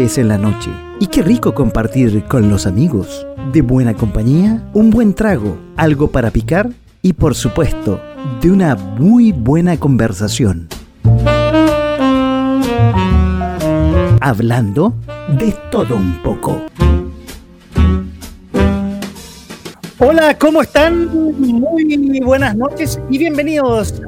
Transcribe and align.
Jueves 0.00 0.16
en 0.16 0.28
la 0.28 0.38
noche 0.38 0.70
y 0.98 1.08
qué 1.08 1.20
rico 1.20 1.54
compartir 1.54 2.24
con 2.24 2.48
los 2.48 2.66
amigos. 2.66 3.26
De 3.52 3.60
buena 3.60 3.92
compañía, 3.92 4.66
un 4.72 4.88
buen 4.88 5.12
trago, 5.12 5.58
algo 5.76 6.10
para 6.10 6.30
picar 6.30 6.70
y 7.02 7.12
por 7.12 7.34
supuesto, 7.34 8.00
de 8.40 8.50
una 8.50 8.76
muy 8.76 9.32
buena 9.32 9.78
conversación. 9.78 10.68
Hablando 14.22 14.94
de 15.38 15.54
todo 15.70 15.96
un 15.96 16.14
poco. 16.22 16.62
Hola, 19.98 20.38
¿cómo 20.38 20.62
están? 20.62 21.08
Muy 21.38 22.20
buenas 22.24 22.56
noches 22.56 22.98
y 23.10 23.18
bienvenidos 23.18 24.00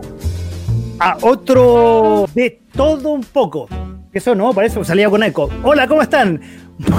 a 1.00 1.18
otro 1.20 2.30
de 2.34 2.62
todo 2.72 3.10
un 3.10 3.24
poco. 3.24 3.68
Eso 4.12 4.34
no, 4.34 4.52
para 4.52 4.66
eso 4.66 4.84
salía 4.84 5.08
con 5.08 5.22
eco. 5.22 5.48
Hola, 5.62 5.88
¿cómo 5.88 6.02
están? 6.02 6.38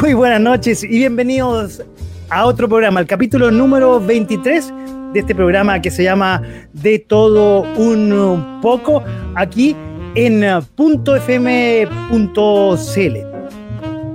Muy 0.02 0.16
buenas 0.16 0.42
noches 0.42 0.84
y 0.84 0.88
bienvenidos 0.88 1.84
a 2.30 2.48
otro 2.48 2.68
programa, 2.68 3.02
el 3.02 3.06
capítulo 3.06 3.52
número 3.52 4.00
23 4.00 4.74
de 5.14 5.20
este 5.20 5.36
programa 5.36 5.80
que 5.80 5.92
se 5.92 6.04
llama 6.04 6.42
De 6.74 6.98
todo 6.98 7.72
un 7.78 8.60
poco, 8.64 9.04
aquí 9.36 9.76
en 10.16 10.44
.fm.cl. 10.44 11.88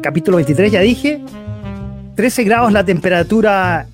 Capítulo 0.03 0.37
23, 0.39 0.73
ya 0.73 0.81
dije. 0.81 1.23
13 2.17 2.43
grados 2.43 2.73
la 2.73 2.85
temperatura 2.85 3.87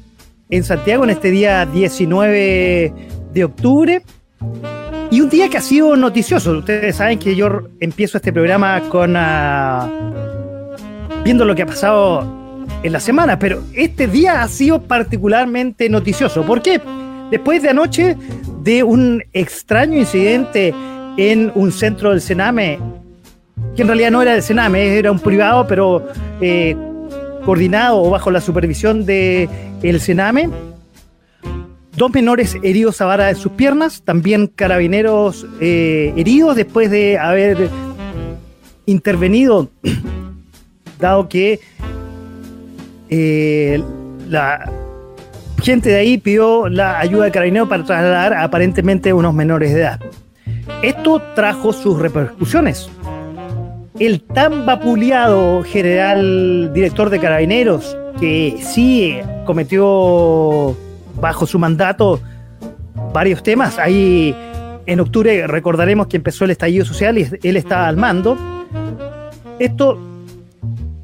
en 0.49 0.65
Santiago 0.65 1.05
en 1.05 1.11
este 1.11 1.31
día 1.31 1.67
19 1.67 2.95
de 3.35 3.45
octubre. 3.45 4.03
Y 5.15 5.21
un 5.21 5.31
día 5.31 5.49
que 5.49 5.59
ha 5.59 5.61
sido 5.61 5.95
noticioso. 5.95 6.59
Ustedes 6.59 6.97
saben 6.97 7.21
que 7.21 7.37
yo 7.37 7.69
empiezo 7.79 8.17
este 8.17 8.33
programa 8.33 8.81
con 8.89 9.15
ah, 9.17 9.89
viendo 11.23 11.45
lo 11.45 11.55
que 11.55 11.63
ha 11.63 11.67
pasado 11.67 12.67
en 12.83 12.93
la 12.93 12.99
semana, 12.99 13.39
pero 13.39 13.63
este 13.75 14.09
día 14.09 14.43
ha 14.43 14.49
sido 14.49 14.83
particularmente 14.83 15.89
noticioso. 15.89 16.43
¿Por 16.43 16.63
qué? 16.63 16.81
Después 17.31 17.63
de 17.63 17.69
anoche 17.69 18.17
de 18.65 18.83
un 18.83 19.23
extraño 19.33 19.99
incidente 19.99 20.75
en 21.17 21.53
un 21.55 21.71
centro 21.71 22.11
del 22.11 22.21
Sename, 22.21 22.81
que 23.77 23.83
en 23.83 23.87
realidad 23.87 24.11
no 24.11 24.21
era 24.21 24.33
del 24.33 24.43
Sename, 24.43 24.99
era 24.99 25.13
un 25.13 25.21
privado, 25.21 25.65
pero 25.69 26.09
eh, 26.41 26.75
coordinado 27.45 28.03
o 28.03 28.11
bajo 28.11 28.33
la 28.33 28.41
supervisión 28.41 29.07
del 29.07 29.49
el 29.81 30.01
Sename 30.01 30.51
Dos 31.97 32.13
menores 32.13 32.57
heridos 32.63 33.01
a 33.01 33.07
vara 33.07 33.27
de 33.27 33.37
sus 33.37 33.53
piernas, 33.53 34.03
también 34.03 34.49
carabineros 34.49 35.47
eh, 35.61 36.13
heridos 36.17 36.57
después 36.57 36.91
de 36.91 37.19
haber 37.19 37.71
intervenido, 38.85 39.71
dado 40.99 41.29
que 41.29 41.61
eh, 43.11 43.81
la 44.29 44.73
gente 45.63 45.91
de 45.91 45.97
ahí 45.97 46.19
pidió 46.19 46.69
la 46.69 46.99
ayuda 46.99 47.27
de 47.27 47.31
carabineros 47.31 47.69
para 47.69 47.85
trasladar 47.85 48.35
aparentemente 48.35 49.13
unos 49.13 49.33
menores 49.33 49.73
de 49.73 49.81
edad. 49.81 50.01
Esto 50.83 51.23
trajo 51.37 51.73
sus 51.73 51.99
repercusiones. 52.01 52.91
El 54.01 54.21
tan 54.21 54.67
vapuleado 54.67 55.63
general 55.63 56.73
director 56.75 57.09
de 57.09 57.21
carabineros, 57.21 57.97
que 58.19 58.59
sí 58.61 59.17
cometió 59.47 60.77
bajo 61.25 61.47
su 61.47 61.59
mandato 61.59 62.21
varios 63.15 63.43
temas. 63.43 63.79
Ahí 63.79 64.37
en 64.85 65.01
octubre 65.01 65.47
recordaremos 65.47 66.07
que 66.07 66.19
empezó 66.19 66.45
el 66.45 66.51
estallido 66.51 66.85
social 66.85 67.17
y 67.17 67.27
él 67.43 67.57
estaba 67.57 67.89
al 67.89 67.97
mando. 67.97 68.37
Esto 69.59 69.99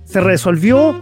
se 0.04 0.20
resolvió, 0.20 0.94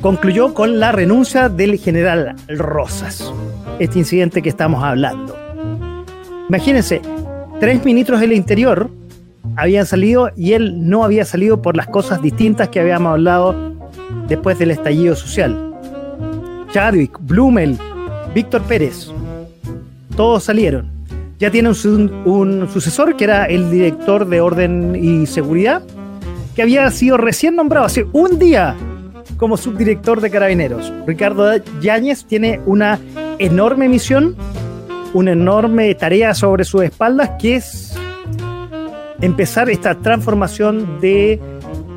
concluyó 0.00 0.54
con 0.54 0.78
la 0.78 0.92
renuncia 0.92 1.48
del 1.48 1.80
general 1.80 2.36
Rosas, 2.46 3.32
este 3.80 3.98
incidente 3.98 4.40
que 4.40 4.50
estamos 4.50 4.84
hablando. 4.84 5.36
Imagínense, 6.48 7.02
tres 7.58 7.84
ministros 7.84 8.20
del 8.20 8.34
interior 8.34 8.88
habían 9.56 9.84
salido 9.84 10.30
y 10.36 10.52
él 10.52 10.88
no 10.88 11.02
había 11.02 11.24
salido 11.24 11.60
por 11.60 11.76
las 11.76 11.88
cosas 11.88 12.22
distintas 12.22 12.68
que 12.68 12.78
habíamos 12.78 13.14
hablado 13.14 13.56
después 14.28 14.60
del 14.60 14.70
estallido 14.70 15.16
social. 15.16 15.74
Chadwick, 16.70 17.18
Blumel, 17.20 17.76
Víctor 18.34 18.62
Pérez. 18.62 19.10
Todos 20.16 20.44
salieron. 20.44 20.90
Ya 21.38 21.50
tiene 21.50 21.70
un, 21.70 22.68
sucesor 22.72 23.16
que 23.16 23.24
era 23.24 23.44
el 23.46 23.70
director 23.70 24.26
de 24.26 24.40
orden 24.40 24.96
y 24.96 25.26
seguridad, 25.26 25.82
que 26.54 26.62
había 26.62 26.90
sido 26.90 27.16
recién 27.16 27.56
nombrado 27.56 27.86
hace 27.86 28.06
un 28.12 28.38
día 28.38 28.74
como 29.36 29.56
subdirector 29.56 30.20
de 30.20 30.30
carabineros. 30.30 30.92
Ricardo 31.06 31.56
Yáñez 31.80 32.24
tiene 32.24 32.60
una 32.66 32.98
enorme 33.38 33.88
misión, 33.88 34.36
una 35.12 35.32
enorme 35.32 35.94
tarea 35.94 36.34
sobre 36.34 36.64
sus 36.64 36.82
espaldas, 36.82 37.32
que 37.40 37.56
es 37.56 37.94
empezar 39.20 39.70
esta 39.70 39.94
transformación 39.96 41.00
de 41.00 41.40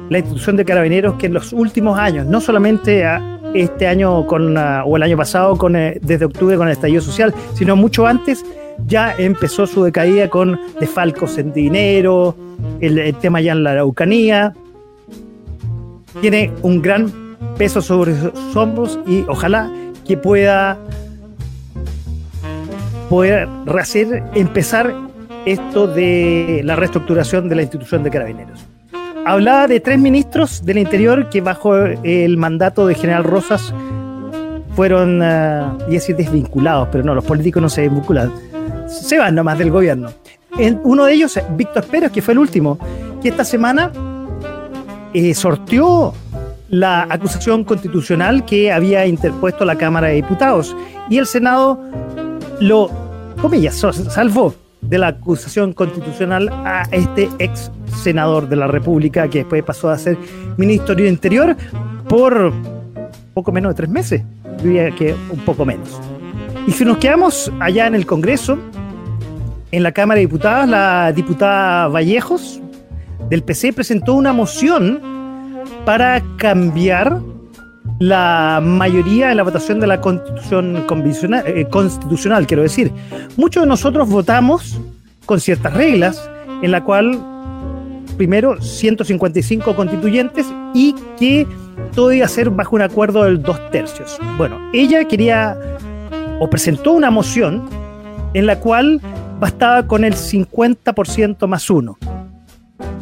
la 0.09 0.19
institución 0.19 0.56
de 0.56 0.66
carabineros 0.66 1.16
que 1.16 1.28
en 1.28 1.34
los 1.34 1.54
últimos 1.54 2.00
años, 2.00 2.25
no 2.25 2.42
solamente 2.42 3.06
a, 3.06 3.37
este 3.53 3.88
año 3.88 4.25
con, 4.28 4.56
o 4.58 4.97
el 4.97 5.03
año 5.03 5.18
pasado 5.18 5.58
con, 5.58 5.75
eh, 5.75 6.00
desde 6.02 6.25
octubre 6.25 6.58
con 6.58 6.68
el 6.68 6.74
estallido 6.74 7.02
social, 7.02 7.34
sino 7.53 7.75
mucho 7.75 8.06
antes 8.06 8.44
ya 8.85 9.16
empezó 9.18 9.66
su 9.66 9.84
decaída 9.84 10.30
con 10.30 10.59
desfalcos 10.80 11.38
en 11.38 11.53
dinero, 11.53 12.36
el, 12.80 13.16
tema 13.16 13.41
ya 13.41 13.53
en 13.53 13.63
la 13.63 13.72
Araucanía. 13.72 14.53
Tiene 16.22 16.52
un 16.62 16.81
gran 16.81 17.12
peso 17.57 17.81
sobre 17.81 18.16
sus 18.19 18.56
hombros 18.56 19.00
y 19.07 19.24
ojalá 19.28 19.72
que 20.06 20.18
pueda 20.18 20.78
poder 23.09 23.47
hacer 23.80 24.24
empezar 24.36 24.94
esto 25.46 25.88
de 25.88 26.62
la 26.63 26.75
reestructuración 26.75 27.50
de 27.50 27.56
la 27.56 27.62
institución 27.62 28.03
de 28.03 28.12
carabineros 28.12 28.66
hablaba 29.27 29.67
de 29.67 29.79
tres 29.79 29.99
ministros 29.99 30.63
del 30.63 30.77
interior 30.77 31.29
que 31.29 31.41
bajo 31.41 31.75
el 31.75 32.38
mandato 32.38 32.88
de 32.88 32.95
General 32.95 33.23
Rosas 33.23 33.73
fueron, 34.75 35.21
uh, 35.21 35.77
y 35.89 35.93
decir, 35.93 36.15
desvinculados, 36.15 36.88
pero 36.91 37.03
no, 37.03 37.13
los 37.15 37.25
políticos 37.25 37.61
no 37.61 37.69
se 37.69 37.81
desvinculan, 37.81 38.31
se 38.88 39.17
van 39.17 39.35
nomás 39.35 39.57
del 39.57 39.71
gobierno. 39.71 40.09
Uno 40.83 41.05
de 41.05 41.13
ellos, 41.13 41.39
Víctor 41.55 41.85
Pérez, 41.85 42.11
que 42.11 42.21
fue 42.21 42.33
el 42.33 42.39
último, 42.39 42.79
que 43.21 43.29
esta 43.29 43.43
semana 43.43 43.91
eh, 45.13 45.33
sorteó 45.33 46.13
la 46.69 47.07
acusación 47.09 47.63
constitucional 47.63 48.45
que 48.45 48.71
había 48.71 49.05
interpuesto 49.05 49.65
la 49.65 49.75
Cámara 49.75 50.07
de 50.07 50.15
Diputados. 50.15 50.75
Y 51.09 51.17
el 51.17 51.27
Senado 51.27 51.79
lo, 52.59 52.89
comillas, 53.41 53.75
salvó 54.09 54.53
de 54.81 54.97
la 54.97 55.07
acusación 55.07 55.73
constitucional 55.73 56.49
a 56.49 56.83
este 56.91 57.29
ex 57.39 57.71
senador 58.01 58.47
de 58.47 58.55
la 58.55 58.67
República 58.67 59.29
que 59.29 59.39
después 59.39 59.63
pasó 59.63 59.89
a 59.89 59.97
ser 59.97 60.17
ministro 60.57 60.95
del 60.95 61.07
Interior 61.07 61.55
por 62.07 62.53
poco 63.33 63.51
menos 63.51 63.71
de 63.71 63.75
tres 63.75 63.89
meses, 63.89 64.23
diría 64.63 64.91
que 64.91 65.13
un 65.31 65.39
poco 65.39 65.65
menos. 65.65 65.99
Y 66.67 66.71
si 66.71 66.83
nos 66.85 66.97
quedamos 66.97 67.51
allá 67.59 67.88
en 67.88 67.95
el 67.95 68.06
Congreso, 68.06 68.57
en 69.71 69.83
la 69.83 69.91
Cámara 69.91 70.19
de 70.19 70.25
Diputados, 70.25 70.68
la 70.68 71.12
diputada 71.12 71.88
Vallejos 71.88 72.62
del 73.30 73.44
PC 73.44 73.73
presentó 73.73 74.13
una 74.13 74.33
moción 74.33 75.01
para 75.85 76.23
cambiar 76.38 77.21
la 77.99 78.61
mayoría 78.63 79.31
en 79.31 79.38
la 79.38 79.44
votación 79.44 79.79
de 79.79 79.88
la 79.88 79.99
constitución 80.01 80.85
eh, 81.45 81.65
constitucional, 81.69 82.45
quiero 82.45 82.63
decir. 82.63 82.91
Muchos 83.35 83.63
de 83.63 83.67
nosotros 83.67 84.07
votamos 84.09 84.79
con 85.25 85.39
ciertas 85.39 85.73
reglas, 85.73 86.29
en 86.61 86.71
la 86.71 86.83
cual, 86.83 87.19
primero, 88.17 88.61
155 88.61 89.75
constituyentes 89.75 90.47
y 90.73 90.95
que 91.17 91.47
todo 91.94 92.11
iba 92.11 92.25
a 92.25 92.29
ser 92.29 92.49
bajo 92.49 92.75
un 92.75 92.81
acuerdo 92.81 93.23
del 93.23 93.41
dos 93.41 93.59
tercios. 93.71 94.17
Bueno, 94.38 94.59
ella 94.73 95.05
quería 95.05 95.57
o 96.39 96.49
presentó 96.49 96.94
una 96.94 97.09
moción 97.09 97.67
en 98.33 98.45
la 98.45 98.59
cual 98.59 99.01
bastaba 99.39 99.88
con 99.88 100.03
el 100.03 100.13
50% 100.13 101.47
más 101.47 101.69
uno. 101.69 101.97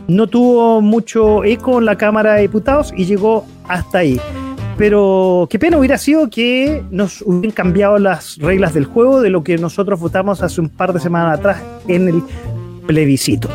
No 0.08 0.28
tuvo 0.28 0.82
mucho 0.82 1.44
eco 1.44 1.80
en 1.80 1.86
la 1.86 1.98
Cámara 1.98 2.36
de 2.36 2.44
Diputados 2.44 2.94
y 2.96 3.06
llegó 3.06 3.46
hasta 3.68 4.00
ahí. 4.00 4.20
Pero 4.78 5.48
qué 5.50 5.58
pena 5.58 5.78
hubiera 5.78 5.98
sido 5.98 6.30
que 6.30 6.84
nos 6.92 7.22
hubieran 7.22 7.52
cambiado 7.52 7.98
las 7.98 8.38
reglas 8.38 8.74
del 8.74 8.86
juego 8.86 9.22
de 9.22 9.30
lo 9.30 9.44
que 9.44 9.58
nosotros 9.58 10.00
votamos 10.00 10.42
hace 10.42 10.60
un 10.60 10.70
par 10.70 10.92
de 10.92 11.00
semanas 11.00 11.40
atrás 11.40 11.62
en 11.88 12.10
el 12.10 12.24
plebiscito. 12.86 13.50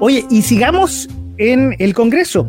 Oye, 0.00 0.24
y 0.28 0.42
sigamos 0.42 1.08
en 1.38 1.76
el 1.78 1.94
Congreso. 1.94 2.48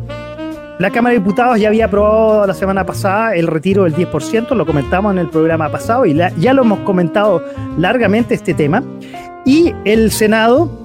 La 0.80 0.90
Cámara 0.90 1.12
de 1.12 1.20
Diputados 1.20 1.60
ya 1.60 1.68
había 1.68 1.84
aprobado 1.84 2.44
la 2.48 2.54
semana 2.54 2.84
pasada 2.84 3.36
el 3.36 3.46
retiro 3.46 3.84
del 3.84 3.94
10%, 3.94 4.56
lo 4.56 4.66
comentamos 4.66 5.12
en 5.12 5.18
el 5.20 5.28
programa 5.28 5.70
pasado 5.70 6.04
y 6.04 6.14
ya 6.14 6.52
lo 6.52 6.62
hemos 6.62 6.80
comentado 6.80 7.44
largamente 7.78 8.34
este 8.34 8.54
tema. 8.54 8.82
Y 9.44 9.72
el 9.84 10.10
Senado 10.10 10.83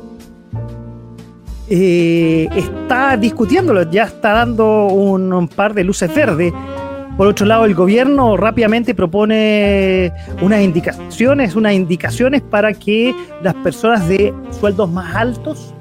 eh, 1.69 2.50
está 2.56 3.16
discutiéndolo, 3.16 3.89
ya 3.92 4.06
está 4.06 4.33
dando 4.33 4.88
un, 4.88 5.48
par 5.48 5.74
de 5.74 5.83
luces 5.83 6.13
verdes. 6.13 6.51
Por 7.16 7.27
otro 7.27 7.45
lado, 7.45 7.66
el 7.66 7.75
gobierno 7.75 8.38
rápidamente 8.38 8.95
propone 8.95 10.12
unas 10.42 10.62
indicaciones, 10.62 11.56
unas 11.56 11.74
indicaciones 11.74 12.42
para 12.42 12.74
que 12.74 13.13
las 13.44 13.54
personas 13.56 14.07
de 14.07 14.33
sueldos 14.51 14.89
más 14.89 15.16
altos 15.16 15.74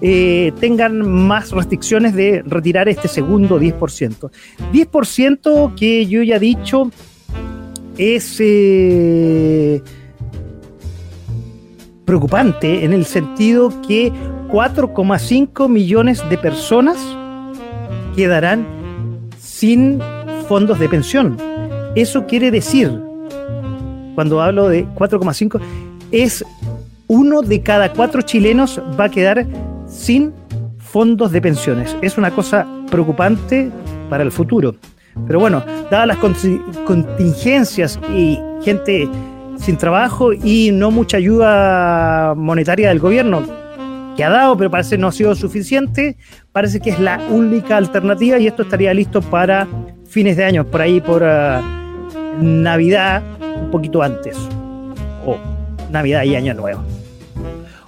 eh, 0.00 0.52
tengan 0.60 1.26
más 1.26 1.50
restricciones 1.50 2.14
de 2.14 2.42
retirar 2.46 2.88
este 2.88 3.08
segundo 3.08 3.60
10%. 3.60 4.30
10% 4.72 5.74
que 5.74 6.06
yo 6.06 6.22
ya 6.22 6.36
he 6.36 6.40
dicho 6.40 6.90
es 7.98 8.36
eh, 8.38 9.82
preocupante 12.04 12.84
en 12.84 12.92
el 12.92 13.04
sentido 13.04 13.82
que 13.82 14.12
4,5 14.48 15.68
millones 15.68 16.26
de 16.30 16.38
personas 16.38 16.96
quedarán 18.16 18.66
sin 19.38 20.00
fondos 20.48 20.78
de 20.78 20.88
pensión. 20.88 21.36
Eso 21.94 22.26
quiere 22.26 22.50
decir, 22.50 22.90
cuando 24.14 24.40
hablo 24.40 24.68
de 24.68 24.86
4,5, 24.86 25.60
es 26.12 26.44
uno 27.08 27.42
de 27.42 27.62
cada 27.62 27.92
cuatro 27.92 28.22
chilenos 28.22 28.80
va 28.98 29.04
a 29.04 29.08
quedar 29.10 29.46
sin 29.86 30.32
fondos 30.78 31.30
de 31.30 31.42
pensiones. 31.42 31.94
Es 32.00 32.16
una 32.16 32.30
cosa 32.30 32.66
preocupante 32.90 33.70
para 34.08 34.22
el 34.22 34.32
futuro. 34.32 34.74
Pero 35.26 35.40
bueno, 35.40 35.62
dadas 35.90 36.06
las 36.06 36.16
contingencias 36.18 38.00
y 38.14 38.38
gente 38.62 39.08
sin 39.58 39.76
trabajo 39.76 40.32
y 40.32 40.70
no 40.72 40.90
mucha 40.90 41.18
ayuda 41.18 42.34
monetaria 42.34 42.88
del 42.88 43.00
gobierno 43.00 43.67
que 44.18 44.24
ha 44.24 44.30
dado, 44.30 44.56
pero 44.56 44.68
parece 44.68 44.98
no 44.98 45.06
ha 45.06 45.12
sido 45.12 45.32
suficiente, 45.36 46.16
parece 46.50 46.80
que 46.80 46.90
es 46.90 46.98
la 46.98 47.20
única 47.30 47.76
alternativa 47.76 48.36
y 48.40 48.48
esto 48.48 48.62
estaría 48.62 48.92
listo 48.92 49.22
para 49.22 49.68
fines 50.08 50.36
de 50.36 50.44
año, 50.44 50.66
por 50.66 50.80
ahí 50.80 51.00
por 51.00 51.22
ah, 51.22 51.62
Navidad, 52.40 53.22
un 53.62 53.70
poquito 53.70 54.02
antes, 54.02 54.36
o 55.24 55.38
Navidad 55.92 56.24
y 56.24 56.34
Año 56.34 56.52
Nuevo. 56.54 56.82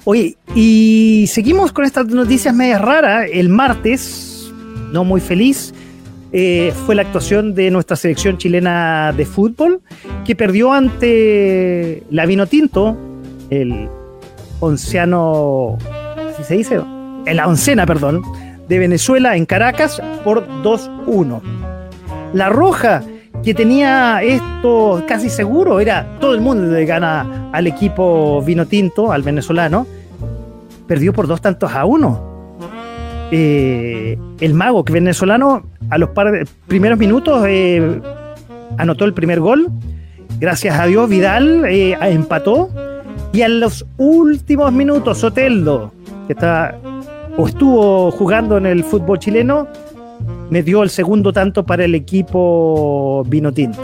Oye, 0.04 0.36
y 0.54 1.24
seguimos 1.26 1.72
con 1.72 1.84
estas 1.84 2.06
noticias 2.06 2.54
medias 2.54 2.80
raras. 2.80 3.26
El 3.32 3.48
martes, 3.48 4.52
no 4.92 5.02
muy 5.02 5.20
feliz, 5.20 5.74
eh, 6.30 6.72
fue 6.86 6.94
la 6.94 7.02
actuación 7.02 7.56
de 7.56 7.72
nuestra 7.72 7.96
selección 7.96 8.38
chilena 8.38 9.12
de 9.16 9.26
fútbol, 9.26 9.80
que 10.24 10.36
perdió 10.36 10.72
ante 10.72 12.04
la 12.08 12.24
Vino 12.24 12.46
Tinto, 12.46 12.96
el 13.50 13.88
onceano, 14.60 15.76
¿así 15.80 15.99
se 16.50 16.56
dice? 16.56 16.80
La 17.26 17.46
oncena, 17.46 17.86
perdón, 17.86 18.22
de 18.68 18.80
Venezuela 18.80 19.36
en 19.36 19.46
Caracas 19.46 20.02
por 20.24 20.48
2-1. 20.64 21.40
La 22.32 22.48
Roja, 22.48 23.04
que 23.44 23.54
tenía 23.54 24.20
esto 24.20 25.00
casi 25.06 25.30
seguro, 25.30 25.78
era 25.78 26.18
todo 26.18 26.34
el 26.34 26.40
mundo 26.40 26.66
de 26.66 26.84
gana 26.86 27.50
al 27.52 27.68
equipo 27.68 28.42
Vino 28.42 28.66
Tinto, 28.66 29.12
al 29.12 29.22
venezolano, 29.22 29.86
perdió 30.88 31.12
por 31.12 31.28
dos 31.28 31.40
tantos 31.40 31.72
a 31.72 31.84
uno. 31.84 32.58
Eh, 33.30 34.18
el 34.40 34.54
mago 34.54 34.84
que 34.84 34.92
venezolano 34.92 35.62
a 35.88 35.98
los 35.98 36.10
primeros 36.66 36.98
minutos 36.98 37.44
eh, 37.46 38.00
anotó 38.76 39.04
el 39.04 39.14
primer 39.14 39.38
gol. 39.38 39.68
Gracias 40.40 40.80
a 40.80 40.86
Dios, 40.86 41.08
Vidal 41.08 41.64
eh, 41.66 41.96
empató. 42.02 42.70
Y 43.32 43.42
en 43.42 43.60
los 43.60 43.86
últimos 43.98 44.72
minutos, 44.72 45.18
Soteldo, 45.18 45.92
que 46.30 46.34
está 46.34 46.78
o 47.36 47.48
estuvo 47.48 48.12
jugando 48.12 48.56
en 48.56 48.64
el 48.64 48.84
fútbol 48.84 49.18
chileno, 49.18 49.66
me 50.48 50.62
dio 50.62 50.84
el 50.84 50.90
segundo 50.90 51.32
tanto 51.32 51.66
para 51.66 51.84
el 51.84 51.96
equipo 51.96 53.24
Vinotinto. 53.26 53.80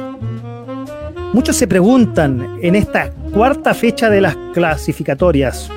Muchos 1.33 1.57
se 1.57 1.67
preguntan 1.67 2.59
en 2.63 2.77
esta 2.77 3.11
cuarta 3.35 3.75
fecha 3.75 4.09
de 4.11 4.21
las 4.21 4.37
clasificatorias 4.55 5.69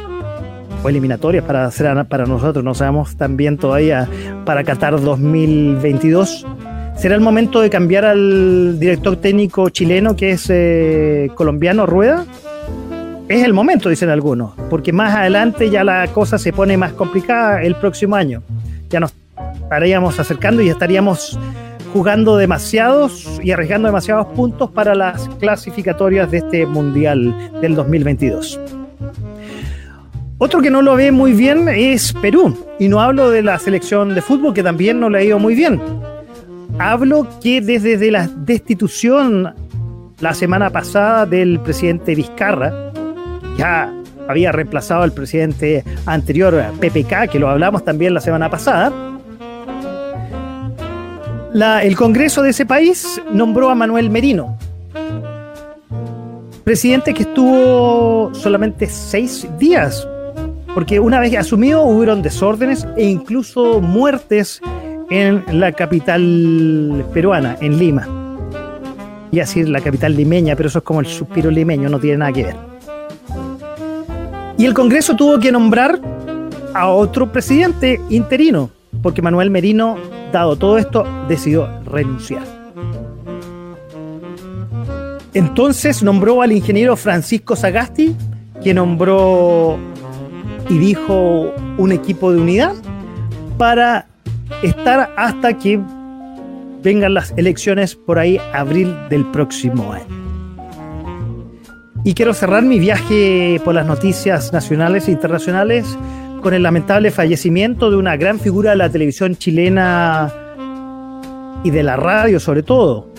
o 0.84 0.90
eliminatorias 0.90 1.44
para, 1.44 1.66
hacer, 1.66 2.06
para 2.06 2.28
nosotros, 2.28 2.64
no 2.64 2.76
sabemos 2.76 3.16
también 3.16 3.58
todavía 3.58 4.08
para 4.46 4.64
Qatar 4.64 5.02
2022. 5.02 6.46
¿Será 6.98 7.16
el 7.16 7.22
momento 7.22 7.62
de 7.62 7.72
cambiar 7.72 8.06
al 8.06 8.78
director 8.80 9.16
técnico 9.16 9.70
chileno 9.70 10.16
que 10.16 10.32
es 10.32 10.46
eh, 10.52 11.32
colombiano, 11.34 11.88
Rueda? 11.88 12.28
Es 13.30 13.44
el 13.44 13.54
momento, 13.54 13.90
dicen 13.90 14.10
algunos, 14.10 14.54
porque 14.72 14.92
más 14.92 15.14
adelante 15.14 15.70
ya 15.70 15.84
la 15.84 16.08
cosa 16.08 16.40
se 16.40 16.52
pone 16.52 16.78
más 16.78 16.94
complicada 16.94 17.62
el 17.62 17.76
próximo 17.76 18.16
año. 18.16 18.42
Ya 18.90 19.00
nos 19.00 19.14
estaríamos 19.54 20.20
acercando 20.20 20.64
y 20.64 20.70
estaríamos 20.70 21.38
jugando 21.94 22.38
demasiados 22.38 23.40
y 23.44 23.52
arriesgando 23.52 23.88
demasiados 23.88 24.26
puntos 24.36 24.72
para 24.72 24.96
las 24.96 25.30
clasificatorias 25.40 26.32
de 26.32 26.40
este 26.40 26.66
Mundial 26.66 27.52
del 27.62 27.76
2022. 27.76 28.60
Otro 30.40 30.60
que 30.60 30.72
no 30.72 30.82
lo 30.82 30.96
ve 30.96 31.12
muy 31.12 31.34
bien 31.34 31.70
es 31.70 32.14
Perú. 32.14 32.58
Y 32.80 32.88
no 32.88 33.00
hablo 33.00 33.30
de 33.30 33.44
la 33.44 33.60
selección 33.60 34.16
de 34.16 34.24
fútbol, 34.24 34.56
que 34.56 34.64
también 34.64 35.00
no 35.00 35.08
le 35.08 35.20
ha 35.20 35.24
ido 35.24 35.38
muy 35.38 35.54
bien. 35.54 35.80
Hablo 36.80 37.28
que 37.44 37.62
desde 37.62 38.10
la 38.10 38.28
destitución 38.28 39.54
la 40.20 40.34
semana 40.34 40.72
pasada 40.72 41.28
del 41.28 41.60
presidente 41.60 42.16
Vizcarra, 42.16 42.89
ya 43.60 43.94
había 44.30 44.54
reemplazado 44.54 45.04
al 45.04 45.12
presidente 45.12 45.84
anterior, 46.06 46.64
PPK, 46.80 47.30
que 47.30 47.40
lo 47.40 47.50
hablamos 47.50 47.84
también 47.84 48.14
la 48.14 48.22
semana 48.22 48.50
pasada, 48.50 48.94
el 51.84 51.96
Congreso 51.98 52.42
de 52.42 52.52
ese 52.52 52.66
país 52.66 53.22
nombró 53.34 53.70
a 53.70 53.76
Manuel 53.76 54.10
Merino, 54.10 54.58
presidente 56.64 57.14
que 57.14 57.24
estuvo 57.24 58.34
solamente 58.34 58.88
seis 58.88 59.46
días 59.58 60.08
porque 60.74 61.02
una 61.02 61.20
vez 61.20 61.36
asumido 61.36 61.84
hubieron 61.84 62.22
desórdenes 62.22 62.88
e 62.96 63.06
incluso 63.06 63.82
muertes 63.82 64.62
en 65.10 65.44
la 65.52 65.74
capital 65.74 67.04
peruana, 67.14 67.58
en 67.60 67.78
Lima. 67.78 68.08
Y 69.32 69.42
así 69.42 69.64
la 69.64 69.82
capital 69.82 70.16
limeña, 70.16 70.56
pero 70.56 70.70
eso 70.70 70.80
es 70.80 70.86
como 70.86 71.02
el 71.02 71.08
suspiro 71.08 71.52
limeño, 71.52 71.90
no 71.90 72.00
tiene 72.00 72.20
nada 72.20 72.32
que 72.32 72.44
ver. 72.44 72.69
Y 74.60 74.66
el 74.66 74.74
Congreso 74.74 75.16
tuvo 75.16 75.40
que 75.40 75.54
nombrar 75.54 76.02
a 76.74 76.90
otro 76.90 77.32
presidente 77.32 78.02
interino, 78.10 78.70
porque 79.02 79.22
Manuel 79.22 79.50
Merino, 79.50 79.96
dado 80.34 80.58
todo 80.58 80.78
esto, 80.78 81.06
decidió 81.30 81.70
renunciar. 81.86 82.44
Entonces 85.34 86.04
nombró 86.04 86.42
al 86.42 86.52
ingeniero 86.52 86.98
Francisco 86.98 87.56
Sagasti, 87.56 88.14
que 88.62 88.74
nombró 88.74 89.78
y 90.68 90.78
dijo 90.78 91.54
un 91.78 91.94
equipo 91.94 92.30
de 92.34 92.42
unidad 92.42 92.76
para 93.58 94.08
estar 94.62 95.14
hasta 95.16 95.58
que 95.58 95.80
vengan 96.84 97.14
las 97.14 97.32
elecciones 97.38 97.96
por 97.96 98.20
ahí 98.20 98.42
abril 98.54 98.94
del 99.10 99.24
próximo 99.32 99.94
año. 99.94 100.29
Y 102.04 102.14
quiero 102.14 102.34
cerrar 102.34 102.64
mi 102.64 102.80
viaje 102.80 103.62
por 103.64 103.76
las 103.76 103.86
noticias 103.86 104.54
nacionales 104.54 105.08
e 105.08 105.12
internacionales 105.12 105.98
con 106.42 106.54
el 106.54 106.64
lamentable 106.64 107.12
fallecimiento 107.12 107.92
de 107.92 107.98
una 107.98 108.16
gran 108.16 108.40
figura 108.40 108.72
de 108.72 108.78
la 108.78 108.90
televisión 108.90 109.36
chilena 109.36 110.34
y 111.64 111.72
de 111.72 111.84
la 111.84 111.98
radio 111.98 112.40
sobre 112.40 112.64
todo. 112.64 113.10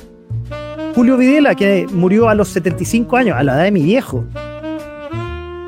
Julio 0.94 1.16
Videla, 1.16 1.54
que 1.54 1.86
murió 1.92 2.28
a 2.28 2.34
los 2.34 2.48
75 2.48 3.16
años, 3.16 3.36
a 3.36 3.42
la 3.42 3.54
edad 3.54 3.64
de 3.64 3.70
mi 3.70 3.82
viejo 3.82 4.24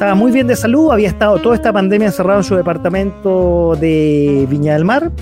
estaba 0.03 0.17
muy 0.17 0.33
bien 0.33 0.49
de 0.49 0.57
salud, 0.57 0.91
había 0.91 1.07
estado 1.07 1.39
toda 1.39 1.55
esta 1.55 1.73
pandemia 1.73 2.09
encerrado 2.09 2.41
en 2.41 2.45
su 2.45 2.57
departamento 2.57 3.77
de 3.81 4.49
Viña 4.51 4.73
del 4.75 4.85
Mar. 4.85 5.13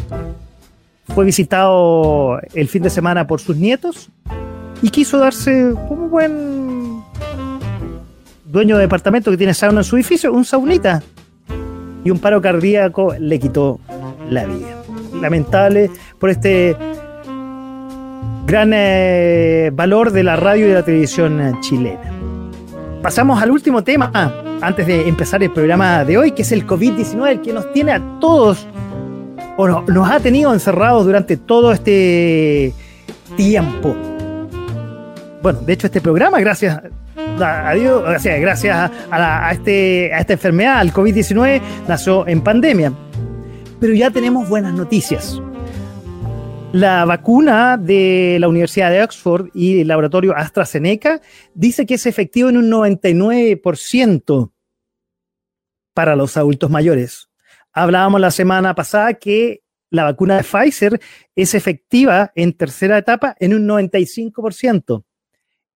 Fue 1.14 1.26
visitado 1.26 2.40
el 2.54 2.66
fin 2.66 2.82
de 2.82 2.88
semana 2.88 3.26
por 3.26 3.42
sus 3.42 3.58
nietos 3.58 4.08
y 4.80 4.88
quiso 4.88 5.18
darse 5.18 5.74
como 5.86 6.08
buen 6.08 6.59
dueño 8.50 8.76
de 8.76 8.82
departamento 8.82 9.30
que 9.30 9.36
tiene 9.36 9.54
sauna 9.54 9.80
en 9.80 9.84
su 9.84 9.96
edificio, 9.96 10.32
un 10.32 10.44
saunita. 10.44 11.02
Y 12.04 12.10
un 12.10 12.18
paro 12.18 12.40
cardíaco 12.40 13.14
le 13.18 13.38
quitó 13.38 13.78
la 14.30 14.46
vida. 14.46 14.82
Lamentable 15.20 15.90
por 16.18 16.30
este 16.30 16.76
gran 18.46 18.72
eh, 18.72 19.70
valor 19.72 20.10
de 20.10 20.24
la 20.24 20.36
radio 20.36 20.66
y 20.66 20.68
de 20.70 20.74
la 20.74 20.82
televisión 20.82 21.58
chilena. 21.60 22.00
Pasamos 23.02 23.40
al 23.42 23.50
último 23.50 23.84
tema 23.84 24.10
antes 24.60 24.86
de 24.86 25.08
empezar 25.08 25.42
el 25.42 25.50
programa 25.50 26.04
de 26.04 26.18
hoy, 26.18 26.32
que 26.32 26.42
es 26.42 26.52
el 26.52 26.66
COVID-19, 26.66 27.28
el 27.28 27.40
que 27.40 27.52
nos 27.52 27.72
tiene 27.72 27.92
a 27.92 28.02
todos, 28.20 28.66
o 29.56 29.68
nos 29.68 30.10
ha 30.10 30.20
tenido 30.20 30.52
encerrados 30.52 31.04
durante 31.04 31.36
todo 31.36 31.72
este 31.72 32.72
tiempo. 33.36 33.94
Bueno, 35.42 35.60
de 35.60 35.72
hecho 35.72 35.86
este 35.86 36.00
programa, 36.00 36.40
gracias 36.40 36.80
a 37.42 37.74
Dios, 37.74 38.02
gracias 38.22 38.90
a, 39.10 39.50
este, 39.52 40.12
a 40.12 40.20
esta 40.20 40.32
enfermedad, 40.34 40.78
al 40.78 40.92
COVID-19, 40.92 41.60
nació 41.88 42.26
en 42.26 42.42
pandemia. 42.42 42.92
Pero 43.80 43.94
ya 43.94 44.10
tenemos 44.10 44.48
buenas 44.48 44.74
noticias. 44.74 45.40
La 46.72 47.04
vacuna 47.04 47.76
de 47.76 48.36
la 48.38 48.48
Universidad 48.48 48.90
de 48.90 49.02
Oxford 49.02 49.48
y 49.54 49.80
el 49.80 49.88
laboratorio 49.88 50.36
AstraZeneca 50.36 51.20
dice 51.54 51.84
que 51.84 51.94
es 51.94 52.06
efectivo 52.06 52.48
en 52.48 52.58
un 52.58 52.70
99% 52.70 54.52
para 55.94 56.14
los 56.14 56.36
adultos 56.36 56.70
mayores. 56.70 57.28
Hablábamos 57.72 58.20
la 58.20 58.30
semana 58.30 58.74
pasada 58.74 59.14
que 59.14 59.62
la 59.90 60.04
vacuna 60.04 60.36
de 60.36 60.44
Pfizer 60.44 61.00
es 61.34 61.54
efectiva 61.54 62.30
en 62.36 62.52
tercera 62.52 62.98
etapa 62.98 63.34
en 63.40 63.54
un 63.54 63.66
95%. 63.66 65.04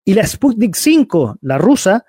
Y 0.03 0.13
la 0.13 0.25
Sputnik 0.25 0.75
5, 0.75 1.37
la 1.41 1.57
rusa, 1.57 2.05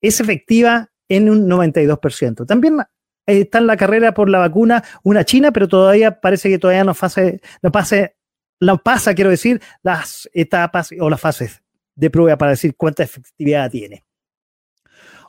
es 0.00 0.20
efectiva 0.20 0.90
en 1.08 1.30
un 1.30 1.48
92%. 1.48 2.46
También 2.46 2.78
está 3.26 3.58
en 3.58 3.66
la 3.66 3.76
carrera 3.76 4.14
por 4.14 4.28
la 4.28 4.38
vacuna 4.38 4.84
una 5.02 5.24
china, 5.24 5.52
pero 5.52 5.68
todavía 5.68 6.20
parece 6.20 6.48
que 6.48 6.58
todavía 6.58 6.84
no, 6.84 6.94
fase, 6.94 7.40
no, 7.62 7.72
pase, 7.72 8.16
no 8.60 8.78
pasa, 8.78 9.14
quiero 9.14 9.30
decir, 9.30 9.60
las 9.82 10.28
etapas 10.32 10.90
o 10.98 11.10
las 11.10 11.20
fases 11.20 11.62
de 11.94 12.10
prueba 12.10 12.36
para 12.36 12.52
decir 12.52 12.74
cuánta 12.76 13.02
efectividad 13.02 13.70
tiene. 13.70 14.04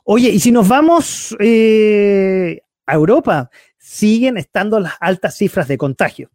Oye, 0.04 0.28
y 0.28 0.38
si 0.38 0.52
nos 0.52 0.68
vamos 0.68 1.36
eh, 1.40 2.60
a 2.86 2.94
Europa, 2.94 3.50
siguen 3.76 4.36
estando 4.36 4.78
las 4.78 4.94
altas 5.00 5.36
cifras 5.36 5.68
de 5.68 5.78
contagio. 5.78 6.30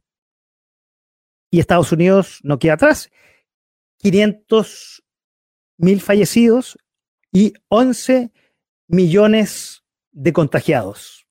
Y 1.49 1.59
Estados 1.59 1.91
Unidos 1.91 2.39
no 2.43 2.59
queda 2.59 2.73
atrás. 2.73 3.09
500 3.97 5.00
mil 5.81 6.01
fallecidos 6.01 6.77
y 7.31 7.53
11 7.69 8.31
millones 8.87 9.83
de 10.11 10.33
contagiados. 10.33 11.27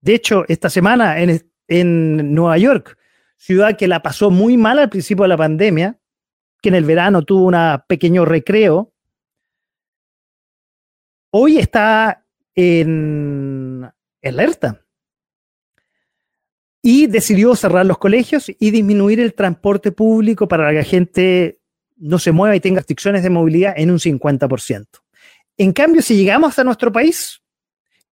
De 0.00 0.14
hecho, 0.14 0.44
esta 0.48 0.70
semana 0.70 1.20
en, 1.20 1.50
en 1.68 2.34
Nueva 2.34 2.58
York, 2.58 2.98
ciudad 3.36 3.76
que 3.76 3.88
la 3.88 4.02
pasó 4.02 4.30
muy 4.30 4.56
mal 4.56 4.78
al 4.78 4.90
principio 4.90 5.22
de 5.22 5.28
la 5.28 5.36
pandemia, 5.36 5.98
que 6.60 6.68
en 6.68 6.74
el 6.74 6.84
verano 6.84 7.22
tuvo 7.22 7.46
un 7.46 7.56
pequeño 7.88 8.24
recreo, 8.24 8.92
hoy 11.30 11.58
está 11.58 12.24
en 12.54 13.88
alerta 14.22 14.82
y 16.82 17.06
decidió 17.06 17.54
cerrar 17.56 17.84
los 17.84 17.98
colegios 17.98 18.48
y 18.48 18.70
disminuir 18.70 19.20
el 19.20 19.34
transporte 19.34 19.92
público 19.92 20.48
para 20.48 20.72
la 20.72 20.82
gente 20.82 21.60
no 21.96 22.18
se 22.18 22.32
mueva 22.32 22.56
y 22.56 22.60
tenga 22.60 22.80
restricciones 22.80 23.22
de 23.22 23.30
movilidad 23.30 23.74
en 23.76 23.90
un 23.90 23.98
50%. 23.98 24.86
En 25.58 25.72
cambio, 25.72 26.02
si 26.02 26.16
llegamos 26.16 26.58
a 26.58 26.64
nuestro 26.64 26.92
país, 26.92 27.40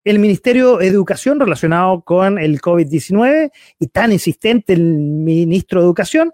el 0.05 0.19
Ministerio 0.19 0.79
de 0.79 0.87
Educación 0.87 1.41
relacionado 1.41 2.03
con 2.03 2.39
el 2.39 2.61
COVID-19 2.61 3.51
y 3.79 3.87
tan 3.89 4.13
insistente 4.13 4.75
el 4.75 4.83
ministro 4.83 5.81
de 5.81 5.87
Educación, 5.87 6.33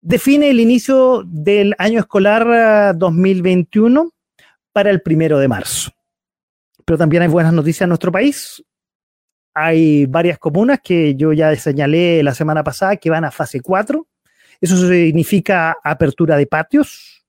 define 0.00 0.50
el 0.50 0.60
inicio 0.60 1.22
del 1.26 1.74
año 1.78 2.00
escolar 2.00 2.96
2021 2.96 4.12
ah, 4.12 4.44
para 4.72 4.90
el 4.90 5.02
primero 5.02 5.38
de 5.38 5.48
marzo. 5.48 5.90
Pero 6.84 6.96
también 6.96 7.22
hay 7.22 7.28
buenas 7.28 7.52
noticias 7.52 7.82
en 7.82 7.88
nuestro 7.88 8.12
país. 8.12 8.62
Hay 9.52 10.06
varias 10.06 10.38
comunas 10.38 10.80
que 10.82 11.14
yo 11.16 11.32
ya 11.32 11.54
señalé 11.56 12.22
la 12.22 12.34
semana 12.34 12.62
pasada 12.62 12.96
que 12.96 13.10
van 13.10 13.24
a 13.24 13.30
fase 13.30 13.60
4. 13.60 14.06
Eso 14.60 14.76
significa 14.76 15.76
apertura 15.82 16.36
de 16.36 16.46
patios, 16.46 17.24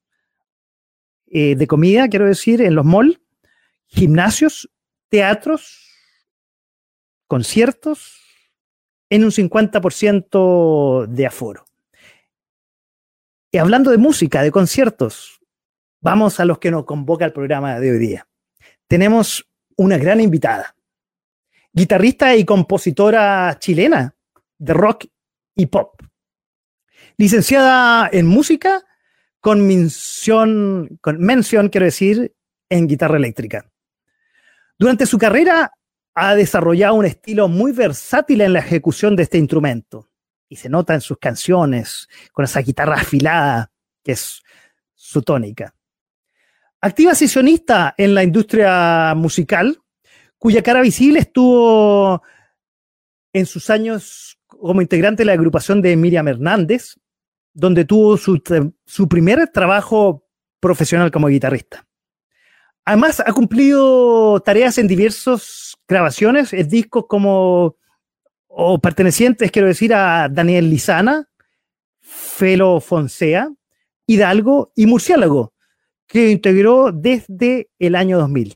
eh, 1.27 1.55
de 1.55 1.67
comida, 1.67 2.07
quiero 2.07 2.25
decir, 2.25 2.61
en 2.61 2.75
los 2.75 2.85
malls, 2.85 3.19
gimnasios, 3.87 4.69
teatros, 5.09 5.89
conciertos, 7.27 8.21
en 9.09 9.23
un 9.23 9.31
50% 9.31 11.05
de 11.07 11.25
aforo. 11.25 11.65
Y 13.51 13.57
hablando 13.57 13.91
de 13.91 13.97
música, 13.97 14.41
de 14.41 14.51
conciertos, 14.51 15.39
vamos 16.01 16.39
a 16.39 16.45
los 16.45 16.59
que 16.59 16.71
nos 16.71 16.85
convoca 16.85 17.25
el 17.25 17.33
programa 17.33 17.79
de 17.79 17.91
hoy 17.91 17.99
día. 17.99 18.27
Tenemos 18.87 19.49
una 19.75 19.97
gran 19.97 20.19
invitada 20.19 20.77
guitarrista 21.77 22.35
y 22.35 22.43
compositora 22.43 23.55
chilena 23.59 24.15
de 24.57 24.73
rock 24.73 25.05
y 25.55 25.67
pop. 25.67 25.96
Licenciada 27.19 28.07
en 28.11 28.27
música 28.27 28.83
con 29.39 29.65
mención, 29.65 30.99
con 31.01 31.19
mención, 31.19 31.69
quiero 31.69 31.85
decir, 31.85 32.35
en 32.69 32.87
guitarra 32.87 33.17
eléctrica. 33.17 33.65
Durante 34.77 35.07
su 35.07 35.17
carrera 35.17 35.71
ha 36.13 36.35
desarrollado 36.35 36.93
un 36.93 37.05
estilo 37.05 37.47
muy 37.47 37.71
versátil 37.71 38.41
en 38.41 38.53
la 38.53 38.59
ejecución 38.59 39.15
de 39.15 39.23
este 39.23 39.39
instrumento 39.39 40.09
y 40.47 40.57
se 40.57 40.69
nota 40.69 40.93
en 40.93 41.01
sus 41.01 41.17
canciones 41.17 42.07
con 42.33 42.45
esa 42.45 42.61
guitarra 42.61 42.95
afilada 42.95 43.71
que 44.03 44.11
es 44.11 44.43
su 44.93 45.23
tónica. 45.23 45.73
Activa 46.81 47.15
sesionista 47.15 47.95
en 47.97 48.13
la 48.13 48.23
industria 48.23 49.13
musical, 49.15 49.81
cuya 50.37 50.61
cara 50.61 50.81
visible 50.81 51.19
estuvo 51.19 52.21
en 53.33 53.47
sus 53.47 53.71
años 53.71 54.37
como 54.45 54.81
integrante 54.81 55.21
de 55.21 55.25
la 55.25 55.33
agrupación 55.33 55.81
de 55.81 55.95
Miriam 55.95 56.27
Hernández, 56.27 56.95
donde 57.57 57.85
tuvo 57.85 58.17
su, 58.17 58.39
su 58.85 59.09
primer 59.09 59.47
trabajo 59.47 60.23
profesional 60.59 61.09
como 61.09 61.27
guitarrista. 61.27 61.87
Además, 62.85 63.19
ha 63.19 63.33
cumplido 63.33 64.39
tareas 64.41 64.77
en 64.77 64.87
diversas 64.87 65.75
grabaciones, 65.87 66.53
en 66.53 66.69
discos 66.69 67.05
como, 67.09 67.75
o 68.47 68.79
pertenecientes, 68.79 69.51
quiero 69.51 69.67
decir, 69.67 69.91
a 69.95 70.29
Daniel 70.29 70.69
Lizana, 70.69 71.27
Felo 71.99 72.79
Fonsea, 72.79 73.49
Hidalgo 74.05 74.71
y 74.75 74.85
Murciélago, 74.85 75.55
que 76.05 76.29
integró 76.29 76.91
desde 76.91 77.71
el 77.79 77.95
año 77.95 78.19
2000. 78.19 78.55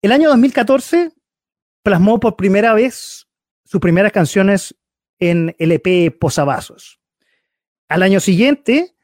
El 0.00 0.12
año 0.12 0.30
2014 0.30 1.12
plasmó 1.82 2.18
por 2.18 2.36
primera 2.36 2.72
vez 2.72 3.28
sus 3.64 3.82
primeras 3.82 4.12
canciones 4.12 4.74
en 5.18 5.54
el 5.58 5.72
EP 5.72 6.18
Posavasos. 6.18 6.99
Al 7.90 8.04
año 8.04 8.20
siguiente 8.20 8.94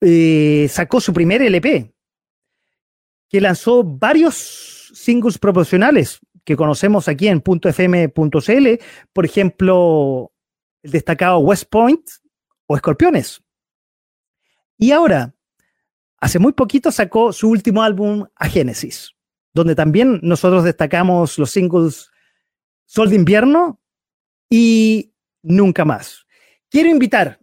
eh, 0.00 0.66
sacó 0.68 1.00
su 1.00 1.12
primer 1.12 1.40
LP, 1.42 1.94
que 3.28 3.40
lanzó 3.40 3.84
varios 3.84 4.90
singles 4.92 5.38
proporcionales 5.38 6.18
que 6.44 6.56
conocemos 6.56 7.06
aquí 7.06 7.28
en 7.28 7.40
.fm.cl, 7.40 8.84
por 9.12 9.24
ejemplo, 9.24 10.32
el 10.82 10.90
destacado 10.90 11.38
West 11.38 11.70
Point 11.70 12.10
o 12.66 12.74
Escorpiones. 12.74 13.40
Y 14.76 14.90
ahora, 14.90 15.32
hace 16.18 16.40
muy 16.40 16.52
poquito 16.52 16.90
sacó 16.90 17.32
su 17.32 17.48
último 17.48 17.84
álbum 17.84 18.26
a 18.34 18.48
Génesis, 18.48 19.14
donde 19.54 19.76
también 19.76 20.18
nosotros 20.24 20.64
destacamos 20.64 21.38
los 21.38 21.52
singles 21.52 22.10
Sol 22.86 23.08
de 23.08 23.14
Invierno 23.14 23.80
y 24.50 25.14
Nunca 25.42 25.84
Más. 25.84 26.26
Quiero 26.70 26.88
invitar 26.88 27.40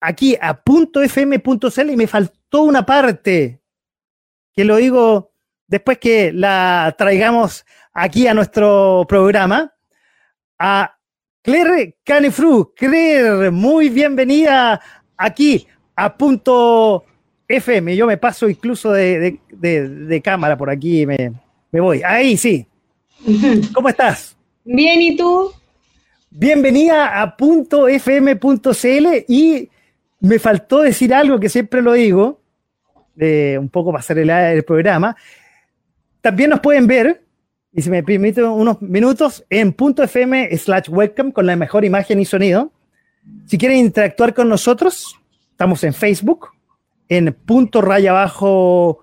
aquí 0.00 0.36
a 0.40 0.60
.fm.cl 0.64 1.90
y 1.90 1.96
me 1.96 2.06
faltó 2.08 2.62
una 2.62 2.84
parte 2.84 3.62
que 4.52 4.64
lo 4.64 4.76
digo 4.76 5.32
después 5.68 5.98
que 5.98 6.32
la 6.32 6.92
traigamos 6.98 7.64
aquí 7.92 8.26
a 8.26 8.34
nuestro 8.34 9.06
programa, 9.08 9.72
a 10.58 10.98
Claire 11.42 11.98
Canefru. 12.02 12.74
Claire, 12.74 13.52
muy 13.52 13.88
bienvenida 13.88 14.80
aquí 15.16 15.66
a 15.94 16.16
punto 16.16 17.04
FM, 17.46 17.94
yo 17.94 18.06
me 18.06 18.16
paso 18.16 18.48
incluso 18.48 18.92
de, 18.92 19.40
cámara 20.24 20.56
por 20.56 20.70
aquí, 20.70 21.06
me, 21.06 21.32
me 21.70 21.80
voy. 21.80 22.02
Ahí 22.04 22.36
sí. 22.36 22.66
¿Cómo 23.74 23.88
estás? 23.88 24.36
Bien, 24.64 25.00
¿y 25.00 25.16
tú? 25.16 25.52
Bienvenida 26.32 27.20
a 27.20 27.36
.fm.cl 27.36 29.06
y 29.26 29.68
me 30.20 30.38
faltó 30.38 30.82
decir 30.82 31.12
algo 31.12 31.40
que 31.40 31.48
siempre 31.48 31.82
lo 31.82 31.94
digo, 31.94 32.40
de 33.16 33.58
un 33.58 33.68
poco 33.68 33.92
pasar 33.92 34.16
el, 34.18 34.30
el 34.30 34.62
programa. 34.62 35.16
También 36.20 36.50
nos 36.50 36.60
pueden 36.60 36.86
ver, 36.86 37.24
y 37.72 37.82
si 37.82 37.90
me 37.90 38.04
permiten 38.04 38.44
unos 38.44 38.80
minutos, 38.80 39.44
en 39.50 39.74
.fm 39.76 40.56
slash 40.56 40.88
webcam 40.88 41.32
con 41.32 41.46
la 41.46 41.56
mejor 41.56 41.84
imagen 41.84 42.20
y 42.20 42.24
sonido. 42.24 42.70
Si 43.46 43.58
quieren 43.58 43.78
interactuar 43.78 44.32
con 44.32 44.48
nosotros, 44.48 45.18
estamos 45.50 45.82
en 45.82 45.92
Facebook, 45.92 46.50
en 47.08 47.32
punto 47.32 47.82
raya 47.82 48.10
abajo 48.12 49.00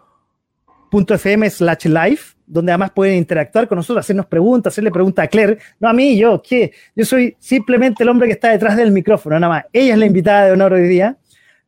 punto 0.89 1.13
fm 1.13 1.49
slash 1.49 1.87
live, 1.87 2.21
donde 2.47 2.71
además 2.71 2.91
pueden 2.91 3.17
interactuar 3.17 3.67
con 3.67 3.75
nosotros, 3.75 4.03
hacernos 4.03 4.25
preguntas, 4.25 4.73
hacerle 4.73 4.89
preguntas 4.89 5.25
a 5.25 5.27
Claire. 5.27 5.57
No 5.79 5.89
a 5.89 5.93
mí, 5.93 6.17
yo, 6.17 6.41
¿qué? 6.41 6.71
Yo 6.95 7.05
soy 7.05 7.35
simplemente 7.37 8.03
el 8.03 8.09
hombre 8.09 8.27
que 8.27 8.33
está 8.33 8.49
detrás 8.49 8.77
del 8.77 8.91
micrófono, 8.91 9.37
nada 9.37 9.53
más. 9.53 9.65
Ella 9.73 9.93
es 9.93 9.99
la 9.99 10.05
invitada 10.05 10.45
de 10.45 10.53
honor 10.53 10.73
hoy 10.73 10.87
día. 10.87 11.17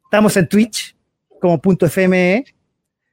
Estamos 0.06 0.36
en 0.38 0.48
Twitch 0.48 0.96
como 1.40 1.60
punto 1.62 1.86
FM. 1.86 2.46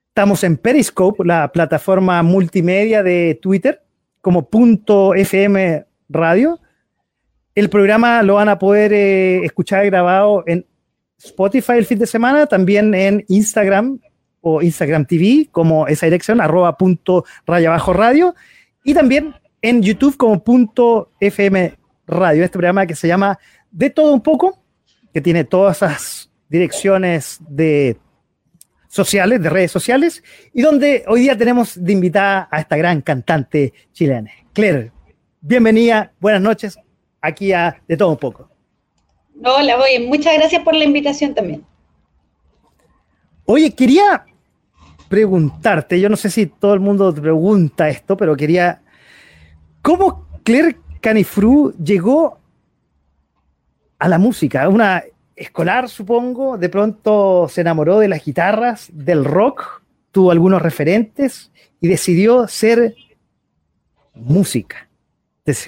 Estamos 0.09 0.45
en 0.45 0.57
Periscope, 0.57 1.25
la 1.25 1.51
plataforma 1.53 2.23
multimedia 2.23 3.03
de 3.03 3.39
Twitter, 3.43 3.83
como 4.21 4.49
punto 4.49 5.15
FM 5.15 5.85
radio. 6.09 6.61
El 7.55 7.69
programa 7.69 8.23
lo 8.23 8.35
van 8.35 8.49
a 8.49 8.59
poder 8.59 8.93
eh, 8.93 9.45
escuchar 9.45 9.85
grabado 9.87 10.45
en 10.47 10.65
Spotify 11.19 11.73
el 11.73 11.87
fin 11.87 11.99
de 11.99 12.07
semana, 12.07 12.47
también 12.47 12.95
en 12.95 13.25
Instagram 13.29 13.99
o 14.49 14.63
Instagram 14.63 15.07
TV, 15.07 15.49
como 15.51 15.89
esa 15.89 16.07
dirección, 16.07 16.41
arroba 16.41 16.77
punto 16.77 17.25
raya 17.45 17.71
abajo 17.71 17.93
radio, 17.93 18.37
y 18.85 18.95
también 18.95 19.35
en 19.61 19.83
YouTube 19.83 20.17
como 20.17 20.45
punto 20.45 21.11
FM 21.19 21.75
radio, 22.07 22.45
este 22.45 22.53
programa 22.53 22.87
que 22.87 22.95
se 22.95 23.09
llama 23.09 23.41
De 23.73 23.91
todo 23.91 24.13
un 24.13 24.21
poco, 24.21 24.63
que 25.13 25.21
tiene 25.21 25.43
todas 25.43 25.79
esas 25.79 26.31
direcciones 26.49 27.41
de 27.41 27.97
sociales, 28.87 29.43
de 29.43 29.51
redes 29.51 29.73
sociales, 29.73 30.23
y 30.53 30.63
donde 30.63 31.03
hoy 31.09 31.23
día 31.23 31.37
tenemos 31.37 31.83
de 31.83 31.93
invitada 31.93 32.47
a 32.49 32.61
esta 32.61 32.77
gran 32.77 33.01
cantante 33.01 33.73
chilena. 33.93 34.31
Claire, 34.53 34.93
bienvenida, 35.41 36.13
buenas 36.21 36.41
noches, 36.41 36.79
aquí 37.21 37.53
a 37.53 37.83
De 37.89 37.97
todo 37.97 38.11
un 38.11 38.19
poco. 38.19 38.49
Hola, 39.43 39.77
oye, 39.77 40.07
muchas 40.07 40.35
gracias 40.35 40.63
por 40.63 40.77
la 40.77 40.85
invitación 40.85 41.35
también. 41.35 41.67
Oye, 43.45 43.75
quería 43.75 44.25
preguntarte, 45.09 46.01
yo 46.01 46.09
no 46.09 46.17
sé 46.17 46.31
si 46.31 46.47
todo 46.47 46.75
el 46.75 46.81
mundo 46.81 47.13
te 47.13 47.21
pregunta 47.21 47.89
esto, 47.89 48.17
pero 48.17 48.37
quería, 48.37 48.83
¿cómo 49.83 50.27
Claire 50.43 50.79
Canifru 51.01 51.75
llegó 51.83 52.41
a 53.99 54.09
la 54.09 54.19
música? 54.19 54.69
Una 54.69 55.05
escolar, 55.35 55.89
supongo, 55.89 56.59
de 56.59 56.69
pronto 56.69 57.49
se 57.49 57.61
enamoró 57.61 57.99
de 57.99 58.09
las 58.09 58.25
guitarras, 58.25 58.89
del 58.93 59.25
rock, 59.25 59.83
tuvo 60.11 60.31
algunos 60.31 60.63
referentes 60.63 61.53
y 61.81 61.89
decidió 61.89 62.49
ser 62.49 62.95
música, 64.15 64.89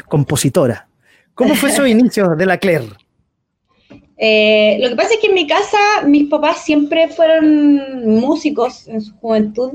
compositora. 0.08 0.88
¿Cómo 1.34 1.54
fue 1.54 1.70
su 1.70 1.86
inicio 1.86 2.34
de 2.34 2.46
la 2.46 2.58
Claire? 2.58 2.88
Eh, 4.20 4.78
lo 4.80 4.88
que 4.88 4.96
pasa 4.96 5.14
es 5.14 5.20
que 5.20 5.28
en 5.28 5.34
mi 5.34 5.46
casa 5.46 5.78
mis 6.04 6.28
papás 6.28 6.64
siempre 6.64 7.08
fueron 7.08 8.18
músicos 8.18 8.88
en 8.88 9.00
su 9.00 9.14
juventud. 9.16 9.74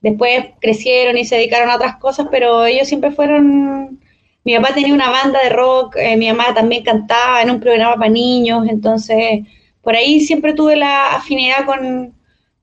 Después 0.00 0.46
crecieron 0.60 1.18
y 1.18 1.24
se 1.24 1.36
dedicaron 1.36 1.70
a 1.70 1.76
otras 1.76 1.96
cosas, 1.96 2.28
pero 2.30 2.64
ellos 2.64 2.88
siempre 2.88 3.10
fueron... 3.10 4.00
Mi 4.44 4.54
papá 4.56 4.74
tenía 4.74 4.92
una 4.92 5.08
banda 5.10 5.42
de 5.42 5.48
rock, 5.48 5.96
eh, 5.96 6.16
mi 6.18 6.28
mamá 6.28 6.52
también 6.52 6.84
cantaba 6.84 7.40
en 7.40 7.50
un 7.50 7.60
programa 7.60 7.96
para 7.96 8.10
niños, 8.10 8.68
entonces 8.68 9.40
por 9.80 9.94
ahí 9.96 10.20
siempre 10.20 10.52
tuve 10.52 10.76
la 10.76 11.14
afinidad 11.14 11.64
con, 11.64 12.12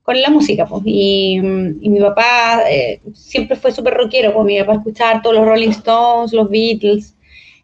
la 0.06 0.30
música. 0.30 0.66
Pues. 0.66 0.82
Y, 0.84 1.40
mi 1.40 2.00
papá 2.00 2.62
eh, 2.68 3.00
siempre 3.14 3.56
fue 3.56 3.72
súper 3.72 3.94
rockero, 3.94 4.32
pues 4.32 4.44
mi 4.44 4.60
papá 4.60 4.74
escuchaba 4.74 5.22
todos 5.22 5.36
los 5.36 5.46
Rolling 5.46 5.70
Stones, 5.70 6.32
los 6.32 6.48
Beatles, 6.48 7.16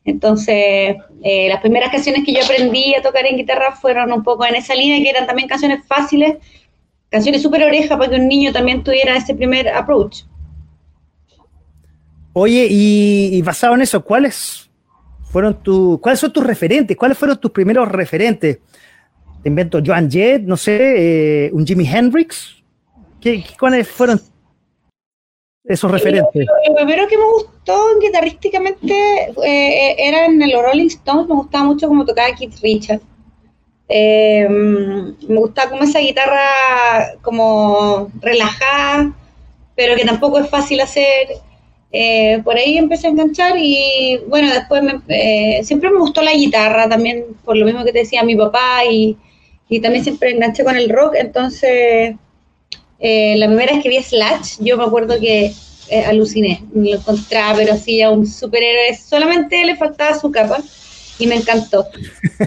entonces, 0.08 0.96
eh, 1.22 1.48
las 1.48 1.60
primeras 1.60 1.90
canciones 1.90 2.24
que 2.24 2.32
yo 2.32 2.42
aprendí 2.42 2.94
a 2.94 3.02
tocar 3.02 3.26
en 3.26 3.36
guitarra 3.36 3.72
fueron 3.72 4.12
un 4.12 4.22
poco 4.22 4.46
en 4.46 4.54
esa 4.54 4.74
línea, 4.74 5.02
que 5.02 5.10
eran 5.10 5.26
también 5.26 5.48
canciones 5.48 5.86
fáciles, 5.86 6.36
canciones 7.10 7.42
súper 7.42 7.62
orejas 7.64 7.96
para 7.98 8.10
que 8.10 8.16
un 8.16 8.28
niño 8.28 8.52
también 8.52 8.82
tuviera 8.82 9.16
ese 9.16 9.34
primer 9.34 9.68
approach. 9.68 10.22
Oye, 12.32 12.68
y, 12.70 13.42
basado 13.42 13.74
en 13.74 13.82
eso, 13.82 14.02
¿cuáles 14.02 14.70
fueron 15.30 15.62
tu, 15.62 15.98
cuáles 16.00 16.20
son 16.20 16.32
tus 16.32 16.44
referentes? 16.44 16.96
¿Cuáles 16.96 17.18
fueron 17.18 17.38
tus 17.38 17.50
primeros 17.50 17.88
referentes? 17.88 18.58
Te 19.42 19.48
invento 19.48 19.80
Joan 19.84 20.10
Jett, 20.10 20.42
no 20.42 20.56
sé, 20.56 21.46
eh, 21.46 21.50
un 21.52 21.66
Jimi 21.66 21.86
Hendrix. 21.86 22.62
¿Qué, 23.20 23.44
¿Cuáles 23.58 23.88
fueron 23.88 24.20
esos 25.68 25.90
referentes? 25.90 26.46
Lo, 26.68 26.74
primero 26.74 27.06
que 27.06 27.18
me 27.18 27.24
gustó 27.24 27.98
guitarrísticamente 28.00 28.94
eh, 29.44 29.96
era 29.98 30.26
en 30.26 30.40
los 30.50 30.62
Rolling 30.62 30.86
Stones, 30.86 31.28
me 31.28 31.34
gustaba 31.34 31.64
mucho 31.64 31.88
cómo 31.88 32.04
tocaba 32.04 32.34
Keith 32.34 32.58
Richards. 32.62 33.02
Eh, 33.90 34.46
me 34.48 35.38
gustaba 35.38 35.70
como 35.70 35.84
esa 35.84 36.00
guitarra 36.00 37.14
como 37.22 38.10
relajada, 38.20 39.12
pero 39.76 39.94
que 39.94 40.04
tampoco 40.04 40.38
es 40.38 40.48
fácil 40.48 40.80
hacer. 40.80 41.28
Eh, 41.90 42.40
por 42.44 42.56
ahí 42.56 42.76
empecé 42.76 43.06
a 43.06 43.10
enganchar 43.10 43.54
y 43.56 44.20
bueno, 44.28 44.52
después 44.52 44.82
siempre 45.66 45.90
me 45.90 45.98
gustó 45.98 46.22
la 46.22 46.32
guitarra 46.32 46.88
también, 46.88 47.24
por 47.44 47.56
lo 47.56 47.64
mismo 47.64 47.84
que 47.84 47.92
te 47.92 48.00
decía 48.00 48.22
mi 48.22 48.36
papá 48.36 48.84
y 48.84 49.16
también 49.80 50.04
siempre 50.04 50.30
enganché 50.30 50.64
con 50.64 50.76
el 50.76 50.88
rock, 50.88 51.14
entonces 51.18 52.16
eh, 53.00 53.36
la 53.36 53.46
primera 53.46 53.74
vez 53.74 53.82
que 53.82 53.88
vi 53.88 54.02
Slash, 54.02 54.56
yo 54.58 54.76
me 54.76 54.84
acuerdo 54.84 55.20
que 55.20 55.52
eh, 55.88 56.04
aluciné, 56.04 56.64
me 56.72 56.90
lo 56.90 56.96
encontraba, 56.96 57.56
pero 57.56 57.76
sí, 57.76 58.02
a 58.02 58.10
un 58.10 58.26
superhéroe, 58.26 58.96
solamente 58.96 59.64
le 59.64 59.76
faltaba 59.76 60.18
su 60.18 60.30
capa 60.30 60.58
y 61.18 61.26
me 61.26 61.36
encantó. 61.36 61.86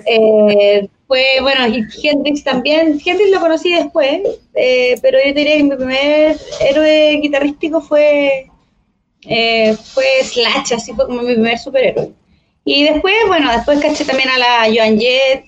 Eh, 0.06 0.88
fue, 1.06 1.26
bueno, 1.42 1.68
y 1.68 1.86
Hendrix 2.02 2.46
también, 2.46 3.00
Hendrix 3.04 3.32
lo 3.32 3.42
conocí 3.42 3.74
después, 3.74 4.22
pero 5.02 5.18
yo 5.26 5.34
diría 5.34 5.58
que 5.58 5.64
mi 5.64 5.76
primer 5.76 6.38
héroe 6.62 7.20
guitarrístico 7.22 7.82
fue, 7.82 8.48
fue 9.22 10.06
Slash, 10.24 10.74
así 10.74 10.94
fue 10.94 11.08
como 11.08 11.22
mi 11.22 11.34
primer 11.34 11.60
superhéroe. 11.60 12.12
Y 12.64 12.86
después, 12.86 13.14
bueno, 13.28 13.52
después 13.52 13.82
caché 13.82 14.06
también 14.06 14.30
a 14.30 14.38
la 14.38 14.74
Joan 14.74 14.98
Jett, 14.98 15.44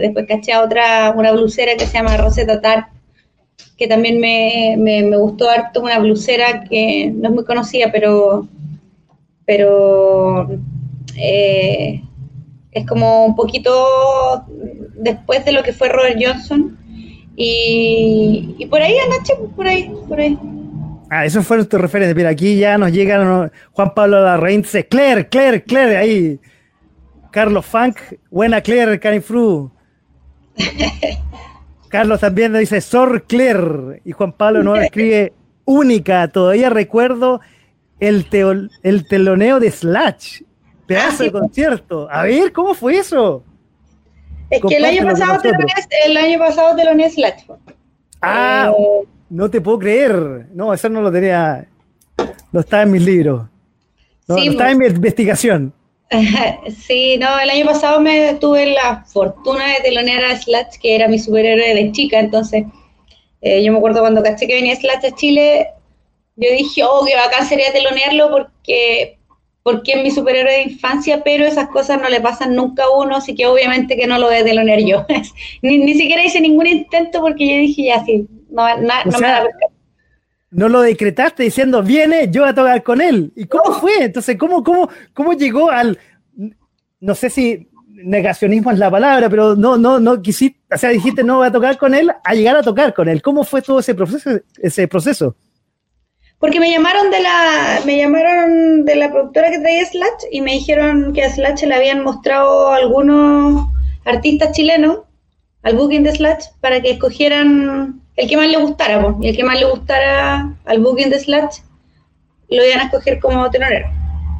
después 0.00 0.26
caché 0.26 0.52
a 0.52 0.64
otra, 0.64 1.14
una 1.16 1.30
blusera 1.30 1.76
que 1.76 1.86
se 1.86 1.92
llama 1.92 2.16
Rosetta 2.16 2.60
Tart, 2.60 2.88
que 3.78 3.86
también 3.86 4.20
me, 4.20 4.74
me, 4.76 5.16
gustó 5.16 5.48
harto, 5.48 5.80
una 5.80 6.00
blusera 6.00 6.64
que 6.64 7.12
no 7.14 7.28
es 7.28 7.34
muy 7.34 7.44
conocida, 7.44 7.92
pero, 7.92 8.48
pero 9.46 10.50
eh, 11.16 12.02
es 12.72 12.86
como 12.86 13.24
un 13.24 13.36
poquito 13.36 14.44
después 14.96 15.44
de 15.44 15.52
lo 15.52 15.62
que 15.62 15.72
fue 15.72 15.88
Robert 15.88 16.18
Johnson. 16.20 16.76
Y, 17.36 18.56
y 18.58 18.66
por 18.66 18.82
ahí, 18.82 18.96
Anache, 18.98 19.34
por 19.54 19.68
ahí, 19.68 19.92
por 20.08 20.18
ahí. 20.18 20.36
Ah, 21.08 21.24
esos 21.24 21.46
fueron 21.46 21.68
tus 21.68 21.80
referentes. 21.80 22.16
Mira, 22.16 22.30
aquí 22.30 22.58
ya 22.58 22.76
nos 22.78 22.90
llegan 22.90 23.52
Juan 23.72 23.94
Pablo 23.94 24.20
Larraín, 24.20 24.62
dice 24.62 24.88
Claire, 24.88 25.28
Claire, 25.28 25.62
Claire, 25.62 25.96
ahí. 25.96 26.40
Carlos 27.30 27.64
Funk, 27.64 27.98
buena 28.30 28.60
Claire, 28.60 28.98
Canifru. 28.98 29.70
Carlos 31.88 32.20
también 32.20 32.52
nos 32.52 32.60
dice 32.60 32.80
Sor 32.80 33.24
Claire 33.24 34.02
y 34.04 34.12
Juan 34.12 34.32
Pablo 34.32 34.62
nos 34.62 34.78
escribe 34.80 35.32
única. 35.64 36.28
Todavía 36.28 36.70
recuerdo 36.70 37.40
el, 38.00 38.26
el 38.82 39.08
teloneo 39.08 39.60
de 39.60 39.70
Slash, 39.70 40.42
pedazo 40.86 41.24
de 41.24 41.32
concierto. 41.32 42.08
A 42.10 42.24
ver, 42.24 42.52
¿cómo 42.52 42.74
fue 42.74 42.98
eso? 42.98 43.42
Es 44.50 44.62
que 44.66 44.76
el 44.76 44.84
año, 44.84 45.04
pasado 45.04 45.40
te 45.42 45.50
el 46.06 46.16
año 46.16 46.38
pasado 46.38 46.74
teloneé 46.74 47.10
Slash. 47.10 47.42
Ah, 48.22 48.72
eh, 48.76 49.06
no 49.30 49.50
te 49.50 49.60
puedo 49.60 49.78
creer. 49.78 50.46
No, 50.54 50.72
eso 50.72 50.88
no 50.88 51.02
lo 51.02 51.12
tenía. 51.12 51.68
No 52.50 52.60
estaba 52.60 52.82
en 52.82 52.90
mis 52.90 53.02
libros. 53.02 53.46
No, 54.26 54.36
no 54.36 54.42
estaba 54.42 54.70
en 54.70 54.78
mi 54.78 54.86
investigación. 54.86 55.72
Sí, 56.86 57.18
no, 57.18 57.38
el 57.38 57.50
año 57.50 57.66
pasado 57.66 58.00
me 58.00 58.34
tuve 58.34 58.66
la 58.66 59.04
fortuna 59.04 59.66
de 59.66 59.80
telonear 59.82 60.24
a 60.24 60.36
Slash, 60.36 60.78
que 60.80 60.94
era 60.94 61.08
mi 61.08 61.18
superhéroe 61.18 61.74
de 61.74 61.92
chica, 61.92 62.18
entonces 62.18 62.64
eh, 63.40 63.62
yo 63.62 63.72
me 63.72 63.78
acuerdo 63.78 64.00
cuando 64.00 64.22
caché 64.22 64.46
que 64.46 64.54
venía 64.54 64.76
Slash 64.76 65.06
a 65.06 65.14
Chile, 65.14 65.68
yo 66.36 66.50
dije, 66.50 66.84
oh, 66.84 67.04
qué 67.06 67.16
bacán 67.16 67.46
sería 67.46 67.72
telonearlo 67.72 68.30
porque, 68.30 69.18
porque 69.62 69.92
es 69.92 70.02
mi 70.02 70.10
superhéroe 70.10 70.52
de 70.52 70.62
infancia, 70.62 71.22
pero 71.24 71.44
esas 71.44 71.68
cosas 71.68 72.00
no 72.00 72.08
le 72.08 72.20
pasan 72.20 72.54
nunca 72.54 72.84
a 72.84 72.90
uno, 72.90 73.16
así 73.16 73.34
que 73.34 73.46
obviamente 73.46 73.96
que 73.96 74.06
no 74.06 74.18
lo 74.18 74.26
voy 74.28 74.36
a 74.36 74.44
telonear 74.44 74.80
yo. 74.80 75.04
ni, 75.62 75.94
siquiera 75.94 76.24
hice 76.24 76.40
ningún 76.40 76.66
intento 76.66 77.20
porque 77.20 77.46
yo 77.46 77.56
dije, 77.56 77.84
ya 77.84 78.04
sí, 78.04 78.26
no, 78.50 78.66
no 78.78 79.18
me 79.18 79.28
no 80.50 80.68
lo 80.68 80.80
decretaste 80.80 81.42
diciendo, 81.42 81.82
viene, 81.82 82.30
yo 82.30 82.44
a 82.44 82.54
tocar 82.54 82.82
con 82.82 83.00
él. 83.00 83.32
¿Y 83.36 83.46
cómo 83.46 83.74
fue? 83.74 84.04
Entonces, 84.04 84.36
¿cómo, 84.38 84.62
cómo, 84.62 84.88
cómo 85.12 85.32
llegó 85.34 85.70
al, 85.70 85.98
no 87.00 87.14
sé 87.14 87.30
si 87.30 87.68
negacionismo 87.88 88.70
es 88.70 88.78
la 88.78 88.90
palabra, 88.90 89.28
pero 89.28 89.56
no, 89.56 89.76
no, 89.76 89.98
no 89.98 90.22
quisiste, 90.22 90.60
o 90.72 90.78
sea, 90.78 90.90
dijiste 90.90 91.24
no 91.24 91.38
voy 91.38 91.48
a 91.48 91.52
tocar 91.52 91.76
con 91.76 91.94
él, 91.94 92.10
a 92.22 92.34
llegar 92.34 92.56
a 92.56 92.62
tocar 92.62 92.94
con 92.94 93.08
él. 93.08 93.22
¿Cómo 93.22 93.44
fue 93.44 93.62
todo 93.62 93.80
ese 93.80 93.94
proceso? 93.94 94.30
Ese 94.58 94.86
proceso? 94.88 95.36
Porque 96.38 96.60
me 96.60 96.70
llamaron 96.70 97.10
de 97.10 97.20
la, 97.20 97.80
me 97.84 97.98
llamaron 97.98 98.84
de 98.84 98.94
la 98.94 99.10
productora 99.10 99.50
que 99.50 99.58
traía 99.58 99.84
Slash 99.84 100.24
y 100.30 100.40
me 100.40 100.52
dijeron 100.52 101.12
que 101.12 101.24
a 101.24 101.30
Slash 101.30 101.64
le 101.64 101.74
habían 101.74 102.04
mostrado 102.04 102.70
algunos 102.70 103.66
artistas 104.04 104.52
chilenos 104.52 105.00
al 105.62 105.76
booking 105.76 106.04
de 106.04 106.12
Slash 106.12 106.44
para 106.60 106.80
que 106.80 106.92
escogieran 106.92 108.00
el 108.18 108.28
que 108.28 108.36
más 108.36 108.48
le 108.48 108.58
gustara, 108.58 109.00
pues, 109.00 109.14
y 109.20 109.28
el 109.28 109.36
que 109.36 109.44
más 109.44 109.60
le 109.60 109.66
gustara 109.66 110.52
al 110.64 110.80
booking 110.80 111.08
de 111.08 111.20
Slash 111.20 111.58
lo 112.50 112.66
iban 112.66 112.80
a 112.80 112.84
escoger 112.84 113.20
como 113.20 113.48
tenorero. 113.48 113.88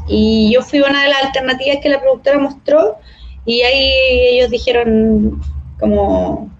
Y 0.08 0.52
yo 0.52 0.62
fui 0.62 0.80
una 0.80 1.04
de 1.04 1.10
las 1.10 1.24
alternativas 1.26 1.78
que 1.80 1.88
la 1.88 2.00
productora 2.00 2.38
mostró 2.40 2.96
y 3.44 3.62
ahí 3.62 3.92
ellos 4.32 4.50
dijeron 4.50 5.40
como 5.78 6.50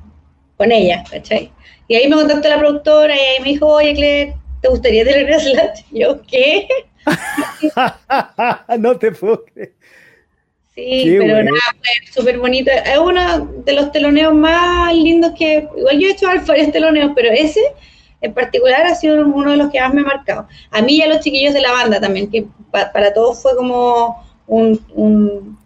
con 0.56 0.70
ella, 0.70 1.02
¿cachai? 1.10 1.50
Y 1.88 1.96
ahí 1.96 2.06
me 2.08 2.14
contactó 2.14 2.48
la 2.48 2.58
productora 2.60 3.16
y 3.16 3.18
ahí 3.18 3.42
me 3.42 3.48
dijo, 3.48 3.66
oye, 3.66 3.94
Claire, 3.94 4.36
¿te 4.62 4.68
gustaría 4.68 5.04
tener 5.04 5.40
Slash? 5.40 5.80
Y 5.90 6.00
yo, 6.00 6.22
¿qué? 6.22 6.68
no 8.78 8.96
te 8.96 9.10
puedo 9.10 9.44
Sí, 10.84 11.16
pero 11.18 11.42
nada, 11.42 11.58
fue 11.72 12.12
súper 12.12 12.38
bonito. 12.38 12.70
Es 12.70 12.98
uno 12.98 13.46
de 13.64 13.72
los 13.72 13.90
teloneos 13.90 14.32
más 14.32 14.94
lindos 14.94 15.32
que. 15.36 15.68
Igual 15.76 15.98
yo 15.98 16.08
he 16.08 16.12
hecho 16.12 16.26
varios 16.26 16.46
teloneos, 16.72 17.12
pero 17.16 17.30
ese 17.32 17.60
en 18.20 18.32
particular 18.32 18.86
ha 18.86 18.94
sido 18.94 19.26
uno 19.26 19.50
de 19.50 19.56
los 19.56 19.70
que 19.70 19.80
más 19.80 19.92
me 19.92 20.02
ha 20.02 20.04
marcado. 20.04 20.46
A 20.70 20.80
mí 20.82 20.96
y 20.96 21.02
a 21.02 21.08
los 21.08 21.20
chiquillos 21.20 21.54
de 21.54 21.60
la 21.60 21.72
banda 21.72 22.00
también, 22.00 22.30
que 22.30 22.46
para 22.70 23.12
todos 23.12 23.42
fue 23.42 23.56
como 23.56 24.24
un, 24.46 25.58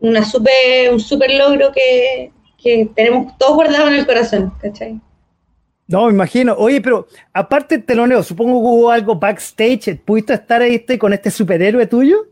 una 0.00 0.24
super, 0.24 0.92
un 0.92 1.00
super 1.00 1.32
logro 1.32 1.72
que, 1.72 2.30
que 2.62 2.88
tenemos 2.94 3.36
todos 3.38 3.56
guardados 3.56 3.88
en 3.88 3.94
el 3.94 4.06
corazón, 4.06 4.52
¿cachai? 4.60 5.00
No, 5.88 6.06
me 6.06 6.12
imagino. 6.12 6.54
Oye, 6.56 6.80
pero 6.80 7.06
aparte 7.32 7.76
del 7.76 7.86
teloneo, 7.86 8.22
supongo 8.22 8.60
que 8.60 8.66
hubo 8.68 8.90
algo 8.90 9.16
backstage. 9.16 10.00
¿Pudiste 10.04 10.34
estar 10.34 10.62
ahí 10.62 10.76
este, 10.76 10.98
con 10.98 11.12
este 11.12 11.30
superhéroe 11.30 11.86
tuyo? 11.86 12.28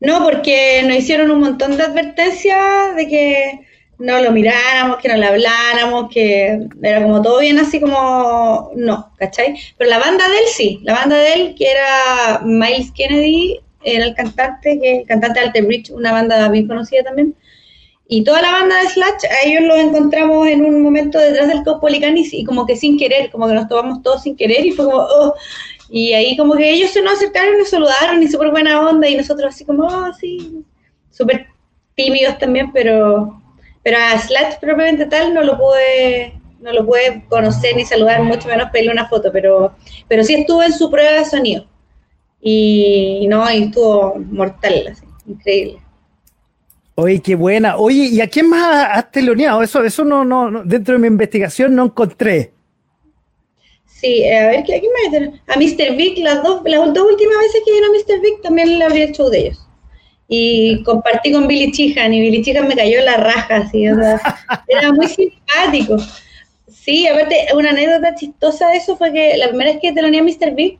No, 0.00 0.22
porque 0.22 0.82
nos 0.84 0.96
hicieron 0.96 1.30
un 1.30 1.40
montón 1.40 1.76
de 1.76 1.84
advertencias 1.84 2.94
de 2.96 3.08
que 3.08 3.60
no 3.98 4.20
lo 4.20 4.30
miráramos, 4.30 4.98
que 4.98 5.08
no 5.08 5.16
le 5.16 5.26
habláramos, 5.26 6.10
que 6.10 6.68
era 6.82 7.02
como 7.02 7.22
todo 7.22 7.40
bien 7.40 7.58
así 7.58 7.80
como 7.80 8.70
no, 8.76 9.10
¿cachai? 9.16 9.56
Pero 9.78 9.88
la 9.88 9.98
banda 9.98 10.28
de 10.28 10.38
él 10.38 10.44
sí, 10.48 10.80
la 10.82 10.94
banda 10.94 11.16
de 11.16 11.32
él, 11.32 11.54
que 11.56 11.70
era 11.70 12.40
Miles 12.44 12.92
Kennedy, 12.92 13.60
era 13.82 14.04
el 14.04 14.14
cantante, 14.14 14.78
que 14.80 14.98
el 14.98 15.06
cantante 15.06 15.40
de 15.40 15.46
Alter 15.46 15.64
Bridge, 15.64 15.90
una 15.90 16.12
banda 16.12 16.48
bien 16.50 16.66
conocida 16.66 17.04
también. 17.04 17.34
Y 18.08 18.22
toda 18.22 18.40
la 18.40 18.52
banda 18.52 18.76
de 18.82 18.88
Slash, 18.88 19.24
a 19.24 19.48
ellos 19.48 19.62
los 19.62 19.78
encontramos 19.78 20.46
en 20.46 20.64
un 20.64 20.82
momento 20.82 21.18
detrás 21.18 21.48
del 21.48 21.64
Cospolicanis 21.64 22.32
y 22.34 22.44
como 22.44 22.64
que 22.64 22.76
sin 22.76 22.98
querer, 22.98 23.30
como 23.30 23.48
que 23.48 23.54
nos 23.54 23.68
tomamos 23.68 24.02
todos 24.02 24.22
sin 24.22 24.36
querer 24.36 24.64
y 24.64 24.72
fue 24.72 24.84
como, 24.84 24.98
oh. 24.98 25.34
Y 25.88 26.12
ahí 26.12 26.36
como 26.36 26.54
que 26.54 26.70
ellos 26.70 26.90
se 26.90 27.02
nos 27.02 27.14
acercaron 27.14 27.58
nos 27.58 27.70
saludaron 27.70 28.22
y 28.22 28.28
súper 28.28 28.50
buena 28.50 28.80
onda 28.80 29.08
y 29.08 29.16
nosotros 29.16 29.54
así 29.54 29.64
como, 29.64 29.84
oh, 29.84 30.12
sí, 30.12 30.64
súper 31.10 31.46
tímidos 31.94 32.38
también, 32.38 32.72
pero, 32.72 33.40
pero 33.82 33.96
a 33.98 34.18
Slash 34.18 34.56
propiamente 34.60 35.06
tal 35.06 35.32
no 35.32 35.42
lo 35.42 35.56
pude, 35.56 36.34
no 36.60 36.72
lo 36.72 36.84
pude 36.84 37.24
conocer 37.28 37.76
ni 37.76 37.84
saludar, 37.84 38.22
mucho 38.22 38.48
menos 38.48 38.70
pedirle 38.70 38.92
una 38.92 39.08
foto, 39.08 39.30
pero, 39.32 39.74
pero 40.08 40.24
sí 40.24 40.34
estuvo 40.34 40.62
en 40.62 40.72
su 40.72 40.90
prueba 40.90 41.12
de 41.12 41.24
sonido 41.24 41.66
y 42.40 43.26
no, 43.28 43.50
y 43.50 43.64
estuvo 43.64 44.16
mortal, 44.30 44.88
así, 44.92 45.04
increíble. 45.26 45.80
Oye, 46.98 47.20
qué 47.20 47.34
buena. 47.34 47.76
Oye, 47.76 48.06
¿y 48.06 48.20
a 48.22 48.26
quién 48.26 48.48
más 48.48 48.88
has 48.90 49.10
teloneado? 49.10 49.62
Eso, 49.62 49.84
eso 49.84 50.02
no, 50.02 50.24
no, 50.24 50.62
dentro 50.64 50.94
de 50.94 51.00
mi 51.00 51.08
investigación 51.08 51.74
no 51.74 51.84
encontré. 51.84 52.52
Sí, 54.00 54.24
eh, 54.24 54.38
a 54.38 54.46
ver, 54.48 54.58
¿a 54.58 54.62
quién 54.62 54.82
más? 54.82 55.32
A 55.48 55.58
Mr. 55.58 55.96
Vic, 55.96 56.18
las 56.18 56.42
dos, 56.42 56.60
las 56.66 56.92
dos 56.92 57.12
últimas 57.12 57.38
veces 57.38 57.62
que 57.64 57.72
vino 57.72 57.86
Mr. 57.92 58.20
Vic 58.20 58.42
también 58.42 58.78
le 58.78 58.84
abrí 58.84 59.00
el 59.00 59.12
show 59.12 59.30
de 59.30 59.38
ellos. 59.38 59.66
Y 60.28 60.82
compartí 60.82 61.32
con 61.32 61.46
Billy 61.46 61.72
Chihan, 61.72 62.12
y 62.12 62.20
Billy 62.20 62.42
Chihan 62.42 62.68
me 62.68 62.76
cayó 62.76 62.98
en 62.98 63.04
la 63.06 63.16
raja, 63.16 63.56
así, 63.56 63.84
era 64.68 64.92
muy 64.92 65.06
simpático. 65.08 65.96
Sí, 66.68 67.06
aparte, 67.06 67.46
una 67.54 67.70
anécdota 67.70 68.14
chistosa 68.14 68.68
de 68.68 68.76
eso 68.76 68.96
fue 68.96 69.12
que 69.12 69.36
la 69.38 69.48
primera 69.48 69.70
vez 69.72 69.80
que 69.80 69.92
teloneé 69.92 70.20
a 70.20 70.24
Mr. 70.24 70.54
Vic, 70.54 70.78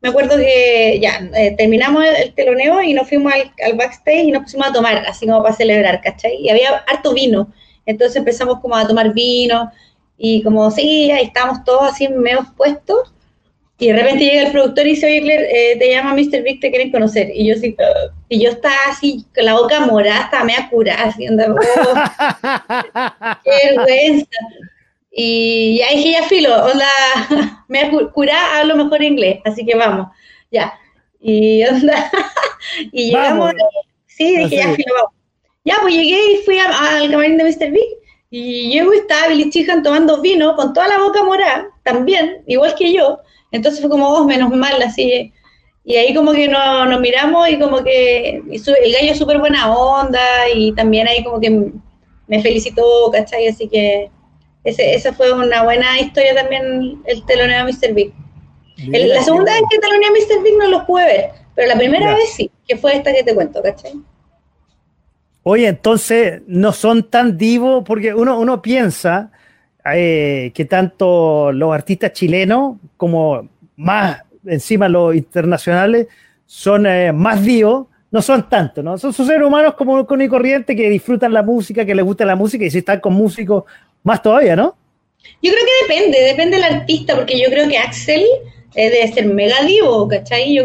me 0.00 0.08
acuerdo 0.08 0.36
que 0.36 0.98
ya 1.00 1.30
eh, 1.36 1.54
terminamos 1.56 2.04
el, 2.04 2.34
teloneo 2.34 2.82
y 2.82 2.92
nos 2.92 3.08
fuimos 3.08 3.32
al, 3.32 3.74
backstage 3.74 4.24
y 4.24 4.32
nos 4.32 4.42
pusimos 4.42 4.66
a 4.66 4.72
tomar, 4.72 5.04
así 5.06 5.26
como 5.26 5.42
para 5.44 5.54
celebrar, 5.54 6.00
¿cachai? 6.00 6.36
Y 6.40 6.50
había 6.50 6.78
harto 6.88 7.14
vino. 7.14 7.52
Entonces 7.86 8.16
empezamos 8.16 8.58
como 8.60 8.74
a 8.74 8.86
tomar 8.86 9.14
vino 9.14 9.70
y 10.18 10.42
como, 10.42 10.70
sí, 10.72 11.12
ahí 11.12 11.26
estábamos 11.26 11.64
todos 11.64 11.92
así 11.92 12.08
medio 12.08 12.44
puestos. 12.56 13.14
Y 13.80 13.86
de 13.86 13.92
repente 13.92 14.24
llega 14.24 14.42
el 14.42 14.52
productor 14.52 14.86
y 14.88 14.90
dice, 14.90 15.06
oye, 15.06 15.22
Claire, 15.22 15.72
eh, 15.72 15.76
te 15.78 15.88
llama 15.88 16.14
Mr. 16.14 16.42
Vic, 16.42 16.60
te 16.60 16.70
quieren 16.70 16.90
conocer. 16.90 17.30
Y 17.32 17.46
yo 17.46 17.54
sí, 17.54 17.76
y 18.28 18.42
yo 18.42 18.50
estaba 18.50 18.74
así, 18.88 19.24
con 19.32 19.44
la 19.44 19.54
boca 19.54 19.86
morada, 19.86 20.24
estaba 20.24 20.42
media 20.42 20.68
curada, 20.68 21.04
así, 21.04 21.26
andaba, 21.26 21.54
oh, 21.54 21.94
qué 23.44 23.76
vergüenza. 23.76 24.26
Y 25.12 25.78
ya 25.78 25.90
dije, 25.96 26.10
ya 26.10 26.22
filo, 26.24 26.64
onda, 26.64 26.88
me 27.68 27.80
ha 27.80 27.90
curado, 28.12 28.56
hablo 28.56 28.74
mejor 28.74 29.00
inglés, 29.00 29.38
así 29.44 29.64
que 29.64 29.76
vamos, 29.76 30.08
ya. 30.50 30.74
Y 31.20 31.64
onda, 31.64 32.10
y 32.92 33.12
llegamos, 33.12 33.52
sí, 34.06 34.36
dije, 34.38 34.56
ya 34.56 34.74
filo, 34.74 34.94
vamos. 34.96 35.12
Ya, 35.64 35.76
pues 35.82 35.94
llegué 35.94 36.32
y 36.32 36.36
fui 36.44 36.58
al 36.58 37.10
camarín 37.10 37.36
de 37.36 37.44
Mr. 37.44 37.70
Big, 37.70 37.98
y 38.30 38.70
llego 38.70 38.92
y 38.92 38.98
estaba 38.98 39.28
Billy 39.28 39.50
Chihan 39.50 39.82
tomando 39.82 40.20
vino 40.20 40.54
con 40.54 40.72
toda 40.72 40.88
la 40.88 40.98
boca 40.98 41.22
morada, 41.22 41.68
también, 41.82 42.42
igual 42.46 42.74
que 42.74 42.92
yo. 42.92 43.20
Entonces 43.50 43.80
fue 43.80 43.88
como, 43.88 44.10
vos, 44.10 44.20
oh, 44.20 44.24
menos 44.24 44.50
mal, 44.50 44.80
así. 44.82 45.32
Y 45.84 45.96
ahí 45.96 46.14
como 46.14 46.32
que 46.32 46.48
nos, 46.48 47.00
miramos 47.00 47.48
y 47.48 47.58
como 47.58 47.82
que 47.82 48.36
el 48.36 48.92
gallo 48.92 49.12
es 49.12 49.18
súper 49.18 49.38
buena 49.38 49.74
onda 49.74 50.20
y 50.54 50.72
también 50.72 51.08
ahí 51.08 51.24
como 51.24 51.40
que 51.40 51.70
me 52.26 52.42
felicitó, 52.42 53.10
¿cachai? 53.10 53.48
Así 53.48 53.68
que 53.68 54.10
ese, 54.64 54.94
esa 54.94 55.14
fue 55.14 55.32
una 55.32 55.62
buena 55.62 55.98
historia 55.98 56.34
también, 56.34 57.00
el 57.06 57.24
teloneo 57.24 57.62
a 57.62 57.64
Mr. 57.64 57.94
Big. 57.94 58.12
la 58.76 59.22
segunda 59.22 59.54
vez 59.54 59.62
que 59.70 59.78
teloneo 59.78 60.10
a 60.10 60.12
Mr. 60.12 60.42
Big 60.42 60.58
no 60.58 60.68
lo 60.68 60.86
pude 60.86 61.06
ver, 61.06 61.30
pero 61.54 61.68
la 61.68 61.76
primera 61.76 62.14
vez 62.14 62.28
sí, 62.34 62.50
que 62.66 62.76
fue 62.76 62.94
esta 62.94 63.14
que 63.14 63.22
te 63.22 63.34
cuento, 63.34 63.62
¿cachai? 63.62 63.94
Oye, 65.42 65.68
entonces 65.68 66.42
no 66.46 66.72
son 66.72 67.08
tan 67.10 67.38
divos, 67.38 67.84
porque 67.86 68.12
uno, 68.12 68.38
uno 68.38 68.60
piensa 68.60 69.30
eh, 69.94 70.52
que 70.54 70.64
tanto 70.64 71.52
los 71.52 71.72
artistas 71.72 72.12
chilenos 72.12 72.76
como 72.96 73.48
más 73.76 74.22
encima 74.46 74.88
los 74.88 75.14
internacionales 75.14 76.08
son 76.46 76.86
eh, 76.86 77.12
más 77.12 77.44
divos, 77.44 77.86
no 78.10 78.22
son 78.22 78.48
tanto, 78.48 78.82
¿no? 78.82 78.96
Son, 78.96 79.12
seres 79.12 79.46
humanos 79.46 79.74
como 79.74 80.06
con 80.06 80.22
y 80.22 80.28
corriente 80.28 80.74
que 80.74 80.88
disfrutan 80.88 81.32
la 81.32 81.42
música, 81.42 81.84
que 81.84 81.94
les 81.94 82.04
gusta 82.04 82.24
la 82.24 82.36
música 82.36 82.64
y 82.64 82.70
si 82.70 82.78
están 82.78 83.00
con 83.00 83.12
músicos 83.12 83.64
más 84.02 84.22
todavía, 84.22 84.56
¿no? 84.56 84.76
Yo 85.42 85.52
creo 85.52 85.64
que 85.64 85.94
depende, 85.94 86.20
depende 86.20 86.56
del 86.56 86.64
artista, 86.64 87.14
porque 87.14 87.38
yo 87.38 87.50
creo 87.50 87.68
que 87.68 87.76
Axel 87.76 88.24
eh, 88.74 88.90
debe 88.90 89.12
ser 89.12 89.26
mega 89.26 89.62
divo, 89.66 90.08
¿cachai? 90.08 90.54
Yo, 90.54 90.64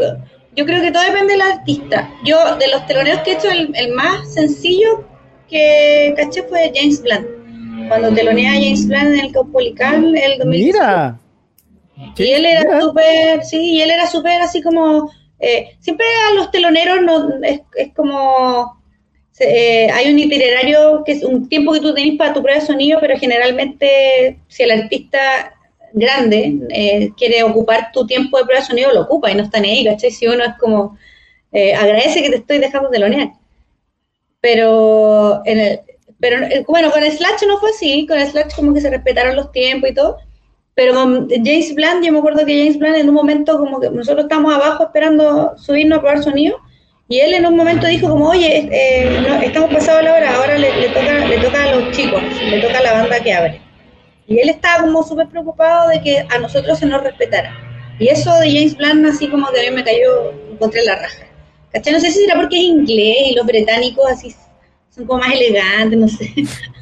yo 0.55 0.65
creo 0.65 0.81
que 0.81 0.91
todo 0.91 1.03
depende 1.03 1.33
del 1.33 1.41
artista. 1.41 2.09
Yo, 2.23 2.55
de 2.57 2.67
los 2.69 2.85
teloneos 2.85 3.19
que 3.21 3.31
he 3.31 3.33
hecho, 3.35 3.49
el, 3.49 3.93
más 3.93 4.33
sencillo 4.33 5.05
que 5.49 6.13
caché 6.15 6.43
fue 6.43 6.71
James 6.73 7.01
Blunt. 7.01 7.27
Cuando 7.87 8.13
telonea 8.13 8.51
a 8.51 8.55
James 8.55 8.87
Blunt 8.87 9.07
en 9.07 9.19
el 9.19 9.31
Caupolicán 9.31 10.15
el 10.15 10.39
2000. 10.39 10.65
Mira. 10.65 11.19
Y 12.17 12.23
él 12.23 12.45
era 12.45 12.81
súper, 12.81 13.43
sí, 13.43 13.75
y 13.75 13.81
él 13.81 13.91
era 13.91 14.07
súper 14.07 14.41
así 14.41 14.61
como, 14.61 15.11
eh, 15.39 15.75
siempre 15.79 16.05
a 16.29 16.35
los 16.35 16.51
teloneros 16.51 17.01
no, 17.01 17.29
es, 17.43 17.61
es 17.75 17.93
como 17.93 18.83
eh, 19.39 19.89
hay 19.91 20.11
un 20.11 20.19
itinerario 20.19 21.03
que 21.03 21.13
es 21.13 21.23
un 21.23 21.49
tiempo 21.49 21.73
que 21.73 21.79
tú 21.79 21.93
tenés 21.93 22.17
para 22.17 22.33
tu 22.33 22.41
prueba 22.41 22.59
de 22.59 22.65
sonido, 22.65 22.99
pero 23.01 23.17
generalmente 23.17 24.39
si 24.47 24.63
el 24.63 24.71
artista 24.71 25.55
grande 25.93 26.59
eh, 26.69 27.11
quiere 27.15 27.43
ocupar 27.43 27.91
tu 27.93 28.05
tiempo 28.05 28.37
de 28.37 28.43
prueba 28.43 28.61
de 28.61 28.67
sonido, 28.67 28.93
lo 28.93 29.01
ocupa 29.01 29.31
y 29.31 29.35
no 29.35 29.43
está 29.43 29.59
ni 29.59 29.69
ahí, 29.69 29.85
¿cachai? 29.85 30.11
Si 30.11 30.27
uno 30.27 30.43
es 30.43 30.53
como, 30.59 30.97
eh, 31.51 31.73
agradece 31.73 32.21
que 32.21 32.29
te 32.29 32.37
estoy 32.37 32.57
dejando 32.57 32.89
de 32.89 32.99
lonear. 32.99 33.31
Pero, 34.41 35.41
en 35.45 35.59
el, 35.59 35.79
pero 36.19 36.45
bueno, 36.67 36.91
con 36.91 37.03
Slash 37.03 37.47
no 37.47 37.57
fue 37.59 37.69
así, 37.69 38.05
con 38.07 38.19
Slash 38.19 38.55
como 38.55 38.73
que 38.73 38.81
se 38.81 38.89
respetaron 38.89 39.35
los 39.35 39.51
tiempos 39.51 39.89
y 39.89 39.93
todo, 39.93 40.17
pero 40.75 40.93
con 40.93 41.29
James 41.29 41.73
Blunt, 41.75 42.03
yo 42.03 42.11
me 42.11 42.19
acuerdo 42.19 42.45
que 42.45 42.57
James 42.57 42.79
Blunt 42.79 42.97
en 42.97 43.09
un 43.09 43.15
momento 43.15 43.57
como 43.57 43.79
que 43.79 43.89
nosotros 43.89 44.25
estamos 44.25 44.53
abajo 44.53 44.85
esperando 44.85 45.53
subirnos 45.57 45.99
a 45.99 46.01
probar 46.01 46.23
sonido, 46.23 46.57
y 47.07 47.19
él 47.19 47.33
en 47.33 47.45
un 47.45 47.55
momento 47.55 47.85
dijo 47.85 48.09
como, 48.09 48.29
oye, 48.29 48.69
eh, 48.71 49.43
estamos 49.43 49.71
pasados 49.73 50.03
la 50.03 50.13
hora, 50.13 50.35
ahora 50.35 50.57
le, 50.57 50.69
toca, 50.89 51.27
le 51.27 51.37
toca 51.37 51.63
a 51.63 51.75
los 51.75 51.91
chicos, 51.95 52.21
le 52.49 52.59
toca 52.59 52.79
a 52.79 52.81
la 52.81 52.93
banda 52.93 53.19
que 53.19 53.33
abre. 53.33 53.61
Y 54.27 54.39
él 54.39 54.49
estaba 54.49 54.83
como 54.83 55.03
súper 55.03 55.27
preocupado 55.27 55.89
de 55.89 56.01
que 56.01 56.19
a 56.19 56.37
nosotros 56.39 56.79
se 56.79 56.85
nos 56.85 57.03
respetara. 57.03 57.53
Y 57.99 58.07
eso 58.07 58.33
de 58.35 58.51
James 58.51 58.75
Blunt 58.75 59.05
así 59.07 59.27
como 59.27 59.47
que 59.51 59.59
a 59.59 59.69
mí 59.69 59.75
me 59.75 59.83
cayó, 59.83 60.31
encontré 60.51 60.83
la 60.83 60.95
raja. 60.95 61.25
¿Cachai? 61.71 61.93
No 61.93 61.99
sé 61.99 62.11
si 62.11 62.21
será 62.21 62.35
porque 62.39 62.57
es 62.57 62.63
inglés 62.63 63.17
y 63.31 63.35
los 63.35 63.45
británicos 63.45 64.05
así 64.09 64.35
son 64.89 65.05
como 65.05 65.19
más 65.19 65.33
elegantes, 65.33 65.97
no 65.97 66.07
sé. 66.07 66.33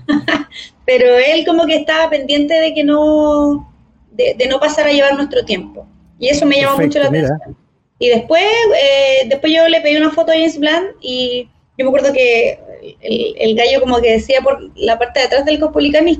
Pero 0.86 1.17
él 1.17 1.45
como 1.45 1.65
que 1.65 1.77
estaba 1.77 2.10
pendiente 2.10 2.54
de 2.54 2.73
que 2.73 2.84
no, 2.84 3.71
de, 4.12 4.36
no 4.49 4.60
pasar 4.60 4.88
a 4.88 4.91
llevar 4.91 5.15
nuestro 5.15 5.45
tiempo. 5.45 5.88
Y 6.19 6.27
eso 6.27 6.45
me 6.45 6.58
llamó 6.58 6.77
mucho 6.77 6.99
la 6.99 7.08
atención. 7.08 7.58
Y 7.99 8.10
después, 8.10 8.43
eh, 8.43 9.27
después 9.27 9.54
yo 9.54 9.67
le 9.67 9.80
pedí 9.82 9.95
una 9.95 10.12
foto 10.12 10.32
a 10.32 10.36
James 10.36 10.60
Blunt 10.60 10.95
y 11.01 11.47
yo 11.77 11.86
me 11.86 11.89
acuerdo 11.89 12.12
que 12.12 12.60
el, 13.01 13.56
gallo 13.56 13.80
como 13.80 14.01
que 14.01 14.13
decía 14.13 14.41
por 14.41 14.60
la 14.75 14.97
parte 14.97 15.19
de 15.19 15.25
atrás 15.27 15.45
del 15.45 15.60
Cospolicán 15.60 16.08
y 16.08 16.13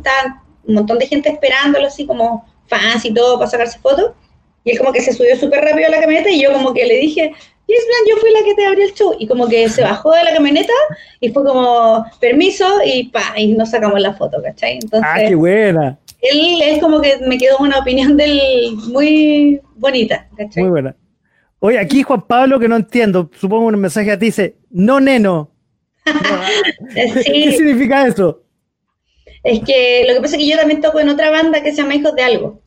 un 0.65 0.76
montón 0.76 1.00
de 1.00 1.08
gente 1.08 1.30
esperándolo 1.30 1.88
así 1.88 2.06
como 2.06 2.45
fans 2.67 3.06
y 3.06 3.13
todo 3.13 3.38
para 3.38 3.50
sacarse 3.50 3.80
fotos. 3.80 4.12
Y 4.63 4.71
él 4.71 4.78
como 4.78 4.91
que 4.93 5.02
se 5.02 5.13
subió 5.13 5.36
súper 5.38 5.62
rápido 5.62 5.88
a 5.88 5.91
la 5.91 6.00
camioneta 6.00 6.30
y 6.30 6.41
yo 6.41 6.54
como 6.54 6.74
que 6.74 6.86
le 6.86 6.97
dije, 6.97 7.34
Blunt, 7.80 8.10
yo 8.10 8.17
fui 8.17 8.32
la 8.32 8.43
que 8.43 8.56
te 8.56 8.65
abrió 8.65 8.86
el 8.86 8.93
show. 8.93 9.15
Y 9.17 9.28
como 9.28 9.47
que 9.47 9.69
se 9.69 9.84
bajó 9.84 10.12
de 10.12 10.24
la 10.24 10.34
camioneta 10.34 10.74
y 11.19 11.30
fue 11.30 11.43
como, 11.43 12.06
permiso, 12.19 12.65
y 12.86 13.10
pa, 13.10 13.34
y 13.38 13.54
nos 13.54 13.71
sacamos 13.71 14.00
la 14.00 14.13
foto, 14.13 14.41
¿cachai? 14.41 14.74
Entonces, 14.74 15.10
ah, 15.12 15.19
qué 15.28 15.36
buena. 15.36 16.00
Él 16.21 16.62
es 16.62 16.80
como 16.80 17.02
que 17.02 17.17
me 17.19 17.38
quedó 17.38 17.58
una 17.60 17.80
opinión 17.80 18.15
de 18.17 18.26
él 18.26 18.76
muy 18.89 19.62
bonita, 19.76 20.28
¿cachai? 20.38 20.63
Muy 20.63 20.71
buena. 20.71 20.95
Oye, 21.60 21.80
aquí 21.80 22.04
Juan 22.04 22.26
Pablo, 22.28 22.60
que 22.60 22.67
no 22.67 22.76
entiendo, 22.76 23.30
supongo 23.39 23.67
un 23.67 23.80
mensaje 23.80 24.12
a 24.12 24.17
ti 24.17 24.28
dice, 24.28 24.58
no 24.71 25.00
neno. 25.00 25.52
¿Qué 26.95 27.52
significa 27.52 28.08
eso? 28.08 28.40
Es 29.43 29.62
que 29.62 30.06
lo 30.08 30.13
que 30.13 30.21
pasa 30.21 30.36
es 30.36 30.41
que 30.41 30.49
yo 30.49 30.58
también 30.58 30.82
toco 30.82 30.99
en 30.99 31.10
otra 31.10 31.32
banda 31.32 31.62
que 31.62 31.71
se 31.71 31.77
llama 31.77 31.95
Hijos 31.95 32.15
de 32.15 32.23
Algo. 32.23 32.62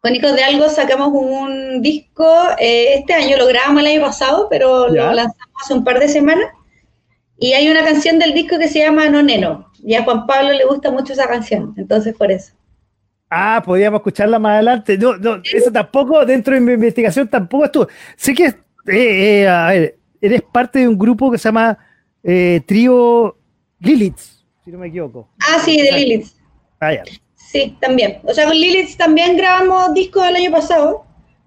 Con 0.00 0.14
Hijos 0.14 0.34
de 0.34 0.42
Algo 0.42 0.68
sacamos 0.68 1.08
un 1.12 1.80
disco 1.80 2.26
eh, 2.58 2.94
este 2.94 3.14
año, 3.14 3.36
lo 3.38 3.46
grabamos 3.46 3.82
el 3.82 3.88
año 3.88 4.00
pasado, 4.00 4.48
pero 4.50 4.88
lo 4.88 5.12
lanzamos 5.12 5.62
hace 5.62 5.74
un 5.74 5.84
par 5.84 5.98
de 5.98 6.08
semanas. 6.08 6.46
Y 7.38 7.54
hay 7.54 7.68
una 7.68 7.84
canción 7.84 8.18
del 8.18 8.34
disco 8.34 8.58
que 8.58 8.68
se 8.68 8.80
llama 8.80 9.08
No 9.08 9.22
Neno. 9.22 9.72
Y 9.82 9.94
a 9.94 10.04
Juan 10.04 10.26
Pablo 10.26 10.52
le 10.52 10.64
gusta 10.64 10.90
mucho 10.90 11.12
esa 11.12 11.26
canción, 11.26 11.74
entonces 11.76 12.14
por 12.14 12.30
eso. 12.30 12.52
Ah, 13.34 13.62
podríamos 13.64 14.00
escucharla 14.00 14.38
más 14.38 14.52
adelante. 14.52 14.98
No, 14.98 15.16
no, 15.16 15.40
eso 15.50 15.72
tampoco, 15.72 16.24
dentro 16.26 16.54
de 16.54 16.60
mi 16.60 16.74
investigación, 16.74 17.26
tampoco 17.28 17.64
estuvo. 17.64 17.88
Sé 18.14 18.34
que, 18.34 18.44
eh, 18.44 18.54
eh, 18.86 19.48
a 19.48 19.68
ver, 19.68 19.96
eres 20.20 20.42
parte 20.42 20.80
de 20.80 20.88
un 20.88 20.98
grupo 20.98 21.30
que 21.30 21.38
se 21.38 21.48
llama 21.48 21.78
eh, 22.22 22.60
Trío 22.66 23.36
Lilith, 23.80 24.20
si 24.64 24.70
no 24.70 24.78
me 24.78 24.88
equivoco. 24.88 25.28
Ah, 25.40 25.58
sí, 25.64 25.80
de 25.80 25.92
Lilith. 25.92 26.28
Ah, 26.80 26.94
ya. 26.94 27.04
Sí, 27.34 27.76
también. 27.80 28.20
O 28.24 28.32
sea, 28.32 28.46
con 28.46 28.54
Lilith 28.54 28.96
también 28.96 29.36
grabamos 29.36 29.92
discos 29.94 30.26
el 30.26 30.36
año 30.36 30.50
pasado, 30.50 31.04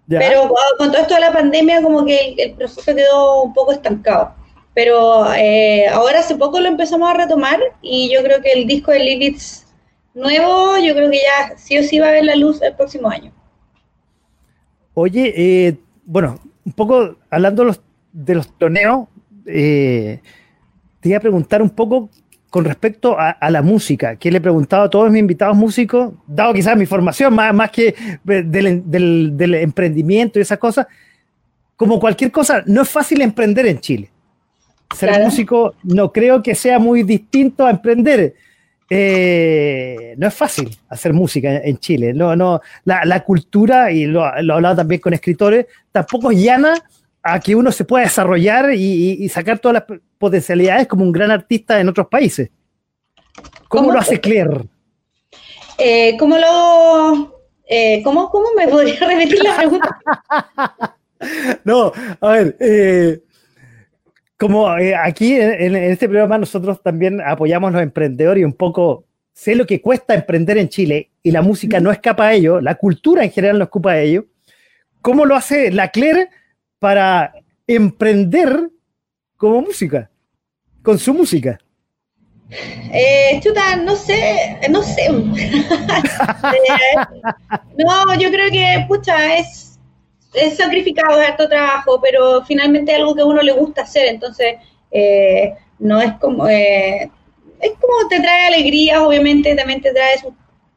pero 0.08 0.54
con 0.78 0.92
todo 0.92 1.02
esto 1.02 1.16
de 1.16 1.22
la 1.22 1.34
pandemia 1.34 1.82
como 1.82 2.06
que 2.06 2.36
el, 2.38 2.54
proceso 2.54 2.96
quedó 2.96 3.44
un 3.44 3.54
poco 3.54 3.72
estancado. 3.72 4.36
Pero 4.74 5.24
ahora 5.24 6.20
hace 6.20 6.36
poco 6.36 6.60
lo 6.60 6.68
empezamos 6.68 7.10
a 7.10 7.14
retomar 7.14 7.60
y 7.82 8.14
yo 8.14 8.22
creo 8.24 8.42
que 8.42 8.52
el 8.52 8.68
disco 8.68 8.92
de 8.92 9.00
Lilith 9.00 9.42
nuevo, 10.16 10.78
yo 10.80 10.96
creo 10.96 11.12
que 11.12 11.18
ya 11.18 11.58
sí 11.58 11.78
o 11.78 11.84
sí 11.84 12.00
va 12.00 12.08
a 12.08 12.12
ver 12.12 12.26
la 12.26 12.36
luz 12.36 12.62
el 12.62 12.74
próximo 12.76 13.10
año. 13.10 13.32
Oye, 14.94 15.34
eh, 15.36 15.78
bueno, 16.06 16.40
un 16.66 16.74
poco 16.74 17.18
hablando 17.30 17.64
de 17.64 17.68
los, 17.68 17.82
de 18.14 18.36
los 18.36 18.58
torneos, 18.58 19.08
eh, 19.46 20.22
te 21.02 21.10
iba 21.10 21.18
a 21.18 21.22
preguntar 21.22 21.62
un 21.62 21.70
poco 21.70 22.10
con 22.50 22.64
respecto 22.64 23.18
a, 23.20 23.38
la 23.50 23.62
música, 23.62 24.16
que 24.16 24.32
le 24.32 24.38
he 24.38 24.42
preguntado 24.42 24.84
a 24.84 24.90
todos 24.90 25.12
mis 25.12 25.20
invitados 25.20 25.58
músicos, 25.58 26.14
dado 26.26 26.54
quizás 26.54 26.78
mi 26.78 26.86
formación, 26.86 27.34
más, 27.34 27.54
más 27.54 27.70
que 27.70 27.94
del, 28.24 29.56
emprendimiento 29.56 30.40
y 30.40 30.42
esas 30.42 30.58
cosas, 30.58 30.88
como 31.76 32.00
cualquier 32.00 32.32
cosa, 32.32 32.64
no 32.66 32.84
es 32.84 32.90
fácil 32.90 33.22
emprender 33.22 33.66
en 33.66 33.80
Chile. 33.80 34.10
Ser 34.96 35.22
músico 35.22 35.76
no 35.84 36.14
creo 36.14 36.42
que 36.42 36.56
sea 36.56 36.80
muy 36.80 37.04
distinto 37.04 37.66
a 37.66 37.72
emprender. 37.72 38.36
Eh, 38.90 40.14
no 40.18 40.28
es 40.28 40.34
fácil 40.34 40.70
hacer 40.88 41.12
música 41.12 41.58
en 41.58 41.78
Chile. 41.80 42.14
No, 42.14 42.36
no, 42.36 42.62
la, 42.86 43.24
cultura, 43.26 43.92
y 43.92 44.06
lo, 44.06 44.24
he 44.24 44.52
hablado 44.52 44.78
también 44.78 45.02
con 45.02 45.14
escritores, 45.14 45.66
tampoco 45.92 46.32
es 46.32 46.42
llana 46.42 46.76
a 47.28 47.40
que 47.40 47.56
uno 47.56 47.72
se 47.72 47.86
pueda 47.86 48.04
desarrollar 48.04 48.72
y, 48.76 49.28
sacar 49.30 49.58
todas 49.58 49.84
las 49.90 50.00
potencialidades 50.20 50.86
como 50.86 51.04
un 51.04 51.12
gran 51.12 51.32
artista 51.32 51.80
en 51.80 51.90
otros 51.90 52.08
países. 52.08 52.52
¿Cómo, 53.68 53.92
lo 53.92 53.98
hace 53.98 54.22
Claire? 54.22 54.62
Eh, 55.80 56.16
¿Cómo 56.20 56.38
lo... 56.38 57.36
Eh, 57.68 58.02
¿cómo, 58.04 58.30
¿Cómo 58.30 58.50
me 58.56 58.68
podría 58.68 59.00
repetir 59.08 59.44
la 59.44 59.58
pregunta? 59.58 60.02
no, 61.64 61.92
a 62.22 62.30
ver, 62.30 62.58
eh, 62.60 63.24
como 64.38 64.78
eh, 64.78 64.94
aquí 64.96 65.34
en, 65.34 65.76
este 65.76 66.08
programa 66.08 66.38
nosotros 66.38 66.84
también 66.84 67.22
apoyamos 67.22 67.70
a 67.70 67.72
los 67.72 67.82
emprendedores 67.82 68.42
y 68.42 68.46
un 68.46 68.54
poco 68.54 69.08
sé 69.34 69.56
lo 69.56 69.66
que 69.66 69.82
cuesta 69.82 70.14
emprender 70.14 70.60
en 70.60 70.70
Chile 70.70 71.10
y 71.24 71.32
la 71.32 71.42
música 71.42 71.80
no 71.80 71.92
escapa 71.92 72.28
a 72.28 72.34
ello, 72.34 72.62
la 72.62 72.76
cultura 72.76 73.24
en 73.24 73.32
general 73.32 73.58
no 73.58 73.64
escapa 73.64 73.94
a 73.94 74.00
ello. 74.00 74.28
¿Cómo 75.02 75.26
lo 75.26 75.36
hace 75.36 75.72
la 75.72 75.90
Claire 75.90 76.30
para 76.86 77.34
emprender 77.66 78.70
como 79.38 79.60
música, 79.60 80.08
con 80.84 81.00
su 81.00 81.16
música? 81.16 81.58
Eh, 82.48 83.40
chuta, 83.42 83.76
no 83.78 83.96
sé, 83.96 84.60
no 84.70 84.84
sé. 84.84 85.08
Eh, 86.54 86.96
no, 87.76 88.20
yo 88.20 88.30
creo 88.30 88.52
que, 88.52 88.86
pucha, 88.88 89.36
es 89.36 89.80
sacrificado, 90.56 91.20
es 91.20 91.30
harto 91.30 91.50
trabajo, 91.50 92.00
pero 92.00 92.46
finalmente 92.46 92.92
es 92.92 93.00
algo 93.00 93.16
que 93.16 93.22
a 93.22 93.26
uno 93.26 93.42
le 93.42 93.54
gusta 93.54 93.82
hacer, 93.82 94.06
entonces 94.06 94.58
eh, 94.92 95.56
no 95.80 96.00
es 96.00 96.14
como, 96.20 96.48
eh, 96.48 97.10
es 97.62 97.72
como 97.82 98.08
te 98.10 98.20
trae 98.20 98.46
alegría, 98.46 99.02
obviamente 99.02 99.56
también 99.56 99.82
te 99.82 99.92
trae 99.92 100.20
sus 100.20 100.34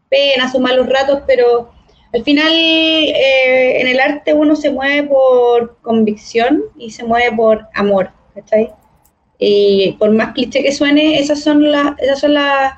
penas, 0.08 0.52
sus 0.52 0.60
malos 0.62 0.88
ratos, 0.88 1.20
pero 1.26 1.70
al 2.12 2.24
final 2.24 2.52
eh, 2.52 3.80
en 3.80 3.86
el 3.86 4.00
arte 4.00 4.32
uno 4.32 4.56
se 4.56 4.70
mueve 4.70 5.08
por 5.08 5.76
convicción 5.82 6.64
y 6.78 6.90
se 6.90 7.04
mueve 7.04 7.36
por 7.36 7.66
amor, 7.74 8.10
¿cachai? 8.34 8.70
Y 9.38 9.92
por 9.98 10.10
más 10.10 10.32
cliché 10.32 10.62
que 10.62 10.72
suene, 10.72 11.18
esas 11.18 11.40
son, 11.40 11.70
las 11.70 11.98
esas 11.98 12.20
son 12.20 12.34
las, 12.34 12.74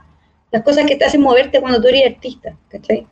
las 0.50 0.62
cosas 0.62 0.86
que 0.86 0.96
te 0.96 1.04
hacen 1.04 1.20
moverte 1.20 1.60
cuando 1.60 1.80
tú 1.80 1.88
eres 1.88 2.12
artista, 2.12 2.56
¿cachai? 2.68 3.06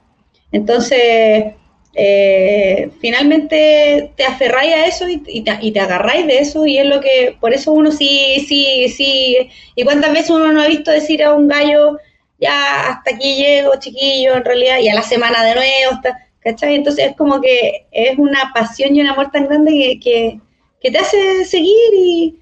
Entonces, 0.51 1.55
eh, 1.95 2.91
finalmente 3.01 4.13
te 4.17 4.25
aferráis 4.25 4.75
a 4.75 4.87
eso 4.87 5.07
y, 5.09 5.43
te, 5.43 5.81
agarráis 5.81 6.27
de 6.27 6.39
eso 6.39 6.67
y 6.67 6.79
es 6.79 6.87
lo 6.87 7.01
que, 7.01 7.37
por 7.41 7.53
eso 7.53 7.73
uno 7.73 7.91
sí, 7.91 8.45
sí, 8.47 8.89
sí, 8.89 9.51
y 9.75 9.85
cuántas 9.85 10.13
veces 10.13 10.31
uno 10.31 10.53
no 10.53 10.63
ha 10.63 10.69
visto 10.69 10.91
decir 10.91 11.23
a 11.23 11.35
un 11.35 11.49
gallo, 11.49 11.99
ya 12.39 12.91
hasta 12.91 13.15
aquí 13.15 13.37
llego, 13.37 13.73
chiquillo, 13.79 14.37
en 14.37 14.45
realidad, 14.45 14.79
y 14.79 14.89
a 14.89 14.95
la 14.95 15.03
semana 15.03 15.45
de 15.45 15.55
nuevo, 15.55 16.01
¿cachai? 16.41 16.75
Entonces 16.75 17.09
es 17.09 17.17
como 17.17 17.41
que 17.41 17.87
es 17.91 18.19
una 18.19 18.53
pasión 18.55 18.95
y 18.95 19.01
un 19.01 19.09
amor 19.09 19.31
tan 19.31 19.47
grande 19.47 19.99
que, 20.03 20.41
te 20.81 20.99
hace 20.99 21.45
seguir 21.45 21.95
y, 21.95 22.39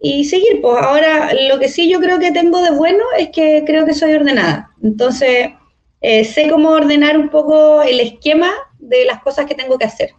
y 0.00 0.24
seguir. 0.24 0.60
Pues 0.60 0.76
ahora 0.82 1.32
lo 1.48 1.58
que 1.58 1.68
sí 1.68 1.88
yo 1.88 1.98
creo 2.00 2.18
que 2.18 2.32
tengo 2.32 2.62
de 2.62 2.70
bueno 2.70 3.02
es 3.18 3.30
que 3.30 3.64
creo 3.66 3.86
que 3.86 3.94
soy 3.94 4.12
ordenada. 4.12 4.70
Entonces 4.82 5.50
eh, 6.00 6.24
sé 6.24 6.48
cómo 6.48 6.70
ordenar 6.70 7.18
un 7.18 7.28
poco 7.28 7.82
el 7.82 8.00
esquema 8.00 8.50
de 8.78 9.04
las 9.04 9.20
cosas 9.22 9.46
que 9.46 9.54
tengo 9.54 9.78
que 9.78 9.84
hacer. 9.84 10.10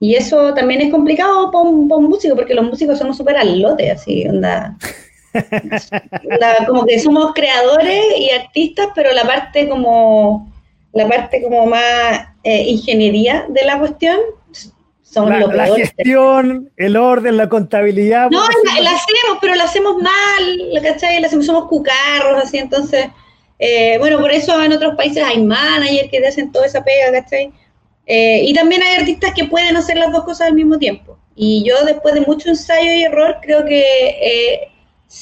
Y 0.00 0.16
eso 0.16 0.52
también 0.52 0.82
es 0.82 0.90
complicado 0.90 1.50
para 1.50 1.64
un, 1.64 1.86
músico, 1.86 2.36
porque 2.36 2.54
los 2.54 2.66
músicos 2.66 2.98
somos 2.98 3.16
súper 3.16 3.36
alotes, 3.36 3.92
así, 3.92 4.26
onda, 4.28 4.76
Como 6.66 6.84
que 6.86 6.98
somos 6.98 7.32
creadores 7.34 8.04
y 8.18 8.30
artistas, 8.30 8.88
pero 8.94 9.12
la 9.12 9.24
parte 9.24 9.68
como, 9.68 10.52
la 10.92 11.08
parte 11.08 11.42
como 11.42 11.66
más 11.66 12.28
eh, 12.42 12.62
ingeniería 12.68 13.46
de 13.48 13.64
la 13.64 13.78
cuestión 13.78 14.18
somos 15.02 15.30
la, 15.30 15.46
La 15.46 15.76
gestión, 15.76 16.72
el 16.76 16.96
orden, 16.96 17.36
la 17.36 17.48
contabilidad. 17.48 18.30
No, 18.30 18.40
la, 18.80 18.90
hacemos, 18.90 19.38
pero 19.40 19.54
la 19.54 19.64
hacemos 19.64 19.96
mal, 20.02 20.82
¿cachai? 20.82 21.20
La 21.20 21.28
hacemos, 21.28 21.46
somos 21.46 21.68
cucarros, 21.68 22.42
así, 22.42 22.58
entonces 22.58 23.06
eh, 23.58 23.96
bueno, 23.98 24.18
por 24.20 24.32
eso 24.32 24.60
en 24.62 24.72
otros 24.72 24.94
países 24.96 25.22
hay 25.22 25.42
managers 25.42 26.10
que 26.10 26.20
te 26.20 26.26
hacen 26.26 26.50
toda 26.50 26.66
esa 26.66 26.82
pega, 26.82 27.12
¿cachai? 27.12 27.52
Eh, 28.06 28.42
y 28.44 28.52
también 28.52 28.82
hay 28.82 28.96
artistas 28.96 29.32
que 29.34 29.44
pueden 29.44 29.76
hacer 29.76 29.96
las 29.96 30.12
dos 30.12 30.24
cosas 30.24 30.48
al 30.48 30.54
mismo 30.54 30.78
tiempo. 30.78 31.18
Y 31.36 31.64
yo 31.64 31.84
después 31.84 32.14
de 32.14 32.20
mucho 32.22 32.48
ensayo 32.48 32.92
y 32.92 33.04
error, 33.04 33.38
creo 33.42 33.64
que 33.64 34.68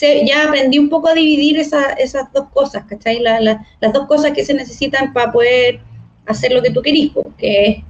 eh, 0.00 0.24
ya 0.26 0.48
aprendí 0.48 0.78
un 0.78 0.88
poco 0.88 1.08
a 1.08 1.14
dividir 1.14 1.58
esas 1.58 2.32
dos 2.32 2.46
cosas, 2.52 2.84
¿cachai? 2.84 3.20
las 3.20 3.92
dos 3.92 4.06
cosas 4.06 4.32
que 4.32 4.44
se 4.44 4.54
necesitan 4.54 5.12
para 5.12 5.32
poder 5.32 5.80
hacer 6.26 6.52
lo 6.52 6.62
que 6.62 6.70
tú 6.70 6.82
querís, 6.82 7.12
que 7.36 7.84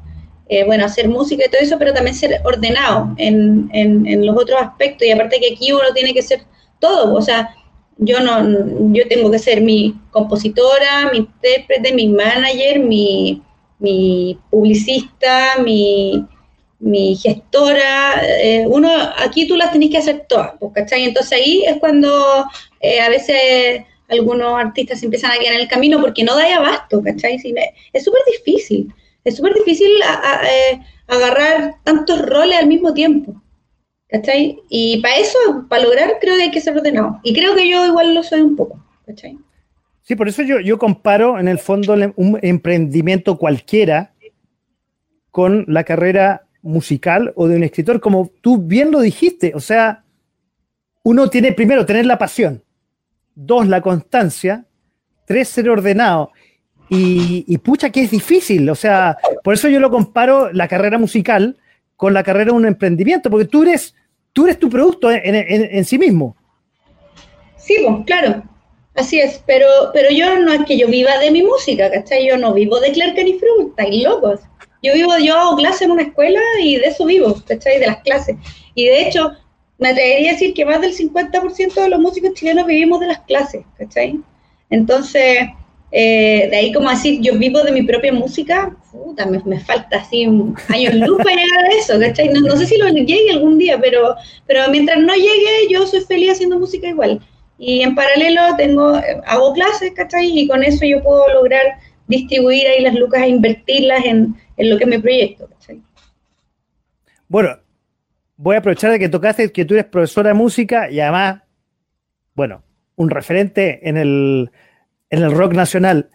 es, 0.48 0.66
bueno, 0.66 0.84
hacer 0.84 1.08
música 1.08 1.44
y 1.46 1.50
todo 1.50 1.60
eso, 1.60 1.78
pero 1.78 1.92
también 1.92 2.14
ser 2.14 2.40
ordenado 2.44 3.14
en, 3.18 3.70
en 3.72 4.26
los 4.26 4.36
otros 4.36 4.60
aspectos. 4.60 5.06
Y 5.06 5.10
aparte 5.10 5.40
que 5.40 5.54
aquí 5.54 5.72
uno 5.72 5.92
tiene 5.94 6.12
que 6.12 6.22
ser 6.22 6.42
todo, 6.78 7.14
o 7.14 7.22
sea, 7.22 7.54
yo 7.98 8.20
no, 8.20 8.92
yo 8.92 9.06
tengo 9.08 9.30
que 9.30 9.38
ser 9.38 9.60
mi 9.60 9.98
compositora, 10.10 11.10
mi 11.12 11.18
intérprete, 11.18 11.92
mi 11.94 12.08
manager, 12.08 12.80
mi, 12.80 13.42
mi 13.78 14.38
publicista, 14.50 15.58
mi, 15.62 16.26
mi 16.82 17.16
gestora. 17.16 18.20
Eh, 18.26 18.66
uno, 18.66 18.90
aquí 19.18 19.46
tú 19.46 19.56
las 19.56 19.72
tenés 19.72 19.90
que 19.90 19.98
hacer 19.98 20.26
todas, 20.28 20.52
pues, 20.58 20.72
¿cachai? 20.74 21.04
Entonces 21.04 21.32
ahí 21.32 21.64
es 21.64 21.78
cuando 21.78 22.44
eh, 22.80 23.00
a 23.00 23.08
veces 23.08 23.84
algunos 24.08 24.58
artistas 24.58 25.02
empiezan 25.02 25.30
a 25.30 25.38
quedar 25.38 25.54
en 25.54 25.60
el 25.60 25.68
camino 25.68 26.00
porque 26.00 26.24
no 26.24 26.36
da 26.36 26.56
abasto, 26.56 27.02
¿cachai? 27.02 27.40
es 27.92 28.04
súper 28.04 28.20
difícil, 28.30 28.92
es 29.24 29.36
súper 29.36 29.54
difícil 29.54 29.88
eh, 30.44 30.80
agarrar 31.06 31.76
tantos 31.84 32.20
roles 32.20 32.58
al 32.58 32.66
mismo 32.66 32.92
tiempo. 32.92 33.34
¿Cachai? 34.08 34.60
Y 34.68 35.00
para 35.00 35.16
eso, 35.16 35.38
para 35.70 35.84
lograr, 35.84 36.18
creo 36.20 36.36
que 36.36 36.42
hay 36.42 36.50
que 36.50 36.60
ser 36.60 36.76
ordenado. 36.76 37.18
Y 37.22 37.32
creo 37.32 37.54
que 37.56 37.66
yo 37.66 37.86
igual 37.86 38.14
lo 38.14 38.22
soy 38.22 38.42
un 38.42 38.56
poco. 38.56 38.78
¿Cachai? 39.06 39.38
Sí, 40.02 40.16
por 40.16 40.28
eso 40.28 40.42
yo, 40.42 40.60
yo 40.60 40.78
comparo 40.78 41.38
en 41.38 41.48
el 41.48 41.58
fondo 41.58 41.94
un 42.16 42.38
emprendimiento 42.42 43.38
cualquiera 43.38 44.12
con 45.30 45.64
la 45.66 45.84
carrera 45.84 46.46
musical 46.62 47.32
o 47.36 47.48
de 47.48 47.56
un 47.56 47.64
escritor, 47.64 48.00
como 48.00 48.30
tú 48.40 48.58
bien 48.58 48.90
lo 48.90 49.00
dijiste. 49.00 49.52
O 49.54 49.60
sea, 49.60 50.04
uno 51.02 51.28
tiene 51.28 51.52
primero 51.52 51.84
tener 51.84 52.06
la 52.06 52.18
pasión, 52.18 52.62
dos, 53.34 53.68
la 53.68 53.80
constancia, 53.80 54.64
tres, 55.26 55.48
ser 55.48 55.68
ordenado. 55.68 56.30
Y, 56.88 57.44
y 57.48 57.58
pucha 57.58 57.90
que 57.90 58.02
es 58.02 58.10
difícil. 58.10 58.68
O 58.68 58.74
sea, 58.74 59.16
por 59.42 59.54
eso 59.54 59.68
yo 59.68 59.80
lo 59.80 59.90
comparo 59.90 60.52
la 60.52 60.68
carrera 60.68 60.98
musical 60.98 61.56
con 62.02 62.14
la 62.14 62.24
carrera 62.24 62.46
de 62.46 62.56
un 62.56 62.66
emprendimiento, 62.66 63.30
porque 63.30 63.46
tú 63.46 63.62
eres, 63.62 63.94
tú 64.32 64.44
eres 64.44 64.58
tu 64.58 64.68
producto 64.68 65.08
en, 65.08 65.84
sí 65.84 65.98
mismo. 65.98 66.36
Sí, 67.56 67.76
pues, 67.86 68.04
claro, 68.06 68.42
así 68.96 69.20
es, 69.20 69.40
pero, 69.46 69.68
pero 69.92 70.10
yo 70.10 70.36
no 70.40 70.52
es 70.52 70.64
que 70.64 70.76
yo 70.76 70.88
viva 70.88 71.16
de 71.18 71.30
mi 71.30 71.44
música, 71.44 71.88
¿cachai? 71.92 72.26
Yo 72.26 72.36
no 72.38 72.54
vivo 72.54 72.80
de 72.80 72.90
Clerk 72.90 73.16
ni 73.18 73.38
Fruit, 73.38 73.68
estáis 73.68 74.02
locos. 74.02 74.40
Yo 74.82 74.94
vivo, 74.94 75.16
yo 75.18 75.36
hago 75.38 75.56
clases 75.56 75.82
en 75.82 75.92
una 75.92 76.02
escuela 76.02 76.40
y 76.60 76.76
de 76.76 76.86
eso 76.86 77.06
vivo, 77.06 77.40
¿cachai? 77.46 77.78
De 77.78 77.86
las 77.86 78.02
clases. 78.02 78.36
Y 78.74 78.86
de 78.86 79.06
hecho, 79.06 79.32
me 79.78 79.90
atrevería 79.90 80.30
a 80.30 80.32
decir 80.34 80.54
que 80.54 80.64
más 80.64 80.80
del 80.80 80.94
50% 80.94 81.74
de 81.74 81.88
los 81.88 82.00
músicos 82.00 82.34
chilenos 82.34 82.66
vivimos 82.66 83.00
de 83.00 83.08
las 83.08 83.20
clases, 83.20 83.64
¿cachai? 83.78 84.20
Entonces, 84.70 85.48
eh, 85.94 86.48
de 86.50 86.56
ahí 86.56 86.72
como 86.72 86.88
decir, 86.88 87.20
yo 87.20 87.38
vivo 87.38 87.62
de 87.62 87.70
mi 87.70 87.82
propia 87.82 88.12
música, 88.12 88.74
puta, 88.90 89.26
me, 89.26 89.60
falta 89.60 89.98
así 89.98 90.26
un 90.26 90.56
año 90.68 90.90
luz 90.92 91.18
para 91.18 91.36
llegar 91.36 91.64
a 91.64 91.74
eso, 91.76 92.00
¿cachai? 92.00 92.28
No, 92.30 92.56
sé 92.56 92.66
si 92.66 92.78
lo 92.78 92.88
llegue 92.88 93.30
algún 93.30 93.58
día, 93.58 93.78
pero, 93.80 94.16
pero 94.46 94.68
mientras 94.70 94.98
no 94.98 95.14
llegue, 95.14 95.68
yo 95.68 95.86
soy 95.86 96.00
feliz 96.00 96.32
haciendo 96.32 96.58
música 96.58 96.88
igual. 96.88 97.20
Y 97.58 97.82
en 97.82 97.94
paralelo 97.94 98.40
tengo, 98.56 99.00
hago 99.26 99.52
clases, 99.52 99.92
¿cachai? 99.92 100.36
Y 100.36 100.48
con 100.48 100.64
eso 100.64 100.84
yo 100.86 101.02
puedo 101.02 101.28
lograr 101.34 101.78
distribuir 102.06 102.66
ahí 102.66 102.82
las 102.82 102.94
lucas 102.94 103.22
e 103.22 103.28
invertirlas 103.28 104.04
en, 104.04 104.34
en 104.56 104.70
lo 104.70 104.78
que 104.78 104.84
es 104.84 104.90
mi 104.90 104.98
proyecto. 104.98 105.48
Bueno, 107.28 107.58
voy 108.36 108.56
a 108.56 108.58
aprovechar 108.58 108.90
de 108.90 108.98
que 108.98 109.08
tocaste 109.08 109.52
que 109.52 109.64
tú 109.64 109.74
eres 109.74 109.86
profesora 109.86 110.28
de 110.28 110.34
música 110.34 110.90
y 110.90 111.00
además, 111.00 111.42
bueno, 112.34 112.62
un 112.96 113.08
referente 113.08 113.88
en 113.88 113.96
el 113.96 114.50
en 115.12 115.22
el 115.22 115.30
rock 115.32 115.52
nacional. 115.52 116.10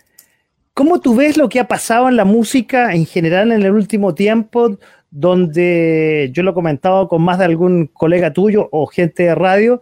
¿Cómo 0.73 0.99
tú 0.99 1.15
ves 1.15 1.37
lo 1.37 1.49
que 1.49 1.59
ha 1.59 1.67
pasado 1.67 2.09
en 2.09 2.17
la 2.17 2.25
música 2.25 2.93
en 2.93 3.05
general 3.05 3.51
en 3.51 3.63
el 3.63 3.71
último 3.71 4.13
tiempo, 4.13 4.77
donde 5.09 6.29
yo 6.33 6.43
lo 6.43 6.51
he 6.51 6.55
comentado 6.55 7.07
con 7.07 7.21
más 7.21 7.39
de 7.39 7.45
algún 7.45 7.87
colega 7.87 8.33
tuyo 8.33 8.67
o 8.71 8.87
gente 8.87 9.23
de 9.23 9.35
radio, 9.35 9.81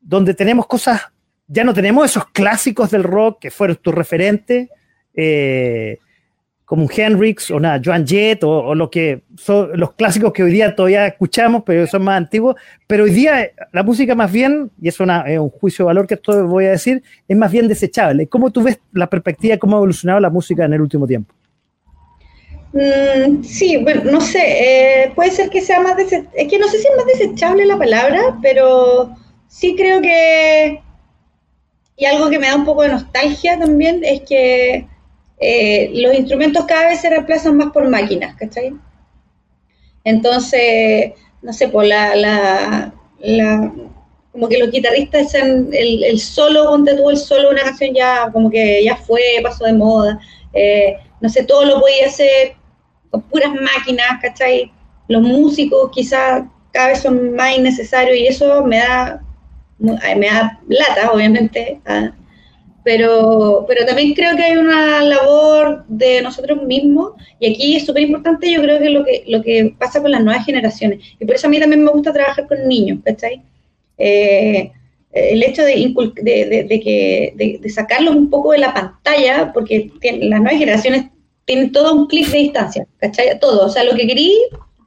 donde 0.00 0.34
tenemos 0.34 0.66
cosas, 0.66 1.02
ya 1.46 1.62
no 1.62 1.72
tenemos 1.72 2.06
esos 2.06 2.26
clásicos 2.30 2.90
del 2.90 3.04
rock 3.04 3.38
que 3.40 3.50
fueron 3.50 3.76
tu 3.76 3.92
referente, 3.92 4.70
eh, 5.14 5.98
como 6.64 6.84
un 6.84 6.90
Hendrix 6.94 7.50
o 7.50 7.56
una 7.56 7.80
Joan 7.84 8.06
Jett 8.06 8.42
o, 8.42 8.74
lo 8.74 8.90
que 8.90 9.22
son 9.36 9.70
los 9.78 9.92
clásicos 9.92 10.32
que 10.32 10.42
hoy 10.42 10.52
día 10.52 10.74
todavía 10.74 11.06
escuchamos, 11.06 11.62
pero 11.64 11.86
son 11.86 12.04
más 12.04 12.16
antiguos. 12.16 12.56
Pero 12.86 13.04
hoy 13.04 13.10
día 13.10 13.50
la 13.72 13.82
música 13.82 14.14
más 14.14 14.32
bien, 14.32 14.70
y 14.80 14.88
es, 14.88 14.98
un 14.98 15.50
juicio 15.50 15.84
de 15.84 15.86
valor 15.86 16.06
que 16.06 16.14
esto 16.14 16.46
voy 16.46 16.66
a 16.66 16.70
decir, 16.70 17.02
es 17.28 17.36
más 17.36 17.52
bien 17.52 17.68
desechable. 17.68 18.26
¿Cómo 18.26 18.50
tú 18.50 18.62
ves 18.62 18.80
la 18.92 19.08
perspectiva, 19.08 19.58
cómo 19.58 19.76
ha 19.76 19.78
evolucionado 19.78 20.20
la 20.20 20.30
música 20.30 20.64
en 20.64 20.72
el 20.72 20.80
último 20.80 21.06
tiempo? 21.06 21.34
Mm, 22.72 23.44
sí, 23.44 23.76
bueno, 23.76 24.10
no 24.10 24.20
sé, 24.20 25.04
eh, 25.04 25.12
puede 25.14 25.30
ser 25.30 25.48
que 25.48 25.60
sea 25.60 25.80
más 25.80 25.96
desechable, 25.96 26.30
es 26.34 26.48
que 26.48 26.58
no 26.58 26.66
sé 26.66 26.78
si 26.78 26.88
es 26.88 26.96
más 26.96 27.06
desechable 27.06 27.66
la 27.66 27.78
palabra, 27.78 28.36
pero 28.42 29.14
sí 29.46 29.76
creo 29.76 30.02
que, 30.02 30.82
y 31.96 32.04
algo 32.04 32.28
que 32.30 32.40
me 32.40 32.48
da 32.48 32.56
un 32.56 32.64
poco 32.64 32.82
de 32.82 32.88
nostalgia 32.88 33.56
también, 33.60 34.02
es 34.02 34.22
que 34.22 34.88
eh, 35.38 35.90
los 35.94 36.14
instrumentos 36.14 36.64
cada 36.64 36.88
vez 36.88 37.00
se 37.00 37.10
reemplazan 37.10 37.56
más 37.56 37.72
por 37.72 37.88
máquinas, 37.88 38.34
¿cachai? 38.36 38.74
Entonces, 40.04 41.12
no 41.42 41.52
sé, 41.52 41.68
por 41.68 41.84
la, 41.84 42.14
la, 42.14 43.72
como 44.32 44.48
que 44.48 44.58
los 44.58 44.70
guitarristas 44.70 45.22
dicen 45.22 45.70
el, 45.72 46.18
solo, 46.20 46.66
ponte 46.66 46.94
tú 46.94 47.10
el 47.10 47.16
solo, 47.16 47.50
una 47.50 47.62
canción 47.62 47.94
ya 47.94 48.30
como 48.32 48.50
que 48.50 48.84
ya 48.84 48.96
fue, 48.96 49.22
pasó 49.42 49.64
de 49.64 49.72
moda, 49.72 50.18
eh, 50.52 50.96
no 51.20 51.28
sé, 51.28 51.44
todo 51.44 51.64
lo 51.64 51.80
podía 51.80 52.06
hacer 52.06 52.54
con 53.10 53.22
puras 53.22 53.52
máquinas, 53.54 54.20
¿cachai? 54.20 54.70
Los 55.08 55.22
músicos 55.22 55.90
quizás 55.92 56.44
cada 56.72 56.88
vez 56.88 57.00
son 57.00 57.34
más 57.34 57.56
innecesarios 57.56 58.16
y 58.16 58.26
eso 58.26 58.64
me 58.64 58.78
da, 58.78 59.22
me 59.78 60.26
da 60.26 60.60
lata, 60.68 61.12
obviamente, 61.12 61.80
pero, 62.84 63.64
pero 63.66 63.86
también 63.86 64.12
creo 64.12 64.36
que 64.36 64.42
hay 64.42 64.56
una 64.56 65.02
labor 65.02 65.84
de 65.88 66.20
nosotros 66.20 66.62
mismos, 66.62 67.12
y 67.40 67.50
aquí 67.50 67.76
es 67.76 67.86
súper 67.86 68.02
importante, 68.02 68.52
yo 68.52 68.60
creo 68.60 68.78
que 68.78 68.90
lo, 68.90 69.04
que 69.04 69.24
lo 69.26 69.42
que 69.42 69.74
pasa 69.78 70.02
con 70.02 70.10
las 70.10 70.22
nuevas 70.22 70.44
generaciones, 70.44 71.00
y 71.18 71.24
por 71.24 71.34
eso 71.34 71.46
a 71.46 71.50
mí 71.50 71.58
también 71.58 71.82
me 71.82 71.90
gusta 71.90 72.12
trabajar 72.12 72.46
con 72.46 72.68
niños, 72.68 72.98
¿cachai? 73.02 73.40
Eh, 73.96 74.70
el 75.12 75.42
hecho 75.42 75.62
de, 75.62 75.94
de, 76.22 76.64
de, 76.68 76.80
que, 76.80 77.58
de, 77.60 77.70
sacarlos 77.70 78.16
un 78.16 78.28
poco 78.28 78.52
de 78.52 78.58
la 78.58 78.74
pantalla, 78.74 79.52
porque 79.54 79.90
las 80.02 80.40
nuevas 80.40 80.58
generaciones 80.58 81.06
tienen 81.46 81.72
todo 81.72 81.94
un 81.94 82.06
clic 82.06 82.28
de 82.28 82.38
distancia, 82.38 82.86
¿cachai? 82.98 83.38
Todo, 83.40 83.64
o 83.64 83.68
sea, 83.70 83.84
lo 83.84 83.94
que 83.94 84.06
querí, 84.06 84.34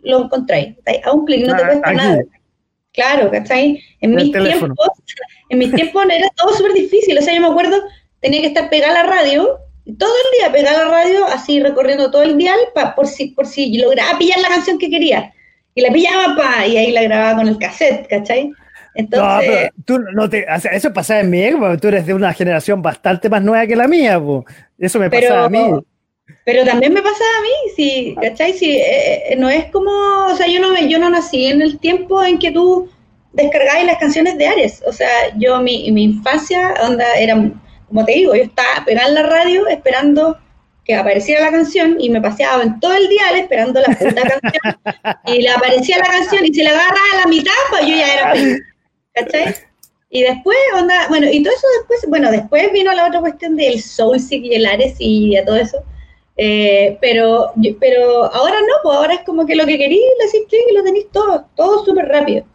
lo 0.04 0.26
encontráis, 0.26 0.76
a 1.04 1.12
un 1.14 1.26
clic, 1.26 1.48
no 1.48 1.56
te 1.56 1.66
cuesta 1.66 1.94
nada. 1.94 2.22
Claro, 2.98 3.30
¿cachai? 3.30 3.80
En 4.02 4.16
mis 4.16 4.32
tiempos, 4.32 4.90
en 5.50 5.60
mis 5.60 5.72
tiempos 5.72 6.04
era 6.06 6.28
todo 6.36 6.52
súper 6.56 6.74
difícil. 6.74 7.16
O 7.16 7.22
sea, 7.22 7.36
yo 7.36 7.42
me 7.42 7.48
acuerdo, 7.48 7.78
tenía 8.22 8.42
que 8.42 8.48
estar 8.48 8.72
pegada 8.72 9.02
a 9.02 9.04
la 9.04 9.10
radio, 9.10 9.60
todo 10.00 10.10
el 10.10 10.40
día 10.40 10.52
pegada 10.52 10.82
a 10.82 10.86
la 10.86 10.92
radio, 10.92 11.26
así 11.26 11.60
recorriendo 11.60 12.10
todo 12.10 12.24
el 12.24 12.38
dial, 12.38 12.58
por 12.96 13.06
si, 13.06 13.28
por 13.28 13.46
si 13.46 13.78
lograba 13.78 14.18
pillar 14.18 14.40
la 14.40 14.50
canción 14.50 14.80
que 14.80 14.90
quería. 14.90 15.32
Y 15.76 15.82
la 15.82 15.94
pillaba, 15.94 16.36
pa, 16.36 16.66
y 16.66 16.76
ahí 16.76 16.92
la 16.92 17.04
grababa 17.04 17.38
con 17.38 17.48
el 17.48 17.60
cassette, 17.60 18.08
¿cachai? 18.08 18.52
Entonces, 18.96 19.70
no, 19.78 19.84
tú 19.86 20.00
no 20.16 20.28
te, 20.28 20.48
o 20.52 20.60
sea, 20.60 20.72
eso 20.72 20.92
pasaba 20.92 21.20
en 21.20 21.30
mi 21.30 21.44
época, 21.44 21.78
tú 21.78 21.90
eres 21.90 22.08
de 22.08 22.16
una 22.16 22.34
generación 22.34 22.82
bastante 22.82 23.30
más 23.30 23.44
nueva 23.44 23.68
que 23.68 23.76
la 23.76 23.88
mía, 23.88 24.20
eso 24.80 24.98
me 24.98 25.12
pasaba 25.12 25.46
a 25.46 25.50
mí. 25.50 25.72
Pero 26.44 26.64
también 26.66 26.94
me 26.94 27.02
pasaba 27.02 27.30
a 27.40 27.42
mí, 27.42 27.72
sí, 27.76 28.16
¿cachai? 28.22 28.54
Sí, 28.54 28.78
eh, 28.78 29.34
eh, 29.34 29.36
no 29.38 29.50
es 29.50 29.66
como, 29.66 29.92
o 29.92 30.36
sea, 30.36 30.48
yo 30.48 30.60
no, 30.60 30.78
yo 30.80 31.00
no 31.00 31.10
nací 31.10 31.48
en 31.48 31.62
el 31.62 31.80
tiempo 31.80 32.24
en 32.24 32.40
que 32.40 32.52
tú 32.52 32.90
descargáis 33.34 33.86
las 33.86 33.98
canciones 33.98 34.38
de 34.38 34.48
Ares. 34.48 34.84
O 34.86 34.92
sea, 34.92 35.10
yo, 35.38 35.62
mi, 35.62 35.92
mi 35.92 36.04
infancia, 36.04 36.74
onda, 36.84 37.06
era, 37.16 37.36
como 37.88 38.06
te 38.06 38.14
digo, 38.14 38.36
yo 38.36 38.44
estaba 38.44 38.86
pegada 38.86 39.08
en 39.08 39.14
la 39.16 39.24
radio 39.24 39.68
esperando 39.68 40.38
que 40.84 40.96
apareciera 40.96 41.42
la 41.42 41.52
canción 41.52 41.98
y 42.00 42.10
me 42.10 42.22
paseaba 42.22 42.64
en 42.64 42.80
todo 42.80 42.94
el 42.94 43.10
día 43.10 43.24
esperando 43.36 43.82
la 43.82 43.94
puta 43.94 44.22
canción 44.22 44.76
y 45.26 45.42
le 45.42 45.50
aparecía 45.50 45.98
la 45.98 46.08
canción 46.08 46.46
y 46.46 46.54
se 46.54 46.64
le 46.64 46.70
agarraba 46.70 47.12
a 47.14 47.18
la 47.18 47.28
mitad, 47.28 47.52
pues 47.70 47.82
yo 47.82 47.96
ya 47.96 48.14
era 48.14 48.32
feliz. 48.32 48.60
¿Cachai? 49.14 49.56
Y 50.10 50.22
después, 50.24 50.58
onda, 50.74 51.08
bueno, 51.10 51.28
y 51.30 51.44
todo 51.44 51.54
eso 51.54 51.68
después, 51.80 52.06
bueno, 52.08 52.32
después 52.32 52.72
vino 52.72 52.94
la 52.94 53.08
otra 53.08 53.20
cuestión 53.20 53.58
del 53.58 53.82
Soulseek 53.82 54.46
y 54.46 54.56
el 54.56 54.66
Ares 54.66 54.96
y 55.00 55.36
todo 55.46 55.58
eso. 55.58 55.84
Eh, 56.40 56.98
pero, 57.02 57.52
pero 57.80 58.26
ahora 58.26 58.60
no, 58.62 58.74
pues 58.84 58.96
ahora 58.96 59.16
es 59.16 59.22
como 59.22 59.46
que 59.46 59.56
lo 59.56 59.66
que 59.66 59.78
queréis, 59.78 60.02
le 60.20 60.26
decís 60.26 60.60
y 60.70 60.74
lo 60.76 60.84
tenéis 60.84 61.08
todo, 61.12 61.46
todo 61.56 61.84
súper 61.84 62.08
rápido. 62.08 62.46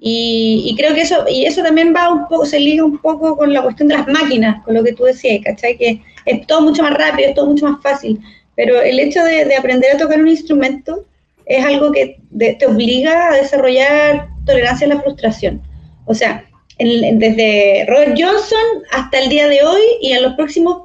Y, 0.00 0.74
creo 0.78 0.94
que 0.94 1.02
eso, 1.02 1.24
y 1.28 1.44
eso 1.44 1.62
también 1.62 1.92
va 1.94 2.12
un 2.12 2.28
poco, 2.28 2.46
se 2.46 2.60
liga 2.60 2.84
un 2.84 2.98
poco 2.98 3.36
con 3.36 3.52
la 3.52 3.62
cuestión 3.62 3.88
de 3.88 3.96
las 3.96 4.06
máquinas, 4.06 4.64
con 4.64 4.74
lo 4.74 4.84
que 4.84 4.92
tú 4.92 5.04
decías, 5.04 5.40
¿cachai? 5.44 5.76
Que 5.76 6.00
es 6.24 6.46
todo 6.46 6.60
mucho 6.60 6.82
más 6.82 6.94
rápido, 6.94 7.30
es 7.30 7.34
todo 7.34 7.46
mucho 7.46 7.66
más 7.66 7.82
fácil. 7.82 8.20
Pero 8.54 8.80
el 8.80 8.98
hecho 9.00 9.24
de, 9.24 9.54
aprender 9.56 9.94
a 9.94 9.98
tocar 9.98 10.20
un 10.20 10.28
instrumento 10.28 11.04
es 11.46 11.64
algo 11.64 11.90
que 11.90 12.20
te 12.36 12.66
obliga 12.66 13.30
a 13.30 13.36
desarrollar 13.36 14.28
tolerancia 14.44 14.86
a 14.86 14.90
la 14.90 15.00
frustración. 15.00 15.62
O 16.04 16.14
sea, 16.14 16.44
desde 16.78 17.84
Robert 17.88 18.16
Johnson 18.16 18.84
hasta 18.92 19.18
el 19.18 19.28
día 19.28 19.48
de 19.48 19.62
hoy 19.62 19.82
y 20.00 20.12
en 20.12 20.22
los 20.22 20.34
próximos 20.34 20.82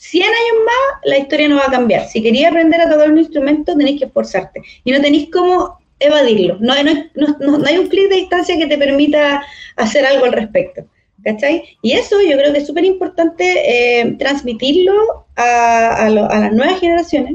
100 0.00 0.24
años 0.24 0.64
más, 0.64 1.00
la 1.04 1.18
historia 1.18 1.46
no 1.46 1.56
va 1.56 1.66
a 1.66 1.70
cambiar. 1.70 2.08
Si 2.08 2.22
querías 2.22 2.50
aprender 2.50 2.80
a 2.80 2.88
tocar 2.88 3.10
un 3.10 3.18
instrumento, 3.18 3.76
tenéis 3.76 3.98
que 3.98 4.06
esforzarte. 4.06 4.62
Y 4.82 4.92
no 4.92 5.00
tenéis 5.02 5.28
como 5.30 5.78
evadirlo. 5.98 6.56
No, 6.58 6.72
no, 7.14 7.66
hay 7.66 7.76
un 7.76 7.86
clic 7.86 8.08
de 8.08 8.16
distancia 8.16 8.56
que 8.56 8.66
te 8.66 8.78
permita 8.78 9.42
hacer 9.76 10.06
algo 10.06 10.24
al 10.24 10.32
respecto. 10.32 10.86
¿Cachai? 11.22 11.76
Y 11.82 11.92
eso 11.92 12.16
yo 12.22 12.38
creo 12.38 12.50
que 12.50 12.60
es 12.60 12.66
súper 12.66 12.86
importante 12.86 14.00
eh, 14.00 14.16
transmitirlo 14.18 15.26
a, 15.36 16.08
las 16.08 16.52
nuevas 16.54 16.80
generaciones 16.80 17.34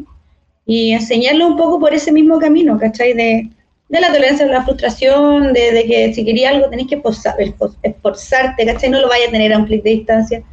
y 0.65 0.91
enseñarlo 0.91 1.45
un 1.45 1.57
poco 1.57 1.79
por 1.79 1.93
ese 1.93 2.11
mismo 2.11 2.39
camino, 2.39 2.79
¿cachai? 2.79 3.13
De, 3.13 3.47
la 3.89 4.11
tolerancia 4.11 4.47
a 4.47 4.49
la 4.49 4.63
frustración, 4.63 5.53
de, 5.53 5.85
que 5.87 6.11
si 6.15 6.25
querías 6.25 6.55
algo 6.55 6.67
tenés 6.71 6.87
que 6.87 6.95
esforzarte, 6.95 8.65
¿cachai? 8.65 8.89
No 8.89 9.01
lo 9.01 9.07
vayas 9.07 9.27
a 9.27 9.31
tener 9.31 9.53
a 9.53 9.59
un 9.59 9.65
clic 9.65 9.83
de 9.83 9.91
distancia. 9.91 10.43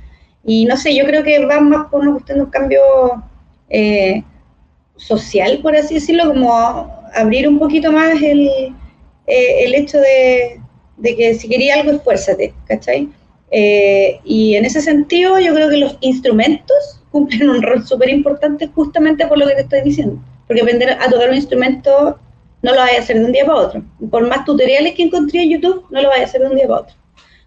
Y 0.45 0.65
no 0.65 0.77
sé, 0.77 0.95
yo 0.95 1.05
creo 1.05 1.23
que 1.23 1.45
va 1.47 1.61
más 1.61 1.89
por 1.89 2.01
una 2.01 2.13
cuestión 2.13 2.39
de 2.39 2.45
un 2.45 2.51
cambio 2.51 2.81
eh, 3.69 4.25
social, 4.97 5.61
por 5.63 5.77
así 5.77 5.95
decirlo, 5.95 6.29
como 6.29 6.53
abrir 7.15 7.49
un 7.49 7.59
poquito 7.59 7.93
más 7.93 8.21
el, 8.21 8.49
eh, 9.27 9.65
el 9.65 9.75
hecho 9.75 9.99
de, 9.99 10.61
que 11.03 11.35
si 11.35 11.49
quería 11.49 11.77
algo, 11.77 11.93
esfuérzate, 11.93 12.55
¿cachai? 12.67 13.09
Eh, 13.51 14.21
y 14.25 14.57
en 14.57 14.65
ese 14.65 14.81
sentido, 14.81 15.39
yo 15.39 15.55
creo 15.55 15.69
que 15.69 15.77
los 15.77 15.97
instrumentos 16.01 17.01
cumplen 17.11 17.51
un 17.51 17.63
rol 17.63 17.87
súper 17.87 18.09
importante 18.09 18.69
justamente 18.69 19.27
por 19.27 19.39
lo 19.39 19.47
que 19.47 19.55
te 19.55 19.61
estoy 19.63 19.83
diciendo. 19.83 20.21
Porque 20.47 20.63
aprender 20.63 20.91
a 20.91 21.09
tocar 21.09 21.31
un 21.31 21.37
instrumento 21.37 22.19
no 22.63 22.73
lo 22.73 22.79
vaya 22.79 22.99
a 22.99 23.01
hacer 23.01 23.19
de 23.19 23.25
un 23.27 23.33
día 23.33 23.45
para 23.45 23.59
otro. 23.59 23.85
Por 24.11 24.27
más 24.29 24.45
tutoriales 24.45 24.95
que 24.95 25.05
encontré 25.05 25.43
en 25.43 25.51
YouTube, 25.51 25.85
no 25.91 26.03
lo 26.03 26.09
vaya 26.09 26.23
a 26.23 26.27
hacer 26.27 26.41
de 26.41 26.49
un 26.49 26.57
día 26.57 26.67
para 26.67 26.81
otro. 26.81 26.95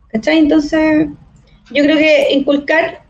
¿Cachai? 0.10 0.38
Entonces, 0.40 1.08
yo 1.72 1.84
creo 1.84 1.98
que 1.98 2.34
inculcar 2.34 3.02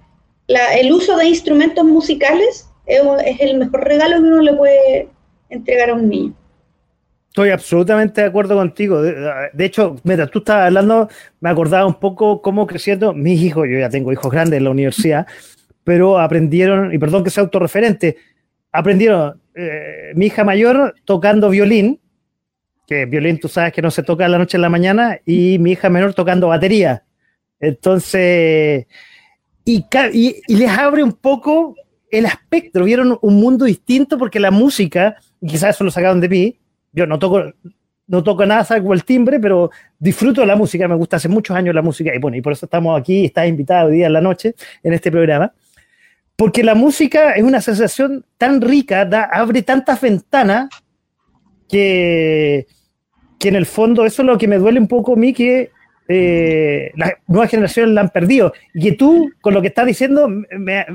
el 0.47 0.91
uso 0.91 1.17
de 1.17 1.27
instrumentos 1.27 1.83
musicales 1.83 2.69
es, 2.85 3.01
el 3.39 3.57
mejor 3.57 3.83
regalo 3.83 4.17
que 4.17 4.27
uno 4.27 4.41
le 4.41 4.53
puede 4.53 5.09
entregar 5.49 5.89
a 5.89 5.93
un 5.95 6.09
niño. 6.09 6.33
Estoy 7.29 7.49
absolutamente 7.49 8.21
de 8.21 8.27
acuerdo 8.27 8.55
contigo. 8.55 9.01
De, 9.01 9.65
hecho, 9.65 9.97
mientras 10.03 10.31
tú 10.31 10.39
estabas 10.39 10.67
hablando, 10.67 11.09
me 11.41 11.49
acordaba 11.49 11.85
un 11.85 11.95
poco 11.95 12.41
cómo 12.41 12.65
creciendo 12.65 13.13
mis 13.13 13.41
hijos, 13.41 13.67
yo 13.69 13.77
ya 13.77 13.89
tengo 13.89 14.13
hijos 14.13 14.31
grandes 14.31 14.57
en 14.57 14.63
la 14.63 14.69
universidad, 14.69 15.27
pero 15.83 16.17
aprendieron, 16.17 16.93
y 16.93 16.97
perdón 16.97 17.25
que 17.25 17.29
sea 17.29 17.43
autorreferente, 17.43 18.15
aprendieron 18.71 19.41
eh, 19.53 20.13
mi 20.15 20.27
hija 20.27 20.45
mayor 20.45 20.95
tocando 21.03 21.49
violín, 21.49 21.99
que 22.87 23.05
violín 23.05 23.39
tú 23.39 23.49
sabes 23.49 23.73
que 23.73 23.81
no 23.81 23.91
se 23.91 24.03
toca 24.03 24.23
de 24.23 24.29
la 24.29 24.37
noche 24.37 24.55
en 24.57 24.61
la 24.61 24.69
mañana, 24.69 25.19
y 25.25 25.59
mi 25.59 25.73
hija 25.73 25.89
menor 25.89 26.13
tocando 26.13 26.47
batería. 26.47 27.03
Entonces, 27.59 28.87
y, 29.63 29.85
y, 30.13 30.55
les 30.55 30.69
abre 30.69 31.03
un 31.03 31.13
poco 31.13 31.75
el 32.11 32.25
aspecto, 32.25 32.83
vieron 32.83 33.17
un 33.21 33.35
mundo 33.35 33.65
distinto 33.65 34.17
porque 34.17 34.39
la 34.39 34.51
música, 34.51 35.15
quizás 35.45 35.75
eso 35.75 35.83
lo 35.83 35.91
sacaron 35.91 36.21
de 36.21 36.29
mí, 36.29 36.59
yo 36.91 37.07
no 37.07 37.17
toco, 37.19 37.43
no 38.07 38.23
toco 38.23 38.45
nada 38.45 38.63
salvo 38.63 38.93
el 38.93 39.03
timbre, 39.03 39.39
pero 39.39 39.71
disfruto 39.97 40.41
de 40.41 40.47
la 40.47 40.55
música, 40.55 40.87
me 40.87 40.95
gusta 40.95 41.17
hace 41.17 41.27
muchos 41.27 41.55
años 41.57 41.73
la 41.73 41.81
música 41.81 42.13
y 42.13 42.19
bueno, 42.19 42.37
y 42.37 42.41
por 42.41 42.53
eso 42.53 42.65
estamos 42.65 42.99
aquí, 42.99 43.25
estás 43.25 43.47
invitado 43.47 43.89
hoy 43.89 43.97
día 43.97 44.07
en 44.07 44.13
la 44.13 44.21
noche 44.21 44.55
en 44.83 44.93
este 44.93 45.11
programa, 45.11 45.53
porque 46.35 46.63
la 46.63 46.75
música 46.75 47.31
es 47.31 47.43
una 47.43 47.61
sensación 47.61 48.25
tan 48.37 48.61
rica, 48.61 49.05
da, 49.05 49.23
abre 49.23 49.63
tantas 49.63 49.99
ventanas 50.01 50.69
que, 51.67 52.67
que 53.39 53.47
en 53.47 53.55
el 53.55 53.65
fondo 53.65 54.05
eso 54.05 54.21
es 54.21 54.25
lo 54.27 54.37
que 54.37 54.47
me 54.47 54.57
duele 54.57 54.79
un 54.79 54.87
poco 54.87 55.13
a 55.13 55.15
mí, 55.15 55.33
eh, 56.07 56.91
las 56.95 57.13
nuevas 57.27 57.49
generaciones 57.49 57.93
la 57.93 58.01
han 58.01 58.09
perdido. 58.09 58.53
Y 58.73 58.81
que 58.81 58.91
tú, 58.93 59.31
con 59.41 59.53
lo 59.53 59.61
que 59.61 59.69
estás 59.69 59.85
diciendo, 59.85 60.29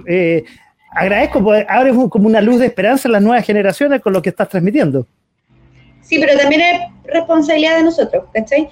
eh, 0.07 0.45
agradezco, 0.93 1.43
porque 1.43 1.67
abres 1.69 1.95
como 2.11 2.27
una 2.27 2.41
luz 2.41 2.61
de 2.61 2.67
esperanza 2.67 3.09
en 3.09 3.13
las 3.13 3.23
nuevas 3.23 3.45
generaciones 3.45 4.01
con 4.01 4.13
lo 4.13 4.23
que 4.23 4.31
estás 4.31 4.49
transmitiendo. 4.49 5.07
Sí, 6.03 6.19
pero 6.19 6.37
también 6.39 6.61
es 6.61 6.81
responsabilidad 7.05 7.77
de 7.77 7.85
nosotros, 7.85 8.25
¿cachai? 8.33 8.69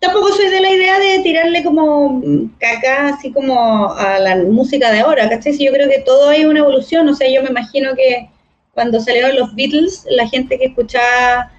Tampoco 0.00 0.28
soy 0.32 0.48
de 0.48 0.60
la 0.60 0.70
idea 0.70 0.98
de 0.98 1.20
tirarle 1.20 1.62
como 1.62 2.20
caca 2.58 3.08
así 3.08 3.32
como 3.32 3.92
a 3.94 4.18
la 4.18 4.36
música 4.36 4.90
de 4.92 5.00
ahora, 5.00 5.28
¿cachai? 5.28 5.54
Si 5.54 5.64
yo 5.64 5.72
creo 5.72 5.88
que 5.88 6.00
todo 6.00 6.30
hay 6.30 6.44
una 6.44 6.60
evolución, 6.60 7.08
o 7.08 7.14
sea, 7.14 7.28
yo 7.30 7.42
me 7.42 7.50
imagino 7.50 7.94
que 7.94 8.28
cuando 8.72 9.00
salieron 9.00 9.36
los 9.36 9.54
Beatles, 9.54 10.04
la 10.10 10.28
gente 10.28 10.58
que 10.58 10.66
escuchaba 10.66 11.52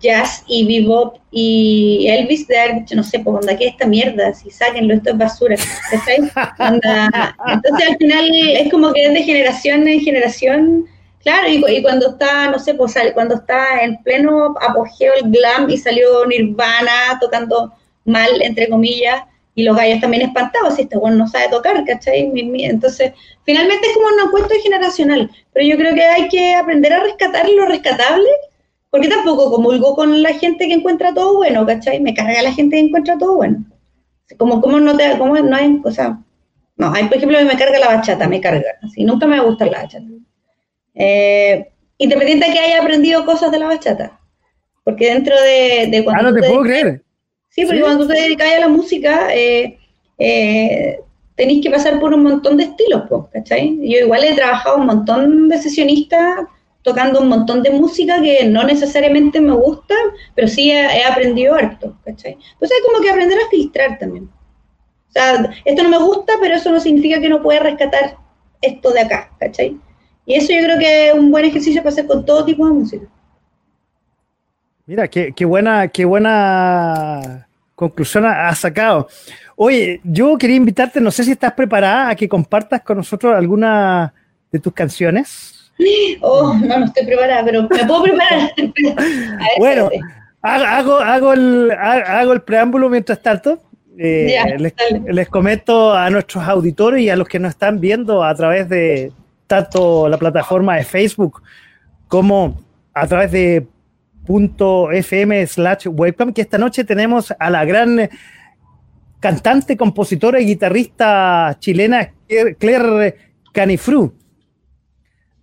jazz 0.00 0.44
y 0.46 0.66
bebop 0.66 1.18
y 1.30 2.06
Elvis 2.08 2.46
de 2.46 2.58
haber 2.58 2.80
dicho, 2.80 2.96
no 2.96 3.02
sé, 3.02 3.20
pues 3.20 3.36
onda, 3.36 3.56
¿qué 3.56 3.66
es 3.66 3.72
esta 3.72 3.86
mierda? 3.86 4.32
Si 4.34 4.50
sáquenlo, 4.50 4.94
esto 4.94 5.10
es 5.10 5.18
basura. 5.18 5.56
Entonces 5.92 7.88
al 7.88 7.96
final 7.98 8.30
es 8.54 8.70
como 8.70 8.92
que 8.92 9.04
es 9.04 9.14
de 9.14 9.22
generación 9.22 9.86
en 9.88 10.00
generación 10.00 10.86
Claro, 11.22 11.48
y, 11.50 11.82
cuando 11.82 12.10
está, 12.10 12.50
no 12.50 12.58
sé, 12.58 12.74
pues 12.74 12.94
cuando 13.12 13.34
está 13.34 13.82
en 13.82 14.02
pleno 14.02 14.54
apogeo 14.60 15.12
el 15.22 15.30
glam 15.30 15.68
y 15.68 15.76
salió 15.76 16.24
Nirvana 16.24 17.18
tocando 17.20 17.74
mal, 18.06 18.40
entre 18.40 18.70
comillas, 18.70 19.24
y 19.54 19.64
los 19.64 19.76
gallos 19.76 20.00
también 20.00 20.22
espantados, 20.22 20.76
si 20.76 20.82
este 20.82 20.96
bueno 20.96 21.16
no 21.16 21.28
sabe 21.28 21.48
tocar, 21.48 21.84
¿cachai? 21.84 22.32
Entonces, 22.64 23.12
finalmente 23.44 23.86
es 23.86 23.94
como 23.94 24.06
un 24.06 24.28
encuentro 24.28 24.56
generacional, 24.62 25.30
pero 25.52 25.66
yo 25.66 25.76
creo 25.76 25.94
que 25.94 26.04
hay 26.04 26.28
que 26.28 26.54
aprender 26.54 26.92
a 26.94 27.02
rescatar 27.02 27.46
lo 27.50 27.66
rescatable, 27.66 28.28
porque 28.90 29.08
tampoco 29.08 29.50
comulgo 29.50 29.94
con 29.94 30.22
la 30.22 30.34
gente 30.34 30.66
que 30.66 30.74
encuentra 30.74 31.14
todo 31.14 31.36
bueno, 31.36 31.64
¿cachai? 31.64 32.00
Me 32.00 32.12
carga 32.12 32.42
la 32.42 32.52
gente 32.52 32.76
que 32.76 32.82
encuentra 32.82 33.16
todo 33.16 33.36
bueno. 33.36 33.64
Como, 34.36 34.60
como 34.60 34.80
no 34.80 34.96
te, 34.96 35.16
como 35.18 35.36
no 35.36 35.56
hay, 35.56 35.80
o 35.84 35.90
sea, 35.90 36.18
no, 36.76 36.92
hay, 36.92 37.04
por 37.04 37.16
ejemplo, 37.16 37.38
me 37.44 37.56
carga 37.56 37.78
la 37.78 37.88
bachata, 37.88 38.28
me 38.28 38.40
carga, 38.40 38.78
así, 38.82 39.04
nunca 39.04 39.26
me 39.26 39.36
va 39.36 39.42
a 39.42 39.46
gustar 39.46 39.70
la 39.70 39.82
bachata. 39.82 40.06
Eh, 40.94 41.70
independiente 41.98 42.46
de 42.46 42.52
que 42.52 42.58
haya 42.58 42.80
aprendido 42.80 43.24
cosas 43.24 43.50
de 43.50 43.58
la 43.58 43.66
bachata. 43.66 44.18
Porque 44.82 45.12
dentro 45.12 45.34
de, 45.40 46.02
cuando... 46.04 46.28
Ah, 46.28 46.30
no 46.30 46.40
te, 46.40 46.48
puedo 46.48 46.62
creer. 46.62 47.02
Sí, 47.48 47.64
porque 47.64 47.80
cuando 47.80 48.04
tú 48.04 48.12
te 48.12 48.20
dedicas 48.20 48.48
a 48.52 48.60
la 48.60 48.68
música, 48.68 49.34
eh, 49.34 49.78
eh, 50.18 51.00
tenéis 51.34 51.62
que 51.62 51.70
pasar 51.70 52.00
por 52.00 52.14
un 52.14 52.22
montón 52.22 52.56
de 52.56 52.64
estilos, 52.64 53.02
¿cachai? 53.32 53.76
Yo 53.82 53.98
igual 53.98 54.24
he 54.24 54.34
trabajado 54.34 54.78
un 54.78 54.86
montón 54.86 55.48
de 55.48 55.58
sesionistas 55.58 56.40
tocando 56.82 57.20
un 57.20 57.28
montón 57.28 57.62
de 57.62 57.70
música 57.70 58.20
que 58.22 58.44
no 58.46 58.64
necesariamente 58.64 59.40
me 59.40 59.52
gusta, 59.52 59.94
pero 60.34 60.48
sí 60.48 60.70
he, 60.70 61.04
aprendido 61.04 61.54
harto, 61.54 61.96
¿cachai? 62.04 62.38
Pues 62.58 62.70
hay 62.72 62.78
como 62.86 63.02
que 63.02 63.10
aprender 63.10 63.38
a 63.38 63.50
filtrar 63.50 63.98
también. 63.98 64.24
O 64.24 65.12
sea, 65.12 65.50
esto 65.64 65.82
no 65.82 65.88
me 65.90 65.98
gusta, 65.98 66.34
pero 66.40 66.54
eso 66.54 66.70
no 66.70 66.80
significa 66.80 67.20
que 67.20 67.28
no 67.28 67.42
pueda 67.42 67.60
rescatar 67.60 68.16
esto 68.62 68.92
de 68.92 69.00
acá, 69.00 69.30
¿cachai? 69.38 69.78
Y 70.24 70.34
eso 70.34 70.52
yo 70.52 70.62
creo 70.62 70.78
que 70.78 71.08
es 71.08 71.14
un 71.14 71.30
buen 71.30 71.44
ejercicio 71.44 71.82
para 71.82 71.90
hacer 71.90 72.06
con 72.06 72.24
todo 72.24 72.44
tipo 72.44 72.66
de 72.66 72.72
música. 72.72 73.06
Mira, 74.86 75.08
qué, 75.08 75.44
buena, 75.44 75.88
qué 75.88 76.04
buena 76.04 77.46
conclusión 77.74 78.26
has 78.26 78.58
sacado. 78.58 79.08
Oye, 79.56 80.00
yo 80.04 80.36
quería 80.38 80.56
invitarte, 80.56 81.00
no 81.00 81.10
sé 81.10 81.24
si 81.24 81.32
estás 81.32 81.52
preparada 81.52 82.10
a 82.10 82.16
que 82.16 82.28
compartas 82.28 82.82
con 82.82 82.96
nosotros 82.96 83.34
alguna 83.34 84.12
de 84.50 84.58
tus 84.58 84.72
canciones. 84.72 85.59
Oh, 86.20 86.54
no, 86.54 86.78
no 86.78 86.84
estoy 86.84 87.06
preparada, 87.06 87.44
pero 87.44 87.62
me 87.62 87.68
puedo 87.68 88.02
preparar. 88.02 88.52
bueno, 89.58 89.90
hago, 90.42 90.98
hago, 90.98 91.32
el, 91.32 91.70
hago 91.72 92.32
el 92.32 92.42
preámbulo 92.42 92.88
mientras 92.88 93.20
tanto. 93.22 93.62
Eh, 93.98 94.56
les, 94.58 94.74
les, 95.06 95.28
comento 95.28 95.92
a 95.92 96.08
nuestros 96.08 96.44
auditores 96.44 97.02
y 97.02 97.10
a 97.10 97.16
los 97.16 97.28
que 97.28 97.38
nos 97.38 97.50
están 97.50 97.80
viendo 97.80 98.24
a 98.24 98.34
través 98.34 98.66
de, 98.68 99.12
tanto 99.50 100.08
la 100.08 100.16
plataforma 100.16 100.76
de 100.76 100.84
Facebook 100.84 101.42
como 102.06 102.60
a 102.94 103.06
través 103.06 103.32
de 103.32 103.66
.fm 104.26 105.46
slash 105.46 105.88
webcam, 105.88 106.32
que 106.32 106.42
esta 106.42 106.56
noche 106.56 106.84
tenemos 106.84 107.34
a 107.36 107.50
la 107.50 107.64
gran 107.64 108.08
cantante, 109.18 109.76
compositora 109.76 110.40
y 110.40 110.46
guitarrista 110.46 111.56
chilena 111.58 112.12
Claire 112.58 113.16
Canifru, 113.52 114.14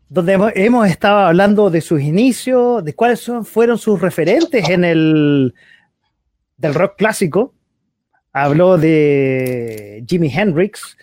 donde 0.10 0.52
hemos 0.56 0.88
estado 0.88 1.20
hablando 1.20 1.70
de 1.70 1.82
sus 1.82 2.02
inicios, 2.02 2.84
de 2.84 2.94
cuáles 2.94 3.20
son, 3.20 3.46
fueron 3.46 3.78
sus 3.78 4.00
referentes 4.00 4.70
en 4.70 4.86
el 4.86 5.54
del 6.58 6.74
rock 6.74 6.96
clásico. 6.98 7.54
Habló 8.32 8.78
de 8.78 10.04
Jimi 10.08 10.30
Hendrix, 10.30 10.98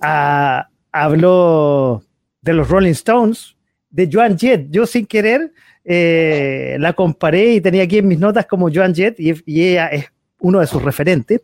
ah, 0.00 0.68
habló 0.90 2.02
de 2.40 2.52
los 2.54 2.68
Rolling 2.68 2.92
Stones, 2.92 3.56
de 3.90 4.08
Joan 4.10 4.38
Jett. 4.38 4.68
Yo 4.70 4.86
sin 4.86 5.06
querer 5.06 5.52
eh, 5.84 6.76
la 6.80 6.92
comparé 6.92 7.54
y 7.54 7.60
tenía 7.60 7.84
aquí 7.84 7.98
en 7.98 8.08
mis 8.08 8.18
notas 8.18 8.46
como 8.46 8.70
Joan 8.72 8.94
Jett 8.94 9.18
y, 9.18 9.30
ella 9.46 9.88
es 9.88 10.06
uno 10.40 10.60
de 10.60 10.66
sus 10.66 10.82
referentes. 10.82 11.40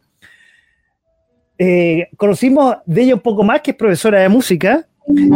Eh, 1.56 2.08
conocimos 2.16 2.76
de 2.84 3.02
ella 3.02 3.14
un 3.14 3.20
poco 3.20 3.44
más, 3.44 3.60
que 3.60 3.70
es 3.70 3.76
profesora 3.76 4.20
de 4.20 4.28
música, 4.28 4.86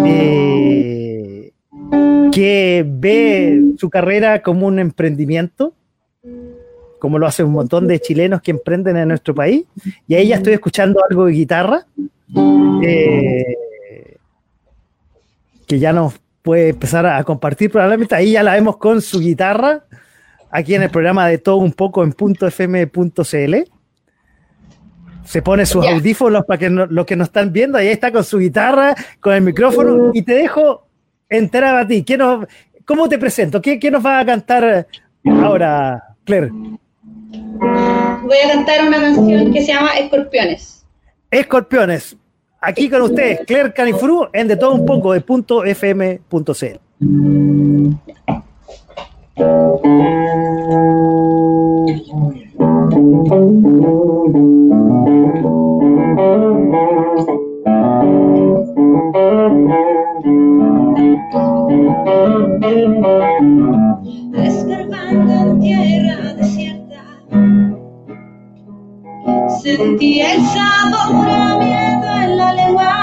eh, 0.05 1.08
que 2.33 2.85
ve 2.87 3.75
su 3.79 3.91
carrera 3.91 4.43
como 4.43 4.67
un 4.67 4.79
emprendimiento, 4.79 5.75
como 6.99 7.19
lo 7.19 7.27
hacen 7.27 7.47
un 7.47 7.53
montón 7.53 7.87
de 7.87 8.01
chilenos 8.01 8.43
que 8.43 8.51
emprenden 8.51 8.97
en 8.97 9.09
nuestro 9.09 9.35
país. 9.35 9.65
Y 10.07 10.15
a 10.15 10.19
ella 10.19 10.37
estoy 10.37 10.55
escuchando 10.55 11.01
algo 11.09 11.27
de 11.27 11.33
guitarra 11.33 11.87
que 15.67 15.79
ya 15.79 15.93
nos 15.93 16.19
puede 16.43 16.71
empezar 16.71 17.07
a 17.07 17.23
compartir 17.25 17.71
probablemente. 17.71 18.15
Ahí 18.15 18.33
ya 18.33 18.43
la 18.43 18.55
vemos 18.55 18.79
con 18.79 19.03
su 19.03 19.21
guitarra, 19.21 19.85
aquí 20.51 20.75
en 20.75 20.83
el 20.83 20.91
programa 20.91 21.29
de 21.29 21.39
todo 21.39 21.57
un 21.57 21.73
poco 21.73 22.03
en 22.03 22.13
.fm.cl. 22.13 23.55
Se 25.25 25.43
pone 25.43 25.67
sus 25.67 25.87
audífonos 25.87 26.47
para 26.47 26.59
que 26.59 26.71
los 26.71 27.05
que 27.05 27.17
nos 27.17 27.29
están 27.29 27.53
viendo, 27.53 27.77
ahí 27.77 27.89
está 27.89 28.11
con 28.11 28.25
su 28.25 28.39
guitarra, 28.39 28.95
con 29.21 29.35
el 29.35 29.43
micrófono, 29.43 30.11
y 30.15 30.23
te 30.23 30.33
dejo 30.33 30.88
entrar 31.29 31.77
a 31.77 31.87
ti. 31.87 32.05
¿Cómo 32.85 33.09
te 33.09 33.19
presento? 33.19 33.61
¿Qué, 33.61 33.79
¿Qué 33.79 33.91
nos 33.91 34.05
va 34.05 34.21
a 34.21 34.27
cantar 34.27 34.87
ahora, 35.25 36.17
Claire? 36.25 36.51
Voy 36.51 38.39
a 38.45 38.55
cantar 38.55 38.87
una 38.87 39.01
canción 39.01 39.53
que 39.53 39.63
se 39.63 39.73
llama 39.73 39.91
Escorpiones. 39.99 40.85
Escorpiones. 41.31 42.17
Aquí 42.61 42.91
con 42.91 43.03
ustedes, 43.03 43.41
Claire 43.47 43.73
Canifru, 43.73 44.29
en 44.33 44.49
de 44.49 44.57
todo 44.57 44.75
un 44.75 44.85
poco 44.85 45.13
de 45.13 45.21
punto 45.21 45.65
fm.cl. 45.65 46.81
Escarbando 64.35 65.33
en 65.33 65.61
tierra 65.61 66.33
desierta, 66.35 67.03
sentí 69.63 70.21
el 70.21 70.41
sabor 70.41 71.29
a 71.29 71.59
miedo 71.59 72.37
la 72.37 72.53
lengua. 72.55 72.95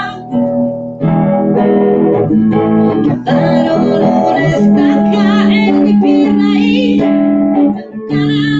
Cantar 3.06 3.70
olor 3.70 4.36
estaca 4.40 5.54
en 5.54 5.84
mi 5.84 5.92
pierna 6.00 6.58
y 6.58 6.98
nadie 6.98 8.55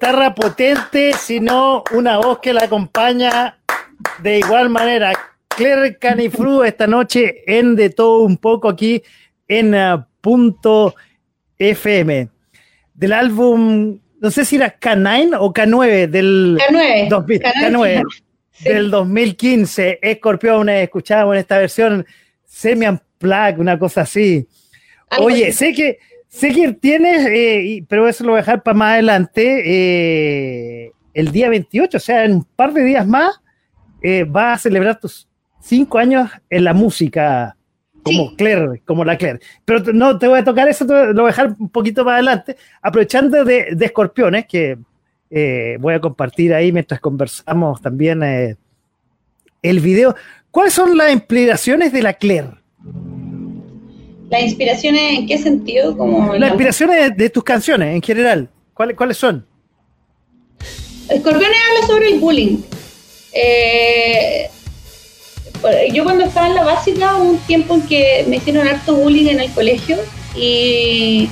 guitarra 0.00 0.34
potente, 0.34 1.12
sino 1.12 1.84
una 1.92 2.16
voz 2.16 2.38
que 2.38 2.54
la 2.54 2.64
acompaña 2.64 3.58
de 4.22 4.38
igual 4.38 4.70
manera. 4.70 5.12
Claire 5.46 5.98
Canifru 5.98 6.62
esta 6.62 6.86
noche 6.86 7.42
en 7.46 7.76
De 7.76 7.90
Todo 7.90 8.20
Un 8.20 8.38
Poco 8.38 8.70
aquí 8.70 9.02
en 9.46 9.74
uh, 9.74 10.02
Punto 10.22 10.94
FM. 11.58 12.30
Del 12.94 13.12
álbum, 13.12 14.00
no 14.20 14.30
sé 14.30 14.46
si 14.46 14.56
era 14.56 14.80
K9 14.80 15.36
o 15.38 15.52
K9 15.52 16.06
del 16.08 16.58
K9. 16.58 17.08
2000, 17.10 17.42
K9, 17.42 17.52
K9 17.70 18.02
sí. 18.52 18.64
del 18.64 18.90
2015. 18.90 19.98
Escorpión, 20.00 20.70
escuchábamos 20.70 21.34
en 21.34 21.40
esta 21.40 21.58
versión 21.58 22.06
semi 22.46 22.86
unplugged, 22.86 23.58
una 23.58 23.78
cosa 23.78 24.00
así. 24.00 24.48
Oye, 25.18 25.52
sé 25.52 25.74
que 25.74 25.98
que 26.38 26.72
tienes, 26.80 27.26
eh, 27.26 27.84
pero 27.88 28.08
eso 28.08 28.24
lo 28.24 28.30
voy 28.30 28.38
a 28.38 28.42
dejar 28.42 28.62
para 28.62 28.76
más 28.76 28.92
adelante. 28.94 29.62
eh, 29.64 30.92
el 31.12 31.32
día 31.32 31.48
28, 31.48 31.96
o 31.96 32.00
sea, 32.00 32.24
en 32.24 32.34
un 32.36 32.44
par 32.44 32.72
de 32.72 32.84
días 32.84 33.06
más, 33.06 33.40
eh, 34.00 34.24
vas 34.28 34.60
a 34.60 34.62
celebrar 34.62 34.98
tus 35.00 35.28
cinco 35.60 35.98
años 35.98 36.30
en 36.48 36.64
la 36.64 36.72
música, 36.72 37.56
como 38.04 38.30
Sí. 38.30 38.36
Claire, 38.36 38.80
como 38.84 39.04
la 39.04 39.18
Claire. 39.18 39.40
Pero 39.64 39.92
no 39.92 40.18
te 40.18 40.28
voy 40.28 40.38
a 40.38 40.44
tocar 40.44 40.68
eso, 40.68 40.86
te 40.86 40.94
lo 41.08 41.14
voy 41.14 41.24
a 41.24 41.26
dejar 41.26 41.56
un 41.58 41.68
poquito 41.68 42.04
más 42.04 42.14
adelante, 42.14 42.56
aprovechando 42.80 43.44
de, 43.44 43.74
de 43.74 43.84
Escorpiones, 43.86 44.46
que 44.46 44.78
eh, 45.30 45.76
voy 45.80 45.94
a 45.94 46.00
compartir 46.00 46.54
ahí 46.54 46.70
mientras 46.72 47.00
conversamos 47.00 47.82
también 47.82 48.22
el 49.62 49.80
video. 49.80 50.14
¿Cuáles 50.50 50.72
son 50.74 50.96
las 50.96 51.12
inspiraciones 51.12 51.92
de 51.92 52.02
la 52.02 52.14
Claire? 52.14 52.50
¿Las 54.30 54.42
inspiraciones 54.42 55.18
en 55.18 55.26
qué 55.26 55.38
sentido? 55.38 55.96
Como 55.96 56.34
la- 56.34 56.48
inspiraciones 56.48 57.16
de 57.16 57.30
tus 57.30 57.42
canciones 57.44 57.94
en 57.94 58.00
general, 58.02 58.48
¿cuáles, 58.74 58.96
cuáles 58.96 59.16
son? 59.16 59.44
Escorpiones 61.08 61.56
habla 61.68 61.86
sobre 61.86 62.08
el 62.08 62.20
bullying. 62.20 62.58
Eh, 63.32 64.48
yo 65.92 66.04
cuando 66.04 66.24
estaba 66.24 66.46
en 66.48 66.54
la 66.54 66.64
básica 66.64 67.16
un 67.16 67.38
tiempo 67.38 67.74
en 67.74 67.82
que 67.82 68.24
me 68.28 68.36
hicieron 68.36 68.66
harto 68.68 68.94
bullying 68.94 69.26
en 69.28 69.40
el 69.40 69.50
colegio 69.52 69.98
y, 70.36 71.28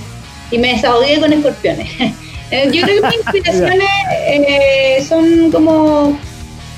y 0.50 0.58
me 0.58 0.72
desahogué 0.74 1.20
con 1.20 1.32
escorpiones. 1.32 1.88
Eh, 2.50 2.70
yo 2.72 2.80
creo 2.80 3.02
que 3.02 3.08
mis 3.08 3.16
inspiraciones 3.26 3.86
eh, 4.26 5.04
son 5.06 5.52
como 5.52 6.18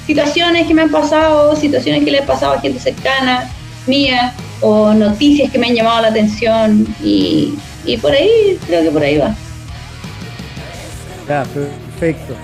situaciones 0.04 0.66
que 0.66 0.74
me 0.74 0.82
han 0.82 0.90
pasado, 0.90 1.54
situaciones 1.54 2.02
que 2.04 2.10
le 2.10 2.18
han 2.18 2.26
pasado 2.26 2.54
a 2.54 2.60
gente 2.60 2.80
cercana, 2.80 3.48
mía, 3.86 4.34
o 4.60 4.92
noticias 4.94 5.50
que 5.50 5.58
me 5.58 5.68
han 5.68 5.74
llamado 5.74 6.02
la 6.02 6.08
atención 6.08 6.86
y, 7.02 7.54
y 7.84 7.96
por 7.96 8.12
ahí, 8.12 8.58
creo 8.66 8.82
que 8.82 8.90
por 8.90 9.02
ahí 9.02 9.18
va. 9.18 9.34
Ya, 11.28 11.44
perfecto. 11.44 12.34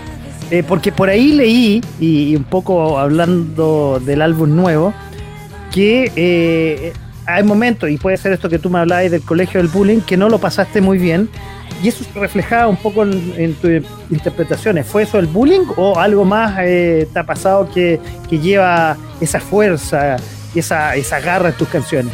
Eh, 0.51 0.63
porque 0.63 0.93
por 0.93 1.09
ahí 1.09 1.33
leí, 1.33 1.83
y, 1.99 2.31
y 2.31 2.37
un 2.37 2.45
poco 2.45 2.99
hablando 2.99 4.01
del 4.05 4.23
álbum 4.23 4.55
nuevo, 4.55 4.95
que 5.73 6.13
eh, 6.15 6.93
hay 7.27 7.43
momentos, 7.43 7.91
y 7.91 7.99
puede 7.99 8.17
ser 8.17 8.33
esto 8.33 8.49
que 8.49 8.59
tú 8.59 8.71
me 8.71 8.79
hablabas 8.79 9.11
del 9.11 9.23
colegio 9.23 9.61
del 9.61 9.69
bullying, 9.69 10.01
que 10.01 10.17
no 10.17 10.29
lo 10.29 10.39
pasaste 10.39 10.81
muy 10.81 10.99
bien, 10.99 11.29
y 11.83 11.89
eso 11.89 12.05
se 12.05 12.19
reflejaba 12.19 12.69
un 12.69 12.77
poco 12.77 13.03
en, 13.03 13.35
en 13.37 13.55
tus 13.55 13.83
interpretaciones. 14.09 14.87
¿Fue 14.87 15.03
eso 15.03 15.19
el 15.19 15.27
bullying 15.27 15.67
o 15.77 15.99
algo 15.99 16.25
más 16.25 16.57
eh, 16.63 17.07
te 17.13 17.19
ha 17.19 17.27
pasado 17.27 17.69
que, 17.75 18.01
que 18.31 18.39
lleva 18.39 18.97
esa 19.21 19.41
fuerza, 19.41 20.17
esa, 20.61 20.95
esa 20.97 21.21
garra 21.21 21.51
en 21.51 21.55
tus 21.57 21.69
canciones? 21.69 22.13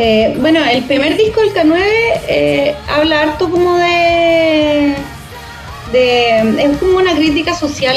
Eh, 0.00 0.32
bueno, 0.38 0.60
el 0.64 0.84
primer 0.84 1.16
disco, 1.16 1.42
el 1.42 1.52
K9, 1.52 1.80
eh, 2.28 2.76
habla 2.88 3.22
harto 3.22 3.50
como 3.50 3.76
de. 3.78 4.94
Es 5.92 6.76
como 6.78 6.98
una 6.98 7.16
crítica 7.16 7.52
social. 7.52 7.96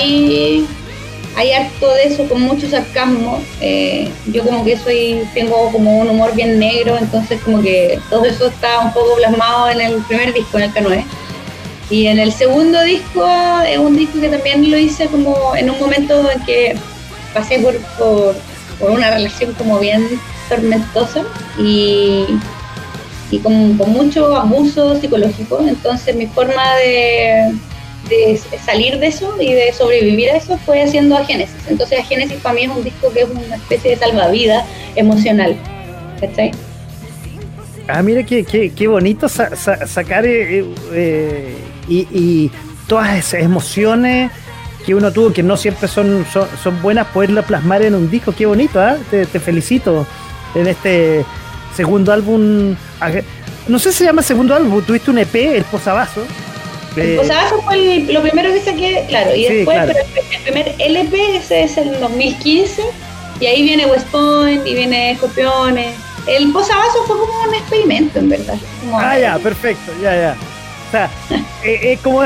Hay 1.38 1.52
harto 1.52 1.94
de 1.94 2.06
eso, 2.06 2.28
con 2.28 2.42
mucho 2.42 2.68
sarcasmo. 2.68 3.40
Eh, 3.62 4.10
yo, 4.34 4.44
como 4.44 4.66
que 4.66 4.78
soy. 4.78 5.22
Tengo 5.36 5.72
como 5.72 6.00
un 6.00 6.10
humor 6.10 6.34
bien 6.34 6.58
negro, 6.58 6.98
entonces, 6.98 7.40
como 7.42 7.62
que 7.62 8.00
todo 8.10 8.26
eso 8.26 8.48
está 8.48 8.80
un 8.80 8.92
poco 8.94 9.16
plasmado 9.18 9.70
en 9.70 9.82
el 9.82 10.02
primer 10.06 10.34
disco, 10.34 10.58
en 10.58 10.64
el 10.64 10.74
K9. 10.74 11.04
Y 11.92 12.08
en 12.08 12.18
el 12.18 12.32
segundo 12.32 12.82
disco, 12.82 13.28
es 13.68 13.78
un 13.78 13.96
disco 13.96 14.20
que 14.20 14.30
también 14.30 14.72
lo 14.72 14.78
hice 14.78 15.06
como 15.06 15.56
en 15.56 15.70
un 15.70 15.80
momento 15.80 16.32
en 16.32 16.44
que 16.46 16.76
pasé 17.34 17.60
por, 17.60 17.76
por 18.82 18.92
una 18.92 19.12
relación 19.12 19.54
como 19.54 19.80
bien 19.80 20.06
tormentosa 20.50 21.24
y, 21.58 22.26
y 23.30 23.40
con, 23.40 23.78
mucho 23.78 24.36
abuso 24.36 25.00
psicológico. 25.00 25.64
Entonces 25.66 26.16
mi 26.16 26.28
forma 26.28 26.76
de, 26.78 27.56
salir 28.66 29.00
de 29.00 29.08
eso 29.08 29.34
y 29.40 29.54
de 29.54 29.72
sobrevivir 29.72 30.32
a 30.32 30.38
eso 30.38 30.58
fue 30.66 30.82
haciendo 30.82 31.16
a 31.18 31.24
Génesis. 31.24 31.56
Entonces 31.70 32.00
a 32.00 32.04
Génesis 32.04 32.38
para 32.42 32.56
mí 32.56 32.64
es 32.64 32.70
un 32.70 32.84
disco 32.84 33.12
que 33.14 33.22
es 33.22 33.30
una 33.30 33.56
especie 33.56 33.92
de 33.92 33.98
salvavidas 33.98 34.66
emocional. 34.96 35.56
¿Cachai? 36.20 36.52
Ah, 37.88 38.04
mira 38.04 38.24
qué, 38.24 38.44
qué, 38.44 38.88
bonito 38.88 39.28
sacar 39.28 40.26
eh, 40.26 40.64
eh, 40.94 41.56
y, 41.88 42.52
todas 42.88 43.18
esas 43.18 43.42
emociones 43.42 44.32
que 44.86 44.96
uno 44.96 45.12
tuvo, 45.12 45.34
que 45.34 45.44
no 45.44 45.58
siempre 45.58 45.88
son, 45.88 46.26
son, 46.62 46.82
buenas, 46.82 47.08
poderlo 47.08 47.44
plasmar 47.44 47.82
en 47.84 47.96
un 47.96 48.10
disco. 48.10 48.34
Qué 48.36 48.46
bonito, 48.46 48.80
¿ah? 48.80 48.98
te, 49.10 49.26
felicito 49.26 50.06
en 50.56 50.68
este 50.68 51.26
segundo 51.76 52.12
álbum. 52.12 52.76
No 53.68 53.80
sé 53.80 53.92
si 53.92 54.00
se 54.00 54.06
llama 54.06 54.22
segundo 54.22 54.56
álbum, 54.56 54.84
tuviste 54.84 55.12
un 55.12 55.20
EP, 55.20 55.36
El 55.36 55.64
Posavasos. 55.66 56.26
El 56.96 57.12
eh, 57.12 57.18
Posavasos 57.18 57.64
fue 57.64 58.06
lo 58.12 58.22
primero 58.22 58.52
que 58.52 58.62
saqué, 58.62 59.06
claro, 59.08 59.36
y 59.36 59.44
después, 59.46 59.80
pero 59.88 60.00
el 60.00 60.42
primer 60.44 60.76
LP, 60.80 61.38
ese 61.38 61.64
es 61.64 61.78
el 61.78 62.00
2015, 62.00 62.82
y 63.40 63.46
ahí 63.46 63.62
viene 63.64 63.86
West 63.86 64.08
Point, 64.08 64.66
y 64.66 64.74
viene 64.74 65.12
Escorpiones 65.12 65.96
el 66.28 66.52
posavasos 66.52 67.08
fue 67.08 67.18
como 67.18 67.34
un 67.44 67.54
experimento, 67.56 68.20
en 68.20 68.30
verdad. 68.30 68.56
ah, 68.94 69.18
ya, 69.18 69.40
perfecto, 69.40 69.92
ya, 70.02 70.16
ya. 70.16 70.36
O 70.88 70.92
sea, 70.92 71.10
es 71.64 72.00
como 72.04 72.24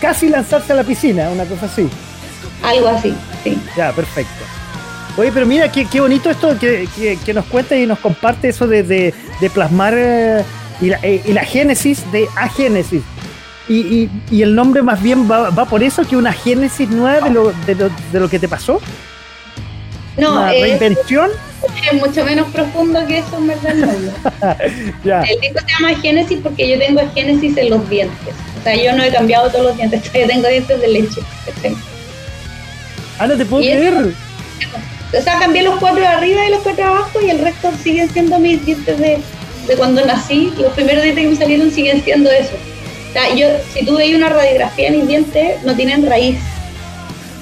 casi 0.00 0.28
lanzarse 0.28 0.72
a 0.72 0.76
la 0.76 0.84
piscina, 0.84 1.28
una 1.30 1.44
cosa 1.44 1.66
así. 1.66 1.88
Algo 2.62 2.88
así, 2.88 3.14
sí. 3.44 3.58
Ya, 3.76 3.92
perfecto. 3.92 4.44
Oye, 5.16 5.32
pero 5.32 5.46
mira, 5.46 5.70
qué, 5.70 5.84
qué 5.84 6.00
bonito 6.00 6.30
esto 6.30 6.56
que, 6.58 6.88
que, 7.24 7.34
nos 7.34 7.44
cuenta 7.46 7.76
y 7.76 7.86
nos 7.86 7.98
comparte 7.98 8.48
eso 8.48 8.68
de, 8.68 8.84
de, 8.84 9.50
plasmar 9.52 9.94
eh, 9.96 10.44
y, 10.80 10.90
la, 10.90 10.98
eh, 11.02 11.22
y, 11.24 11.32
la, 11.32 11.44
génesis 11.44 12.10
de 12.12 12.28
agénesis. 12.36 13.02
Y, 13.68 13.80
y, 13.80 14.10
y, 14.30 14.42
el 14.42 14.54
nombre 14.54 14.80
más 14.82 15.02
bien 15.02 15.28
va, 15.28 15.50
va, 15.50 15.64
por 15.64 15.82
eso, 15.82 16.04
que 16.04 16.16
una 16.16 16.32
génesis 16.32 16.88
nueva 16.88 17.28
de 17.28 17.34
lo, 17.34 17.52
de 17.66 17.74
lo, 17.74 17.90
de 18.12 18.20
lo 18.20 18.28
que 18.28 18.38
te 18.38 18.48
pasó. 18.48 18.80
No, 20.16 20.32
¿Una 20.32 20.50
reinvención? 20.50 21.30
Es 21.92 22.00
mucho 22.00 22.24
menos 22.24 22.48
profundo 22.48 23.04
que 23.06 23.18
eso, 23.18 23.38
en 23.38 23.46
verdad. 23.48 23.74
El 25.04 25.40
disco 25.40 25.60
se 25.60 25.72
llama 25.72 26.00
Génesis 26.00 26.38
porque 26.42 26.68
yo 26.68 26.78
tengo 26.78 27.00
Génesis 27.12 27.56
en 27.56 27.70
los 27.70 27.88
dientes. 27.90 28.34
O 28.58 28.62
sea, 28.62 28.74
yo 28.74 28.92
no 28.96 29.02
he 29.02 29.10
cambiado 29.10 29.50
todos 29.50 29.66
los 29.66 29.76
dientes, 29.76 30.02
yo 30.12 30.26
tengo 30.26 30.48
dientes 30.48 30.80
de 30.80 30.88
leche. 30.88 31.20
Ah, 33.18 33.26
no 33.26 33.36
te 33.36 33.44
puedo 33.44 33.62
creer. 33.62 33.94
o 33.94 35.22
sea, 35.22 35.38
cambié 35.38 35.62
los 35.62 35.78
cuatro 35.78 36.00
de 36.00 36.06
arriba 36.06 36.46
y 36.46 36.50
los 36.50 36.60
cuatro 36.62 36.84
de 36.84 36.90
abajo 36.90 37.20
y 37.20 37.30
el 37.30 37.38
resto 37.38 37.70
siguen 37.82 38.10
siendo 38.10 38.38
mis 38.38 38.64
dientes 38.64 38.98
de, 38.98 39.18
de 39.66 39.76
cuando 39.76 40.04
nací. 40.04 40.52
Los 40.58 40.72
primeros 40.72 41.02
dientes 41.02 41.24
que 41.24 41.30
me 41.30 41.36
salieron 41.36 41.70
siguen 41.70 42.02
siendo 42.04 42.30
eso. 42.30 42.54
O 43.10 43.12
sea, 43.12 43.34
yo, 43.34 43.48
si 43.72 43.84
tú 43.84 43.96
veis 43.96 44.14
una 44.14 44.28
radiografía 44.28 44.90
de 44.90 44.98
mis 44.98 45.08
dientes, 45.08 45.62
no 45.64 45.74
tienen 45.74 46.06
raíz. 46.06 46.38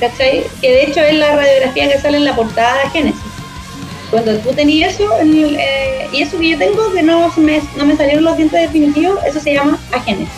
¿Cachai? 0.00 0.44
Que 0.60 0.70
de 0.70 0.84
hecho 0.84 1.00
es 1.00 1.14
la 1.14 1.36
radiografía 1.36 1.90
que 1.90 1.98
sale 1.98 2.18
en 2.18 2.24
la 2.24 2.36
portada 2.36 2.84
de 2.84 2.90
Génesis 2.90 3.36
cuando 4.10 4.36
tú 4.38 4.52
tenías 4.52 4.94
eso, 4.94 5.10
eh, 5.20 6.08
y 6.12 6.22
eso 6.22 6.38
que 6.38 6.50
yo 6.50 6.58
tengo, 6.58 6.92
que 6.92 7.02
no 7.02 7.32
me, 7.36 7.60
no 7.76 7.84
me 7.84 7.96
salieron 7.96 8.24
los 8.24 8.36
dientes 8.36 8.60
definitivos, 8.60 9.18
eso 9.24 9.40
se 9.40 9.54
llama 9.54 9.78
agénesis, 9.92 10.28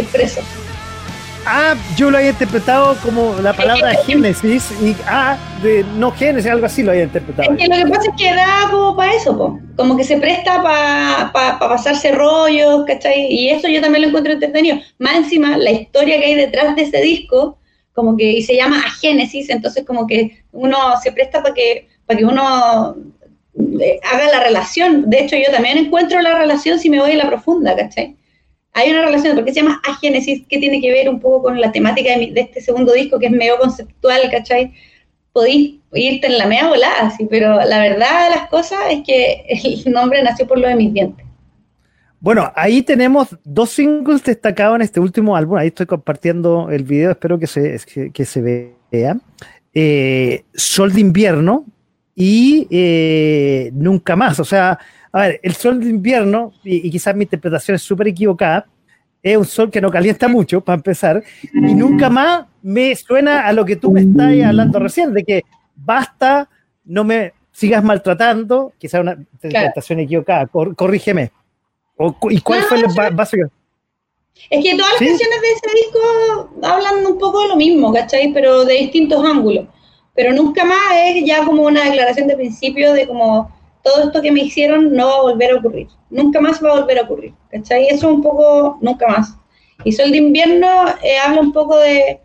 expreso. 0.00 0.40
Ah, 1.48 1.76
yo 1.96 2.10
lo 2.10 2.18
había 2.18 2.30
interpretado 2.30 2.96
como 3.04 3.36
la 3.40 3.52
palabra 3.52 3.94
génesis 4.06 4.72
y 4.82 4.96
ah, 5.06 5.38
de 5.62 5.84
no 5.96 6.10
génesis, 6.10 6.50
algo 6.50 6.66
así 6.66 6.82
lo 6.82 6.90
había 6.90 7.04
interpretado. 7.04 7.52
Es 7.52 7.56
que 7.56 7.68
lo 7.68 7.76
que 7.76 7.92
pasa 7.92 8.10
es 8.10 8.16
que 8.16 8.34
da 8.34 8.68
como 8.68 8.96
para 8.96 9.14
eso, 9.14 9.60
como 9.76 9.96
que 9.96 10.02
se 10.02 10.16
presta 10.16 10.60
para 10.60 11.30
pa, 11.32 11.56
pasarse 11.60 12.10
rollos, 12.10 12.84
¿cachai? 12.84 13.32
Y 13.32 13.50
eso 13.50 13.68
yo 13.68 13.80
también 13.80 14.02
lo 14.02 14.08
encuentro 14.08 14.32
entretenido. 14.32 14.78
Más 14.98 15.14
encima, 15.18 15.56
la 15.56 15.70
historia 15.70 16.18
que 16.18 16.26
hay 16.26 16.34
detrás 16.34 16.74
de 16.74 16.82
ese 16.82 17.00
disco, 17.00 17.58
como 17.92 18.16
que 18.16 18.24
y 18.24 18.42
se 18.42 18.56
llama 18.56 18.82
Agénesis, 18.84 19.48
entonces 19.48 19.84
como 19.86 20.08
que 20.08 20.42
uno 20.50 20.76
se 21.00 21.12
presta 21.12 21.42
para 21.44 21.54
que 21.54 21.88
para 22.06 22.18
que 22.18 22.24
uno 22.24 22.96
eh, 23.80 24.00
haga 24.02 24.26
la 24.32 24.42
relación. 24.42 25.08
De 25.08 25.20
hecho, 25.20 25.36
yo 25.36 25.52
también 25.52 25.78
encuentro 25.78 26.20
la 26.20 26.36
relación 26.36 26.80
si 26.80 26.90
me 26.90 26.98
voy 26.98 27.12
a 27.12 27.16
la 27.16 27.28
profunda, 27.28 27.76
¿cachai? 27.76 28.16
Hay 28.76 28.90
una 28.90 29.06
relación, 29.06 29.34
porque 29.34 29.54
se 29.54 29.62
llama 29.62 29.80
Agénesis, 29.88 30.46
que 30.46 30.58
tiene 30.58 30.82
que 30.82 30.92
ver 30.92 31.08
un 31.08 31.18
poco 31.18 31.44
con 31.44 31.58
la 31.58 31.72
temática 31.72 32.10
de, 32.10 32.30
este 32.36 32.60
segundo 32.60 32.92
disco, 32.92 33.18
que 33.18 33.26
es 33.26 33.32
medio 33.32 33.56
conceptual, 33.58 34.20
¿cachai? 34.30 34.74
Podéis 35.32 35.76
irte 35.94 36.26
en 36.26 36.36
la 36.36 36.46
media 36.46 36.68
volada, 36.68 37.10
sí, 37.16 37.26
pero 37.30 37.56
la 37.64 37.80
verdad 37.80 38.28
de 38.28 38.36
las 38.36 38.48
cosas 38.50 38.80
es 38.90 39.02
que 39.02 39.46
el 39.48 39.92
nombre 39.92 40.22
nació 40.22 40.46
por 40.46 40.58
lo 40.58 40.68
de 40.68 40.76
mis 40.76 40.92
dientes. 40.92 41.24
Bueno, 42.20 42.52
ahí 42.54 42.82
tenemos 42.82 43.34
dos 43.44 43.70
singles 43.70 44.22
destacados 44.22 44.76
en 44.76 44.82
este 44.82 45.00
último 45.00 45.34
álbum. 45.34 45.56
Ahí 45.56 45.68
estoy 45.68 45.86
compartiendo 45.86 46.68
el 46.70 46.84
video, 46.84 47.12
espero 47.12 47.38
que 47.38 47.46
se, 47.46 47.80
que, 48.12 48.24
se 48.26 48.68
vea. 48.90 49.16
Eh, 49.72 50.44
Sol 50.52 50.92
de 50.92 51.00
invierno, 51.00 51.64
y 52.14 52.66
eh, 52.70 53.70
nunca 53.74 54.16
más. 54.16 54.40
O 54.40 54.44
sea, 54.44 54.78
a 55.16 55.28
ver, 55.28 55.40
el 55.42 55.54
sol 55.54 55.80
de 55.80 55.88
invierno, 55.88 56.52
y, 56.62 56.90
quizás 56.90 57.14
mi 57.16 57.24
interpretación 57.24 57.76
es 57.76 57.82
súper 57.82 58.08
equivocada, 58.08 58.66
es 59.22 59.36
un 59.36 59.46
sol 59.46 59.70
que 59.70 59.80
no 59.80 59.90
calienta 59.90 60.28
mucho, 60.28 60.60
para 60.60 60.76
empezar, 60.76 61.22
y 61.52 61.74
nunca 61.74 62.10
más 62.10 62.44
me 62.62 62.94
suena 62.94 63.46
a 63.46 63.52
lo 63.52 63.64
que 63.64 63.76
tú 63.76 63.90
me 63.90 64.02
estás 64.02 64.32
hablando 64.44 64.78
recién, 64.78 65.14
de 65.14 65.24
que 65.24 65.42
basta, 65.74 66.48
no 66.84 67.02
me 67.02 67.32
sigas 67.50 67.82
maltratando, 67.82 68.74
quizás 68.78 69.00
una 69.00 69.12
interpretación 69.12 70.00
equivocada, 70.00 70.46
corrígeme. 70.46 71.30
¿Y 72.28 72.40
cuál 72.42 72.62
fue 72.64 72.78
el 72.78 73.14
básico? 73.14 73.48
Es 74.50 74.62
que 74.62 74.76
todas 74.76 74.92
las 74.92 75.08
canciones 75.08 75.40
de 75.40 75.50
ese 75.50 75.76
disco 75.82 76.50
hablan 76.62 77.06
un 77.06 77.18
poco 77.18 77.40
de 77.40 77.48
lo 77.48 77.56
mismo, 77.56 77.90
¿cachai? 77.90 78.34
Pero 78.34 78.66
de 78.66 78.74
distintos 78.74 79.24
ángulos 79.24 79.66
pero 80.16 80.32
nunca 80.32 80.64
más 80.64 80.78
es 81.04 81.24
ya 81.24 81.44
como 81.44 81.62
una 81.62 81.84
declaración 81.84 82.26
de 82.26 82.36
principio 82.36 82.94
de 82.94 83.06
como 83.06 83.54
todo 83.86 84.02
esto 84.02 84.20
que 84.20 84.32
me 84.32 84.40
hicieron 84.40 84.92
no 84.94 85.06
va 85.06 85.14
a 85.14 85.22
volver 85.22 85.52
a 85.52 85.56
ocurrir, 85.58 85.86
nunca 86.10 86.40
más 86.40 86.62
va 86.62 86.72
a 86.72 86.80
volver 86.80 86.98
a 86.98 87.02
ocurrir, 87.02 87.32
¿cachai? 87.48 87.86
Eso 87.86 88.12
un 88.12 88.20
poco, 88.20 88.78
nunca 88.80 89.06
más. 89.06 89.36
Y 89.84 89.92
Sol 89.92 90.10
de 90.10 90.16
Invierno 90.16 90.66
eh, 91.04 91.18
habla 91.24 91.40
un 91.40 91.52
poco 91.52 91.78
de, 91.78 92.20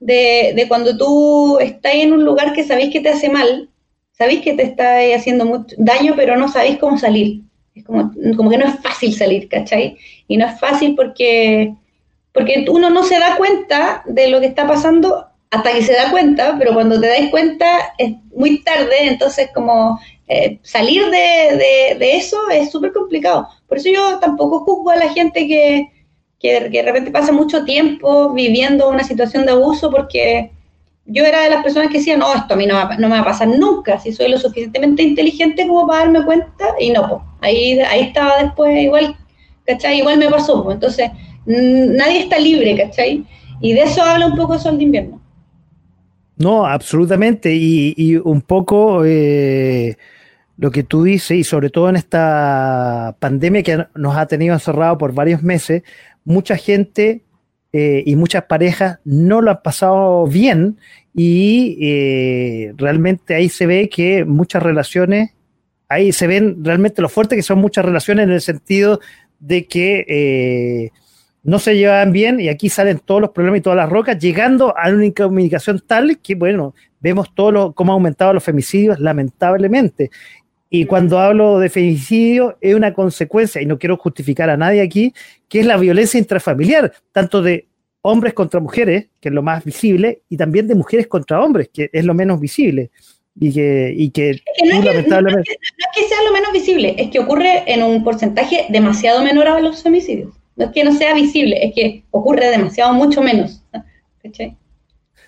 de, 0.00 0.64
cuando 0.66 0.96
tú 0.96 1.60
estás 1.60 1.94
en 1.94 2.12
un 2.12 2.24
lugar 2.24 2.52
que 2.54 2.64
sabéis 2.64 2.92
que 2.92 2.98
te 2.98 3.10
hace 3.10 3.28
mal, 3.28 3.70
sabéis 4.10 4.40
que 4.40 4.54
te 4.54 4.64
está 4.64 4.96
haciendo 5.14 5.44
mucho 5.44 5.76
daño, 5.78 6.14
pero 6.16 6.36
no 6.36 6.48
sabéis 6.48 6.78
cómo 6.78 6.98
salir. 6.98 7.42
Es 7.76 7.84
como, 7.84 8.10
como 8.36 8.50
que 8.50 8.58
no 8.58 8.66
es 8.66 8.80
fácil 8.80 9.14
salir, 9.14 9.48
¿cachai? 9.48 9.96
Y 10.26 10.36
no 10.36 10.46
es 10.46 10.58
fácil 10.58 10.96
porque, 10.96 11.72
porque 12.32 12.66
uno 12.68 12.90
no 12.90 13.04
se 13.04 13.20
da 13.20 13.36
cuenta 13.36 14.02
de 14.06 14.26
lo 14.26 14.40
que 14.40 14.46
está 14.46 14.66
pasando 14.66 15.29
hasta 15.50 15.72
que 15.72 15.82
se 15.82 15.94
da 15.94 16.10
cuenta, 16.10 16.56
pero 16.58 16.74
cuando 16.74 17.00
te 17.00 17.08
das 17.08 17.30
cuenta 17.30 17.94
es 17.98 18.12
muy 18.34 18.62
tarde, 18.62 19.08
entonces 19.08 19.50
como 19.52 19.98
eh, 20.28 20.60
salir 20.62 21.10
de, 21.10 21.96
eso 22.00 22.38
es 22.50 22.70
súper 22.70 22.92
complicado. 22.92 23.48
Por 23.68 23.78
eso 23.78 23.88
yo 23.92 24.18
tampoco 24.20 24.60
juzgo 24.60 24.90
a 24.90 24.96
la 24.96 25.08
gente 25.08 25.48
que, 25.48 25.90
que, 26.38 26.70
de 26.70 26.82
repente 26.82 27.10
pasa 27.10 27.32
mucho 27.32 27.64
tiempo 27.64 28.32
viviendo 28.32 28.88
una 28.88 29.02
situación 29.02 29.44
de 29.44 29.52
abuso, 29.52 29.90
porque 29.90 30.52
yo 31.06 31.24
era 31.24 31.42
de 31.42 31.50
las 31.50 31.64
personas 31.64 31.90
que 31.90 31.98
decían, 31.98 32.20
no, 32.20 32.32
esto 32.32 32.54
a 32.54 32.56
mí 32.56 32.66
no, 32.66 32.88
no 32.88 33.08
me 33.08 33.14
va 33.14 33.20
a 33.20 33.24
pasar 33.24 33.48
nunca, 33.48 33.98
si 33.98 34.12
soy 34.12 34.28
lo 34.28 34.38
suficientemente 34.38 35.02
inteligente 35.02 35.66
como 35.66 35.88
para 35.88 36.04
darme 36.04 36.24
cuenta, 36.24 36.76
y 36.78 36.90
no, 36.90 37.36
ahí, 37.40 37.80
ahí 37.80 38.02
estaba 38.02 38.40
después 38.40 38.80
igual, 38.80 39.16
¿cachai? 39.66 39.98
Igual 39.98 40.18
me 40.18 40.28
pasó, 40.28 40.70
entonces 40.70 41.10
nadie 41.44 42.20
está 42.20 42.38
libre, 42.38 42.76
¿cachai? 42.76 43.24
Y 43.60 43.72
de 43.72 43.82
eso 43.82 44.00
habla 44.00 44.26
un 44.26 44.36
poco 44.36 44.56
Sol 44.56 44.78
de 44.78 44.84
Invierno. 44.84 45.19
No, 46.40 46.64
absolutamente. 46.64 47.54
Y, 47.54 48.16
un 48.16 48.40
poco 48.40 49.04
eh, 49.04 49.98
lo 50.56 50.70
que 50.70 50.82
tú 50.82 51.04
dices, 51.04 51.36
y 51.36 51.44
sobre 51.44 51.68
todo 51.68 51.90
en 51.90 51.96
esta 51.96 53.14
pandemia 53.18 53.62
que 53.62 53.86
nos 53.94 54.16
ha 54.16 54.26
tenido 54.26 54.54
encerrado 54.54 54.96
por 54.96 55.12
varios 55.12 55.42
meses, 55.42 55.82
mucha 56.24 56.56
gente 56.56 57.24
eh, 57.74 58.02
y 58.06 58.16
muchas 58.16 58.44
parejas 58.44 59.00
no 59.04 59.42
lo 59.42 59.50
han 59.50 59.60
pasado 59.62 60.26
bien 60.26 60.78
y 61.14 61.76
eh, 61.82 62.72
realmente 62.76 63.34
ahí 63.34 63.50
se 63.50 63.66
ve 63.66 63.90
que 63.90 64.24
muchas 64.24 64.62
relaciones, 64.62 65.32
ahí 65.90 66.10
se 66.10 66.26
ven 66.26 66.64
realmente 66.64 67.02
lo 67.02 67.10
fuerte 67.10 67.36
que 67.36 67.42
son 67.42 67.58
muchas 67.58 67.84
relaciones 67.84 68.24
en 68.24 68.32
el 68.32 68.40
sentido 68.40 69.00
de 69.40 69.66
que 69.66 70.90
no 71.42 71.58
se 71.58 71.76
llevaban 71.76 72.12
bien 72.12 72.40
y 72.40 72.48
aquí 72.48 72.68
salen 72.68 72.98
todos 72.98 73.20
los 73.20 73.30
problemas 73.30 73.58
y 73.58 73.62
todas 73.62 73.76
las 73.76 73.88
rocas, 73.88 74.18
llegando 74.18 74.76
a 74.76 74.90
una 74.90 75.10
comunicación 75.12 75.82
tal 75.86 76.18
que, 76.18 76.34
bueno, 76.34 76.74
vemos 77.00 77.34
todo 77.34 77.52
lo, 77.52 77.72
cómo 77.72 77.92
ha 77.92 77.94
aumentado 77.94 78.34
los 78.34 78.44
femicidios, 78.44 79.00
lamentablemente. 79.00 80.10
Y 80.68 80.84
cuando 80.84 81.18
hablo 81.18 81.58
de 81.58 81.68
femicidio, 81.68 82.56
es 82.60 82.74
una 82.74 82.92
consecuencia, 82.92 83.60
y 83.60 83.66
no 83.66 83.78
quiero 83.78 83.96
justificar 83.96 84.50
a 84.50 84.56
nadie 84.56 84.82
aquí, 84.82 85.12
que 85.48 85.60
es 85.60 85.66
la 85.66 85.76
violencia 85.76 86.18
intrafamiliar, 86.18 86.92
tanto 87.10 87.42
de 87.42 87.66
hombres 88.02 88.34
contra 88.34 88.60
mujeres, 88.60 89.08
que 89.20 89.30
es 89.30 89.34
lo 89.34 89.42
más 89.42 89.64
visible, 89.64 90.22
y 90.28 90.36
también 90.36 90.68
de 90.68 90.74
mujeres 90.74 91.08
contra 91.08 91.42
hombres, 91.42 91.70
que 91.72 91.90
es 91.92 92.04
lo 92.04 92.14
menos 92.14 92.38
visible. 92.38 92.90
Y 93.38 93.52
que, 93.52 93.92
y 93.96 94.10
que, 94.10 94.42
lamentablemente... 94.64 95.56
no 95.78 95.86
es 95.92 96.02
que 96.02 96.08
sea 96.08 96.22
lo 96.24 96.32
menos 96.32 96.52
visible, 96.52 96.94
es 96.98 97.10
que 97.10 97.18
ocurre 97.18 97.64
en 97.66 97.82
un 97.82 98.04
porcentaje 98.04 98.66
demasiado 98.68 99.22
menor 99.22 99.48
a 99.48 99.60
los 99.60 99.82
femicidios 99.82 100.39
No 100.60 100.66
es 100.66 100.72
que 100.72 100.84
no 100.84 100.92
sea 100.92 101.14
visible, 101.14 101.56
es 101.64 101.74
que 101.74 102.04
ocurre 102.10 102.50
demasiado, 102.50 102.92
mucho 102.92 103.22
menos. 103.22 103.64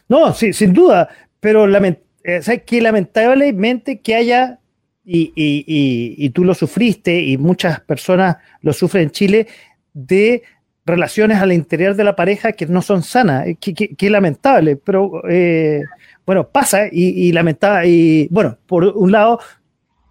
No, 0.06 0.34
sí, 0.34 0.52
sin 0.52 0.74
duda, 0.74 1.08
pero 1.40 1.66
lament 1.66 1.98
eh, 2.22 2.62
que 2.66 2.82
lamentablemente 2.82 4.00
que 4.00 4.14
haya, 4.14 4.60
y, 5.06 5.32
y, 5.34 6.30
tú 6.30 6.44
lo 6.44 6.54
sufriste 6.54 7.18
y 7.18 7.38
muchas 7.38 7.80
personas 7.80 8.36
lo 8.60 8.74
sufren 8.74 9.04
en 9.04 9.10
Chile, 9.10 9.46
de 9.94 10.42
relaciones 10.84 11.38
al 11.38 11.52
interior 11.52 11.96
de 11.96 12.04
la 12.04 12.14
pareja 12.14 12.52
que 12.52 12.66
no 12.66 12.82
son 12.82 13.02
sanas, 13.02 13.46
eh, 13.46 13.56
que, 13.56 14.10
lamentable, 14.10 14.76
pero 14.76 15.22
eh, 15.30 15.82
bueno, 16.26 16.46
pasa 16.46 16.88
y, 16.92 17.28
y 17.28 17.32
lamentable, 17.32 17.88
y 17.88 18.28
bueno, 18.30 18.58
por 18.66 18.84
un 18.84 19.10
lado, 19.10 19.40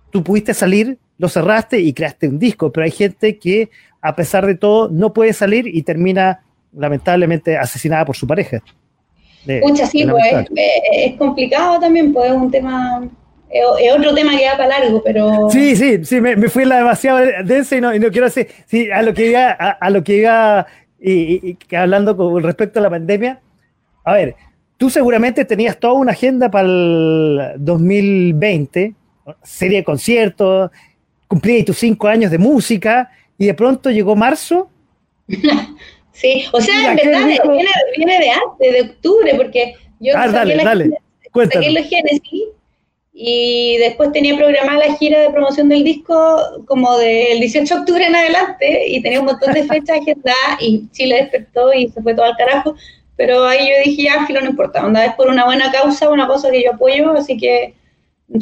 tú 0.09 0.23
pudiste 0.23 0.55
salir, 0.55 0.97
lo 1.19 1.29
cerraste 1.29 1.79
y 1.79 1.93
creaste 1.93 2.27
un 2.27 2.39
disco, 2.39 2.71
pero 2.71 2.85
hay 2.85 2.91
gente 2.91 3.37
que 3.37 3.69
a 4.01 4.15
pesar 4.15 4.45
de 4.45 4.55
todo 4.55 4.89
no 4.89 5.13
puede 5.13 5.33
salir 5.33 5.67
y 5.67 5.83
termina 5.83 6.43
lamentablemente 6.73 7.57
asesinada 7.57 8.05
por 8.05 8.15
su 8.15 8.27
pareja. 8.27 8.61
Muchas 9.63 9.89
sí, 9.89 10.05
pues 10.05 10.23
es, 10.93 11.17
complicado 11.17 11.79
también, 11.79 12.13
pues 12.13 12.31
es 12.31 12.37
un 12.37 12.51
tema, 12.51 13.07
es, 13.49 13.93
otro 13.95 14.13
tema 14.13 14.37
que 14.37 14.45
da 14.45 14.57
para 14.57 14.79
largo, 14.79 15.01
pero... 15.03 15.49
Sí, 15.49 15.75
sí, 15.75 16.05
sí, 16.05 16.21
me, 16.21 16.35
fui 16.47 16.65
la 16.65 16.77
demasiado 16.77 17.19
densa 17.43 17.75
y 17.75 17.81
no, 17.81 17.91
quiero 18.11 18.25
decir, 18.25 18.47
sí, 18.67 18.89
a 18.91 19.01
lo 19.01 19.13
que 19.13 19.29
iba, 19.29 19.49
a, 19.49 19.89
lo 19.89 20.03
que 20.03 20.17
iba 20.17 20.67
y, 20.99 21.57
hablando 21.75 22.15
con 22.15 22.43
respecto 22.43 22.79
a 22.79 22.83
la 22.83 22.89
pandemia, 22.91 23.39
a 24.03 24.13
ver, 24.13 24.35
tú 24.77 24.91
seguramente 24.91 25.43
tenías 25.45 25.77
toda 25.79 25.93
una 25.93 26.11
agenda 26.11 26.51
para 26.51 26.67
el 26.67 27.53
2020, 27.57 28.93
serie 29.41 29.79
de 29.79 29.83
conciertos, 29.83 30.69
cumplías 31.27 31.65
tus 31.65 31.77
cinco 31.77 32.07
años 32.07 32.29
de 32.29 32.37
música 32.37 33.09
y 33.41 33.47
de 33.47 33.55
pronto 33.55 33.89
llegó 33.89 34.15
marzo 34.15 34.69
Sí, 36.13 36.45
o 36.51 36.61
sea, 36.61 36.91
en 36.91 36.97
verdad 36.97 37.25
viene, 37.97 38.19
de 38.19 38.29
antes, 38.29 38.73
de 38.73 38.81
octubre, 38.81 39.33
porque 39.35 39.75
yo 39.99 40.13
ah, 40.15 40.29
saqué, 40.29 40.55
la 40.55 40.63
dale, 40.63 40.91
los 41.33 41.87
Genesis 41.87 42.43
y 43.13 43.77
después 43.77 44.11
tenía 44.11 44.37
programada 44.37 44.87
la 44.87 44.95
gira 44.97 45.21
de 45.21 45.31
promoción 45.31 45.69
del 45.69 45.83
disco 45.83 46.37
como 46.67 46.97
del 46.97 47.39
18 47.39 47.73
de 47.73 47.79
octubre 47.79 48.05
en 48.05 48.15
adelante 48.15 48.87
y 48.89 49.01
tenía 49.01 49.19
un 49.19 49.25
montón 49.25 49.53
de 49.53 49.63
fechas 49.63 50.01
agendadas 50.01 50.57
y 50.59 50.87
Chile 50.91 51.15
despertó 51.15 51.73
y 51.73 51.89
se 51.89 52.01
fue 52.03 52.13
todo 52.13 52.25
al 52.25 52.37
carajo, 52.37 52.75
pero 53.15 53.45
ahí 53.45 53.69
yo 53.69 53.89
dije, 53.89 54.03
ya, 54.03 54.27
filo, 54.27 54.41
no 54.41 54.49
importa, 54.49 54.85
onda 54.85 55.05
es 55.05 55.15
por 55.15 55.27
una 55.27 55.45
buena 55.45 55.71
causa, 55.71 56.09
una 56.09 56.27
cosa 56.27 56.51
que 56.51 56.63
yo 56.63 56.73
apoyo, 56.73 57.13
así 57.13 57.37
que 57.37 57.73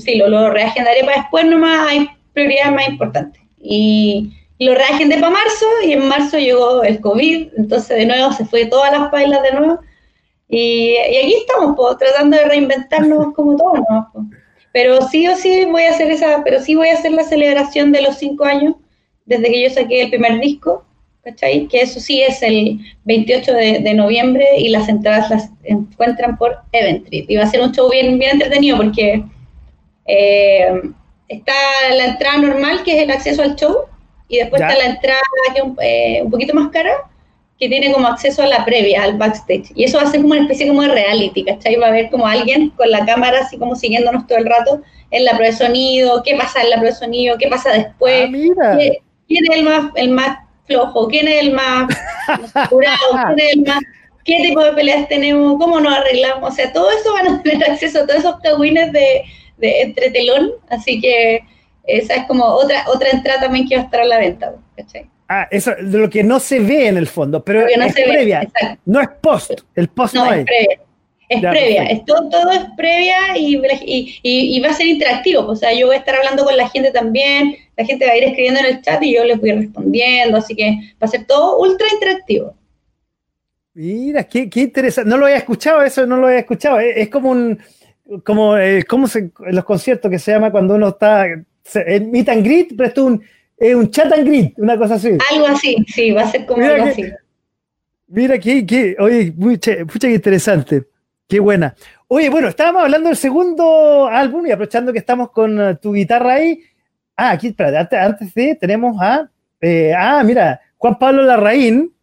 filo, 0.04 0.28
lo 0.28 0.50
reagendaré 0.50 1.06
para 1.06 1.22
después 1.22 1.46
nomás, 1.46 1.88
hay 1.88 2.10
prioridades 2.34 2.74
más 2.74 2.90
importantes. 2.90 3.42
Y 3.62 4.34
lo 4.60 4.76
reagendé 4.76 5.16
para 5.16 5.32
marzo 5.32 5.66
y 5.86 5.94
en 5.94 6.08
marzo 6.08 6.38
llegó 6.38 6.84
el 6.84 7.00
COVID, 7.00 7.50
entonces 7.58 7.98
de 7.98 8.06
nuevo 8.06 8.32
se 8.34 8.46
fue 8.46 8.66
todas 8.66 8.92
las 8.92 9.10
bailas 9.10 9.42
de 9.42 9.54
nuevo. 9.54 9.80
Y, 10.50 10.98
aquí 10.98 11.36
estamos, 11.36 11.76
pues, 11.78 11.98
tratando 11.98 12.36
de 12.36 12.46
reinventarnos 12.46 13.34
como 13.34 13.56
todos, 13.56 13.80
Pero 14.74 15.02
sí 15.08 15.28
o 15.28 15.36
sí 15.36 15.66
voy 15.66 15.84
a 15.84 15.92
hacer 15.92 16.12
esa, 16.12 16.44
pero 16.44 16.62
sí 16.62 16.76
voy 16.76 16.90
a 16.90 16.94
hacer 16.94 17.12
la 17.14 17.24
celebración 17.24 17.92
de 17.92 18.02
los 18.02 18.18
cinco 18.18 18.46
años 18.46 18.76
desde 19.26 19.50
que 19.50 19.64
yo 19.64 19.70
saqué 19.70 20.02
el 20.02 20.10
primer 20.10 20.40
disco, 20.40 20.84
¿cachai? 21.24 21.68
Que 21.68 21.82
eso 21.82 22.00
sí 22.00 22.22
es 22.22 22.42
el 22.42 22.80
28 23.06 23.54
de, 23.54 23.94
noviembre 23.94 24.46
y 24.58 24.70
las 24.70 24.90
entradas 24.90 25.30
las 25.30 25.50
encuentran 25.64 26.38
por 26.38 26.58
Eventrit. 26.72 27.30
Y 27.30 27.38
va 27.38 27.44
a 27.44 27.50
ser 27.50 27.62
un 27.62 27.72
show 27.72 27.90
bien, 27.90 28.18
bien 28.18 28.32
entretenido 28.32 28.76
porque 28.78 29.24
eh, 30.06 30.82
está 31.28 31.54
la 31.96 32.06
entrada 32.06 32.40
normal, 32.40 32.84
que 32.84 32.98
es 32.98 33.04
el 33.04 33.12
acceso 33.12 33.44
al 33.44 33.56
show, 33.56 33.86
y 34.30 34.38
después 34.38 34.62
está 34.62 34.78
la 34.78 34.86
entrada, 34.86 35.20
que 35.54 35.60
es 35.60 35.66
eh, 35.82 36.22
un, 36.24 36.32
poquito 36.32 36.54
más 36.54 36.70
cara, 36.70 36.92
que 37.60 37.68
tiene 37.68 37.92
como 37.92 38.08
acceso 38.08 38.42
a 38.44 38.48
la 38.48 38.64
previa, 38.64 39.04
al 39.04 39.18
backstage. 39.18 39.72
Y 39.76 39.84
eso 39.84 39.98
va 39.98 40.04
a 40.04 40.12
ser 40.12 40.22
como 40.22 40.34
una 40.34 40.44
especie 40.44 40.68
como 40.68 40.84
de 40.84 40.90
reality, 40.90 41.44
¿cachai? 41.44 41.76
Va 41.76 41.88
a 41.88 41.90
haber 41.90 42.10
como 42.10 42.26
alguien 42.26 42.70
con 42.70 42.90
la 42.90 43.06
cámara 43.06 43.40
así 43.42 43.58
como 43.58 43.76
siguiéndonos 43.76 44.28
todo 44.28 44.38
el 44.38 44.46
rato 44.46 44.82
en 45.12 45.26
la 45.26 45.32
prueba 45.32 45.52
de 45.52 45.58
sonido, 45.58 46.22
qué 46.24 46.36
pasa 46.36 46.62
en 46.62 46.70
la 46.70 46.76
prueba 46.78 46.94
de 46.94 47.00
sonido, 47.00 47.38
qué 47.38 47.48
pasa 47.48 47.72
después, 47.72 48.30
ah, 48.64 48.78
¿Quién, 49.28 49.44
es 49.52 49.58
el 49.58 49.64
más, 49.64 49.92
el 49.96 50.10
más 50.12 50.38
flojo, 50.66 51.08
quién 51.08 51.28
es 51.28 51.42
el 51.42 51.52
más 51.52 51.88
curado, 52.70 53.36
quién 53.36 53.40
es 53.40 53.54
el 53.54 53.62
más 53.64 53.80
qué 54.24 54.38
tipo 54.44 54.64
de 54.64 54.74
peleas 54.74 55.08
tenemos, 55.08 55.58
cómo 55.58 55.80
nos 55.80 55.98
arreglamos, 55.98 56.52
o 56.52 56.56
sea, 56.56 56.72
todo 56.72 56.92
eso 56.92 57.14
van 57.14 57.28
a 57.28 57.42
tener 57.42 57.72
acceso 57.72 58.00
a 58.00 58.06
todos 58.06 58.20
esos 58.20 58.40
cagüines 58.42 58.92
de, 58.92 59.24
de 59.58 59.82
entre 59.82 60.12
telón, 60.12 60.52
así 60.70 61.02
que 61.02 61.44
esa 61.84 62.16
es 62.16 62.26
como 62.26 62.46
otra, 62.46 62.86
otra 62.88 63.10
entrada 63.10 63.42
también 63.42 63.68
que 63.68 63.76
va 63.76 63.82
a 63.82 63.86
estar 63.86 64.02
a 64.02 64.06
la 64.06 64.20
venta. 64.20 64.54
Ah, 65.28 65.48
eso, 65.52 65.72
de 65.76 65.98
lo 65.98 66.10
que 66.10 66.24
no 66.24 66.40
se 66.40 66.60
ve 66.60 66.88
en 66.88 66.98
el 66.98 67.08
fondo, 67.08 67.44
pero 67.44 67.68
es 67.68 67.94
previa, 67.94 68.48
no 68.86 69.00
es 69.00 69.10
post, 69.22 69.62
el 69.76 69.88
post 69.90 70.16
no, 70.16 70.34
es. 70.34 70.46
Previa. 70.46 70.80
Es 71.30 71.42
previa, 71.42 71.84
es 71.84 72.04
todo, 72.06 72.28
todo 72.30 72.50
es 72.50 72.66
previa 72.76 73.38
y, 73.38 73.62
y, 74.24 74.60
va 74.62 74.70
a 74.70 74.74
ser 74.74 74.88
interactivo. 74.88 75.46
O 75.46 75.56
sea, 75.56 75.72
yo 75.72 75.86
voy 75.86 75.96
a 75.96 76.00
estar 76.00 76.16
hablando 76.16 76.44
con 76.44 76.58
la 76.58 76.68
gente 76.68 76.92
también, 76.92 77.56
la 77.78 77.86
gente 77.86 78.08
va 78.08 78.14
a 78.14 78.18
ir 78.18 78.24
escribiendo 78.24 78.62
en 78.62 78.66
el 78.66 78.82
chat 78.82 79.04
y 79.04 79.14
yo 79.14 79.24
les 79.24 79.40
voy 79.40 79.52
respondiendo, 79.52 80.40
así 80.40 80.56
que 80.56 80.72
va 80.94 81.06
a 81.06 81.08
ser 81.08 81.26
todo 81.26 81.60
ultra 81.60 81.86
interactivo. 81.94 82.56
Mira, 83.76 84.24
qué, 84.24 84.50
qué 84.50 84.62
interesante. 84.62 85.08
No 85.08 85.18
lo 85.18 85.28
había 85.28 85.38
escuchado, 85.38 85.84
eso 85.84 86.08
no 86.08 86.18
lo 86.18 86.28
había 86.28 86.40
escuchado. 86.40 86.80
Es, 86.80 87.08
como 87.10 87.30
un, 87.30 87.60
como, 88.26 88.58
eh, 88.58 88.84
como 88.84 89.06
los 89.52 89.64
conciertos 89.66 90.10
que 90.10 90.18
se 90.18 90.32
llama 90.32 90.52
cuando 90.52 90.74
uno 90.74 90.90
está 90.90 91.28
el 91.76 92.08
meet 92.08 92.30
and 92.30 92.44
greet, 92.44 92.70
pero 92.76 92.88
esto 92.88 93.10
es 93.60 93.76
un, 93.76 93.80
un 93.80 93.92
chat 93.92 94.12
and 94.12 94.28
greet, 94.28 94.54
una 94.58 94.78
cosa 94.78 94.96
así. 94.96 95.10
Algo 95.32 95.48
así, 95.48 95.78
sí, 95.88 96.12
va 96.12 96.24
a 96.24 96.32
ser 96.32 96.46
como 96.46 96.64
algo 96.64 96.86
así. 96.86 97.06
Mira, 98.08 98.40
que, 98.40 98.96
oye, 99.00 99.34
mucha, 99.38 99.86
que 99.86 100.14
interesante, 100.14 100.84
qué 101.28 101.40
buena. 101.40 101.76
Oye, 102.08 102.30
bueno, 102.30 102.48
estábamos 102.48 102.84
hablando 102.84 103.10
del 103.10 103.18
segundo 103.18 104.08
álbum 104.08 104.48
y 104.48 104.52
aprovechando 104.52 104.92
que 104.92 104.98
estamos 104.98 105.30
con 105.30 105.60
uh, 105.60 105.76
tu 105.76 105.94
guitarra 105.94 106.34
ahí. 106.34 106.60
Ah, 107.16 107.32
aquí, 107.32 107.48
espera, 107.48 107.88
antes, 107.92 108.34
de, 108.34 108.56
tenemos 108.56 109.00
a, 109.00 109.30
eh, 109.62 109.94
ah, 109.96 110.24
mira, 110.24 110.60
Juan 110.78 110.98
Pablo 110.98 111.22
Larraín. 111.22 111.94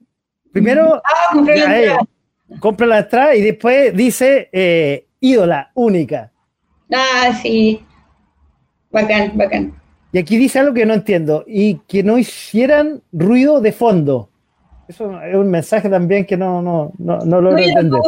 Primero, 0.52 1.02
ah, 1.04 1.32
compré 1.32 1.58
la 1.58 1.78
entrada. 1.78 2.00
compra 2.60 2.86
la 2.86 2.98
entrada 3.00 3.34
y 3.34 3.42
después 3.42 3.94
dice 3.96 4.48
eh, 4.52 5.06
ídola, 5.20 5.70
única. 5.74 6.30
Ah, 6.92 7.36
sí. 7.42 7.84
Bacán, 8.90 9.32
bacán. 9.34 9.74
Y 10.12 10.18
aquí 10.18 10.36
dice 10.36 10.58
algo 10.58 10.72
que 10.72 10.86
no 10.86 10.94
entiendo, 10.94 11.44
y 11.46 11.80
que 11.88 12.02
no 12.02 12.16
hicieran 12.18 13.02
ruido 13.12 13.60
de 13.60 13.72
fondo. 13.72 14.28
Eso 14.88 15.20
es 15.20 15.34
un 15.34 15.50
mensaje 15.50 15.88
también 15.88 16.24
que 16.24 16.36
no, 16.36 16.62
no, 16.62 16.92
no, 16.98 17.18
no 17.18 17.40
logro 17.40 17.58
entender. 17.58 18.00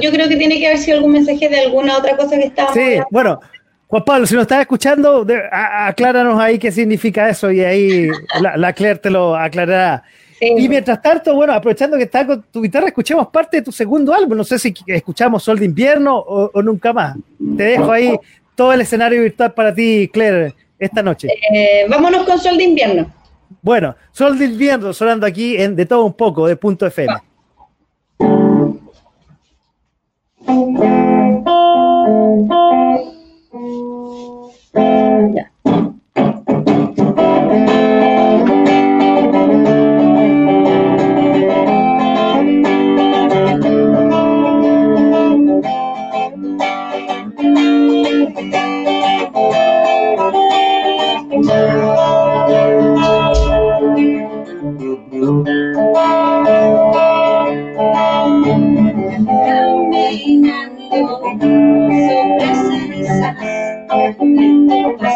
yo 0.00 0.10
creo 0.10 0.28
que 0.28 0.36
tiene 0.36 0.58
que 0.58 0.66
haber 0.66 0.78
sido 0.78 0.96
algún 0.96 1.12
mensaje 1.12 1.48
de 1.48 1.60
alguna 1.60 1.96
otra 1.96 2.16
cosa 2.16 2.36
que 2.36 2.46
estaba. 2.46 2.74
Sí, 2.74 2.98
bueno, 3.10 3.40
Juan 3.86 4.04
Pablo, 4.04 4.26
si 4.26 4.34
nos 4.34 4.42
estás 4.42 4.60
escuchando, 4.60 5.24
acláranos 5.52 6.38
ahí 6.40 6.58
qué 6.58 6.72
significa 6.72 7.28
eso 7.28 7.50
y 7.52 7.60
ahí 7.60 8.08
la, 8.40 8.56
la 8.56 8.72
Claire 8.72 8.98
te 8.98 9.10
lo 9.10 9.36
aclarará. 9.36 10.02
Y 10.40 10.68
mientras 10.68 11.02
tanto, 11.02 11.34
bueno, 11.34 11.52
aprovechando 11.52 11.98
que 11.98 12.04
estás 12.04 12.24
con 12.24 12.42
tu 12.50 12.62
guitarra, 12.62 12.86
escuchemos 12.86 13.28
parte 13.28 13.58
de 13.58 13.62
tu 13.62 13.72
segundo 13.72 14.14
álbum. 14.14 14.38
No 14.38 14.44
sé 14.44 14.58
si 14.58 14.72
escuchamos 14.86 15.42
Sol 15.42 15.58
de 15.58 15.66
Invierno 15.66 16.16
o, 16.16 16.50
o 16.54 16.62
nunca 16.62 16.92
más. 16.94 17.16
Te 17.56 17.64
dejo 17.64 17.92
ahí 17.92 18.18
todo 18.60 18.74
el 18.74 18.82
escenario 18.82 19.22
virtual 19.22 19.54
para 19.54 19.74
ti, 19.74 20.10
Claire, 20.12 20.52
esta 20.78 21.02
noche. 21.02 21.28
Eh, 21.50 21.86
vámonos 21.88 22.26
con 22.26 22.38
Sol 22.38 22.58
de 22.58 22.64
Invierno. 22.64 23.10
Bueno, 23.62 23.96
Sol 24.12 24.38
de 24.38 24.44
Invierno 24.44 24.92
sonando 24.92 25.24
aquí 25.24 25.56
en 25.56 25.74
De 25.74 25.86
Todo 25.86 26.04
Un 26.04 26.12
Poco, 26.12 26.46
de 26.46 26.56
Punto 26.56 26.86
FM. 26.86 27.14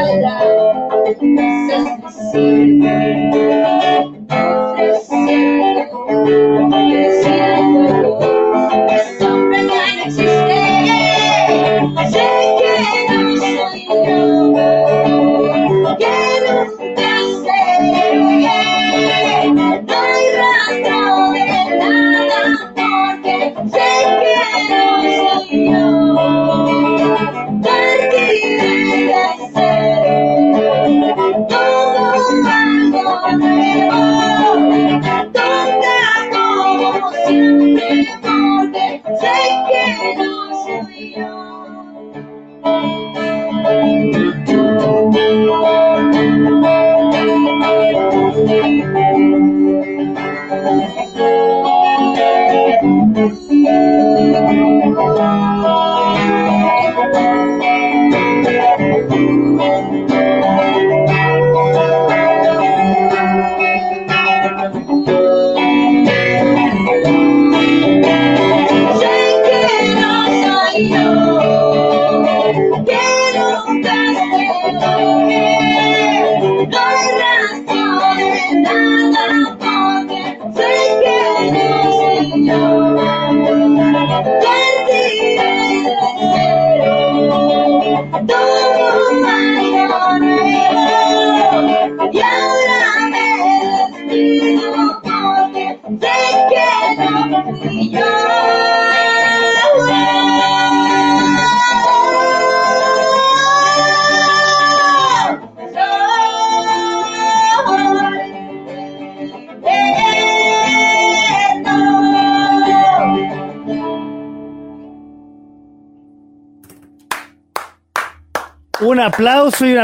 La 0.00 0.06
espalda, 0.06 1.04
es 1.06 1.22
invisible. 1.22 2.90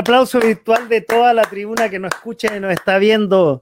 Aplauso 0.06 0.38
virtual 0.38 0.88
de 0.88 1.00
toda 1.00 1.34
la 1.34 1.42
tribuna 1.42 1.88
que 1.88 1.98
nos 1.98 2.14
escucha 2.14 2.56
y 2.56 2.60
nos 2.60 2.72
está 2.72 2.96
viendo. 2.98 3.60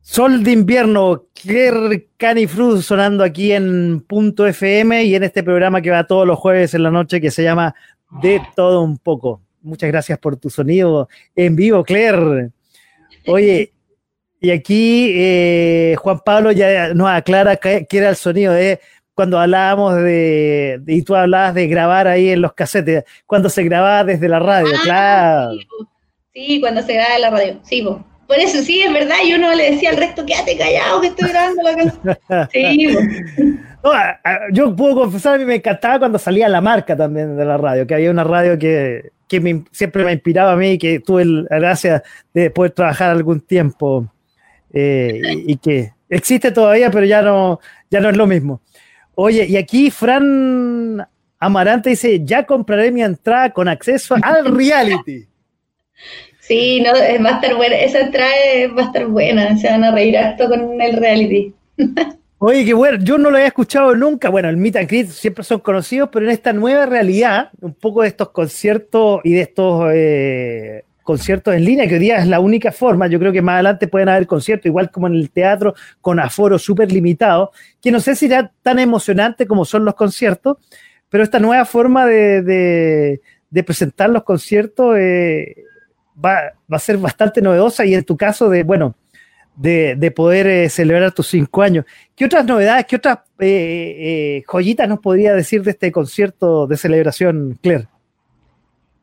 Sol 0.00 0.42
de 0.42 0.50
invierno, 0.50 1.26
Claire 1.34 2.08
Canifruz 2.16 2.86
sonando 2.86 3.22
aquí 3.22 3.52
en 3.52 4.00
Punto 4.00 4.46
FM 4.46 5.04
y 5.04 5.14
en 5.14 5.24
este 5.24 5.42
programa 5.42 5.82
que 5.82 5.90
va 5.90 6.06
todos 6.06 6.26
los 6.26 6.38
jueves 6.38 6.72
en 6.72 6.82
la 6.82 6.90
noche 6.90 7.20
que 7.20 7.30
se 7.30 7.42
llama 7.42 7.74
De 8.22 8.40
todo 8.56 8.80
un 8.80 8.96
poco. 8.96 9.42
Muchas 9.60 9.90
gracias 9.90 10.18
por 10.18 10.38
tu 10.38 10.48
sonido 10.48 11.10
en 11.36 11.54
vivo, 11.54 11.84
Claire. 11.84 12.48
Oye, 13.26 13.74
y 14.40 14.50
aquí 14.52 15.12
eh, 15.14 15.96
Juan 15.98 16.20
Pablo 16.24 16.50
ya 16.50 16.94
nos 16.94 17.10
aclara 17.10 17.56
que, 17.56 17.86
era 17.90 18.08
el 18.08 18.16
sonido 18.16 18.54
de 18.54 18.80
cuando 19.14 19.38
hablábamos 19.38 19.96
de, 19.96 20.80
y 20.86 21.02
tú 21.02 21.14
hablabas 21.14 21.54
de 21.54 21.66
grabar 21.66 22.08
ahí 22.08 22.30
en 22.30 22.40
los 22.40 22.54
casetes, 22.54 23.04
cuando 23.26 23.48
se 23.48 23.62
grababa 23.64 24.04
desde 24.04 24.28
la 24.28 24.38
radio, 24.38 24.72
ah, 24.74 24.80
claro. 24.82 25.58
Sí, 26.32 26.60
cuando 26.60 26.82
se 26.82 26.94
graba 26.94 27.16
en 27.16 27.20
la 27.20 27.30
radio, 27.30 27.60
sí, 27.62 27.82
por 27.82 28.38
eso 28.38 28.62
sí, 28.62 28.80
es 28.80 28.92
verdad, 28.92 29.16
yo 29.28 29.36
no 29.36 29.54
le 29.54 29.72
decía 29.72 29.90
al 29.90 29.98
resto, 29.98 30.24
quédate 30.24 30.56
callado 30.56 31.02
que 31.02 31.08
estoy 31.08 31.28
grabando 31.28 31.62
la 31.62 31.76
canción. 31.76 32.18
Sí, 32.52 32.88
yo 34.52 34.74
puedo 34.76 34.94
confesar, 34.94 35.34
a 35.34 35.38
mí 35.38 35.44
me 35.44 35.56
encantaba 35.56 35.98
cuando 35.98 36.18
salía 36.18 36.48
la 36.48 36.60
marca 36.60 36.96
también 36.96 37.36
de 37.36 37.44
la 37.44 37.58
radio, 37.58 37.86
que 37.86 37.94
había 37.94 38.10
una 38.10 38.24
radio 38.24 38.56
que, 38.56 39.10
que 39.28 39.62
siempre 39.72 40.04
me 40.04 40.12
inspiraba 40.12 40.52
a 40.52 40.56
mí, 40.56 40.78
que 40.78 41.00
tuve 41.00 41.24
la 41.24 41.58
gracia 41.58 42.02
de 42.32 42.48
poder 42.50 42.70
trabajar 42.70 43.10
algún 43.10 43.40
tiempo 43.40 44.06
eh, 44.72 45.20
y, 45.44 45.52
y 45.52 45.56
que 45.56 45.92
existe 46.08 46.52
todavía, 46.52 46.90
pero 46.90 47.04
ya 47.04 47.22
no, 47.22 47.58
ya 47.90 48.00
no 48.00 48.08
es 48.08 48.16
lo 48.16 48.26
mismo. 48.26 48.60
Oye, 49.24 49.46
y 49.46 49.56
aquí 49.56 49.88
Fran 49.88 51.06
Amarante 51.38 51.90
dice, 51.90 52.24
ya 52.24 52.44
compraré 52.44 52.90
mi 52.90 53.04
entrada 53.04 53.50
con 53.50 53.68
acceso 53.68 54.16
al 54.20 54.44
reality. 54.56 55.28
Sí, 56.40 56.80
no, 56.80 56.90
va 56.92 57.30
a 57.30 57.34
estar 57.34 57.54
buena, 57.54 57.76
esa 57.76 58.00
entrada 58.00 58.32
va 58.76 58.82
a 58.82 58.86
estar 58.86 59.06
buena, 59.06 59.56
se 59.58 59.70
van 59.70 59.84
a 59.84 59.92
reír 59.92 60.18
harto 60.18 60.48
con 60.48 60.80
el 60.80 60.96
reality. 60.96 61.54
Oye, 62.38 62.64
qué 62.64 62.74
bueno, 62.74 62.98
yo 63.00 63.16
no 63.16 63.30
lo 63.30 63.36
había 63.36 63.46
escuchado 63.46 63.94
nunca. 63.94 64.28
Bueno, 64.28 64.48
el 64.48 64.56
Meet 64.56 64.74
and 64.74 64.88
Greet 64.88 65.06
siempre 65.10 65.44
son 65.44 65.60
conocidos, 65.60 66.08
pero 66.12 66.26
en 66.26 66.32
esta 66.32 66.52
nueva 66.52 66.86
realidad, 66.86 67.50
un 67.60 67.74
poco 67.74 68.02
de 68.02 68.08
estos 68.08 68.30
conciertos 68.30 69.20
y 69.22 69.34
de 69.34 69.40
estos 69.42 69.88
eh, 69.94 70.84
conciertos 71.02 71.54
en 71.54 71.64
línea, 71.64 71.86
que 71.86 71.94
hoy 71.94 72.00
día 72.00 72.18
es 72.18 72.28
la 72.28 72.40
única 72.40 72.72
forma. 72.72 73.06
Yo 73.06 73.18
creo 73.18 73.32
que 73.32 73.42
más 73.42 73.54
adelante 73.54 73.88
pueden 73.88 74.08
haber 74.08 74.26
conciertos, 74.26 74.66
igual 74.66 74.90
como 74.90 75.06
en 75.06 75.14
el 75.14 75.30
teatro, 75.30 75.74
con 76.00 76.18
aforo 76.20 76.58
súper 76.58 76.90
limitado, 76.92 77.52
que 77.80 77.90
no 77.90 78.00
sé 78.00 78.14
si 78.14 78.28
será 78.28 78.50
tan 78.62 78.78
emocionante 78.78 79.46
como 79.46 79.64
son 79.64 79.84
los 79.84 79.94
conciertos, 79.94 80.56
pero 81.08 81.24
esta 81.24 81.38
nueva 81.38 81.64
forma 81.64 82.06
de, 82.06 83.20
presentar 83.66 84.08
los 84.10 84.24
conciertos 84.24 84.96
eh, 84.98 85.56
va, 86.24 86.52
a 86.70 86.78
ser 86.78 86.96
bastante 86.96 87.42
novedosa 87.42 87.84
y 87.84 87.94
en 87.94 88.04
tu 88.04 88.16
caso 88.16 88.48
de, 88.48 88.62
bueno, 88.62 88.94
de, 89.56 90.12
poder 90.14 90.46
eh, 90.46 90.68
celebrar 90.68 91.12
tus 91.12 91.26
cinco 91.28 91.62
años. 91.62 91.84
¿Qué 92.16 92.24
otras 92.24 92.46
novedades, 92.46 92.86
qué 92.86 92.96
otras 92.96 93.18
eh, 93.38 94.42
joyitas 94.46 94.88
nos 94.88 95.00
podría 95.00 95.34
decir 95.34 95.62
de 95.62 95.72
este 95.72 95.92
concierto 95.92 96.66
de 96.66 96.76
celebración, 96.76 97.58
Claire? 97.62 97.88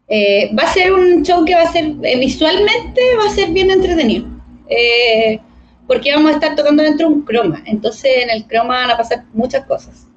Eh, 0.10 0.49
va 0.57 0.64
a 0.64 0.74
ser 0.74 0.91
un 0.91 1.24
show 1.24 1.45
que 1.45 1.53
va 1.53 1.62
a 1.62 1.72
ser 1.72 1.86
eh, 2.01 2.18
visualmente, 2.18 2.99
va 3.20 3.30
a 3.30 3.34
ser 3.34 3.51
bien 3.51 3.70
entretenido. 3.70 4.26
Eh, 4.68 5.39
porque 5.88 6.12
vamos 6.14 6.32
a 6.32 6.34
estar 6.36 6.55
tocando 6.55 6.84
dentro 6.84 7.07
de 7.07 7.14
un 7.14 7.22
croma. 7.22 7.62
Entonces 7.66 8.24
en 8.24 8.30
el 8.32 8.45
croma 8.45 8.82
van 8.82 8.91
a 8.91 8.97
pasar 8.97 9.24
muchas 9.34 9.66
cosas. 9.66 10.07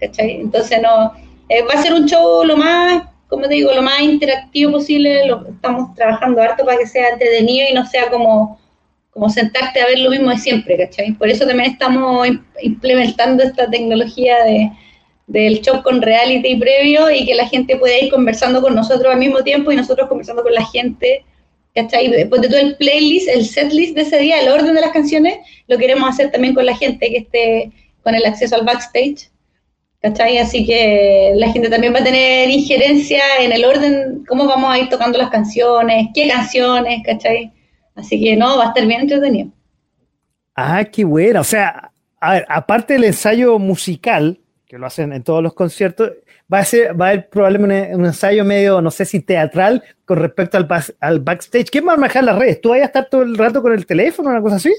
¿Cachai? 0.00 0.40
Entonces 0.40 0.80
no, 0.82 0.88
va 0.88 1.74
a 1.74 1.82
ser 1.82 1.92
un 1.92 2.06
show 2.06 2.44
lo 2.44 2.56
más, 2.56 3.04
como 3.28 3.42
te 3.42 3.54
digo, 3.54 3.72
lo 3.72 3.82
más 3.82 4.00
interactivo 4.00 4.72
posible. 4.72 5.26
Lo, 5.26 5.46
estamos 5.46 5.94
trabajando 5.94 6.40
harto 6.42 6.64
para 6.64 6.78
que 6.78 6.86
sea 6.86 7.10
entretenido 7.10 7.68
y 7.70 7.74
no 7.74 7.86
sea 7.86 8.10
como, 8.10 8.58
como 9.10 9.28
sentarte 9.28 9.80
a 9.80 9.86
ver 9.86 10.00
lo 10.00 10.10
mismo 10.10 10.30
de 10.30 10.38
siempre, 10.38 10.76
¿cachai? 10.76 11.12
Por 11.12 11.28
eso 11.28 11.46
también 11.46 11.70
estamos 11.70 12.26
implementando 12.62 13.42
esta 13.42 13.70
tecnología 13.70 14.44
de, 14.44 14.72
del 15.32 15.62
show 15.62 15.82
con 15.82 16.02
reality 16.02 16.56
previo 16.56 17.10
y 17.10 17.24
que 17.24 17.34
la 17.34 17.48
gente 17.48 17.76
pueda 17.76 17.98
ir 17.98 18.10
conversando 18.10 18.60
con 18.60 18.74
nosotros 18.74 19.10
al 19.12 19.18
mismo 19.18 19.42
tiempo 19.42 19.72
y 19.72 19.76
nosotros 19.76 20.06
conversando 20.08 20.42
con 20.42 20.52
la 20.52 20.64
gente. 20.66 21.24
¿Cachai? 21.74 22.08
Después 22.08 22.42
de 22.42 22.48
todo 22.48 22.58
el 22.58 22.76
playlist, 22.76 23.28
el 23.28 23.46
setlist 23.46 23.94
de 23.94 24.02
ese 24.02 24.18
día, 24.18 24.40
el 24.40 24.48
orden 24.48 24.74
de 24.74 24.82
las 24.82 24.90
canciones, 24.90 25.38
lo 25.68 25.78
queremos 25.78 26.06
hacer 26.06 26.30
también 26.30 26.54
con 26.54 26.66
la 26.66 26.76
gente 26.76 27.08
que 27.08 27.16
esté 27.16 27.72
con 28.02 28.14
el 28.14 28.26
acceso 28.26 28.56
al 28.56 28.66
backstage. 28.66 29.30
¿Cachai? 30.02 30.36
Así 30.36 30.66
que 30.66 31.32
la 31.34 31.50
gente 31.50 31.70
también 31.70 31.94
va 31.94 32.00
a 32.00 32.04
tener 32.04 32.50
injerencia 32.50 33.22
en 33.40 33.52
el 33.52 33.64
orden, 33.64 34.24
cómo 34.28 34.46
vamos 34.46 34.70
a 34.70 34.78
ir 34.78 34.90
tocando 34.90 35.16
las 35.16 35.30
canciones, 35.30 36.08
qué 36.12 36.28
canciones, 36.28 37.02
¿cachai? 37.06 37.52
Así 37.94 38.22
que 38.22 38.36
no, 38.36 38.58
va 38.58 38.64
a 38.64 38.68
estar 38.68 38.84
bien 38.84 39.02
entretenido. 39.02 39.48
Ah, 40.54 40.84
qué 40.84 41.04
bueno. 41.04 41.40
O 41.40 41.44
sea, 41.44 41.90
aparte 42.20 42.94
del 42.94 43.04
ensayo 43.04 43.58
musical, 43.58 44.41
que 44.72 44.78
lo 44.78 44.86
hacen 44.86 45.12
en 45.12 45.22
todos 45.22 45.42
los 45.42 45.52
conciertos, 45.52 46.12
va 46.50 46.60
a 46.60 46.64
ser, 46.64 46.98
va 46.98 47.08
a 47.08 47.08
haber 47.10 47.28
probablemente 47.28 47.94
un, 47.94 48.06
ensayo 48.06 48.42
medio, 48.42 48.80
no 48.80 48.90
sé 48.90 49.04
si 49.04 49.20
teatral, 49.20 49.84
con 50.06 50.18
respecto 50.18 50.56
al, 50.56 50.66
al 50.98 51.20
backstage. 51.20 51.68
¿Quién 51.68 51.86
va 51.86 51.92
a 51.92 51.96
manejar 51.98 52.24
las 52.24 52.38
redes? 52.38 52.58
¿Tú 52.62 52.70
vas 52.70 52.80
a 52.80 52.84
estar 52.84 53.06
todo 53.10 53.20
el 53.20 53.36
rato 53.36 53.60
con 53.60 53.74
el 53.74 53.84
teléfono 53.84 54.30
o 54.30 54.32
una 54.32 54.40
cosa 54.40 54.56
así? 54.56 54.72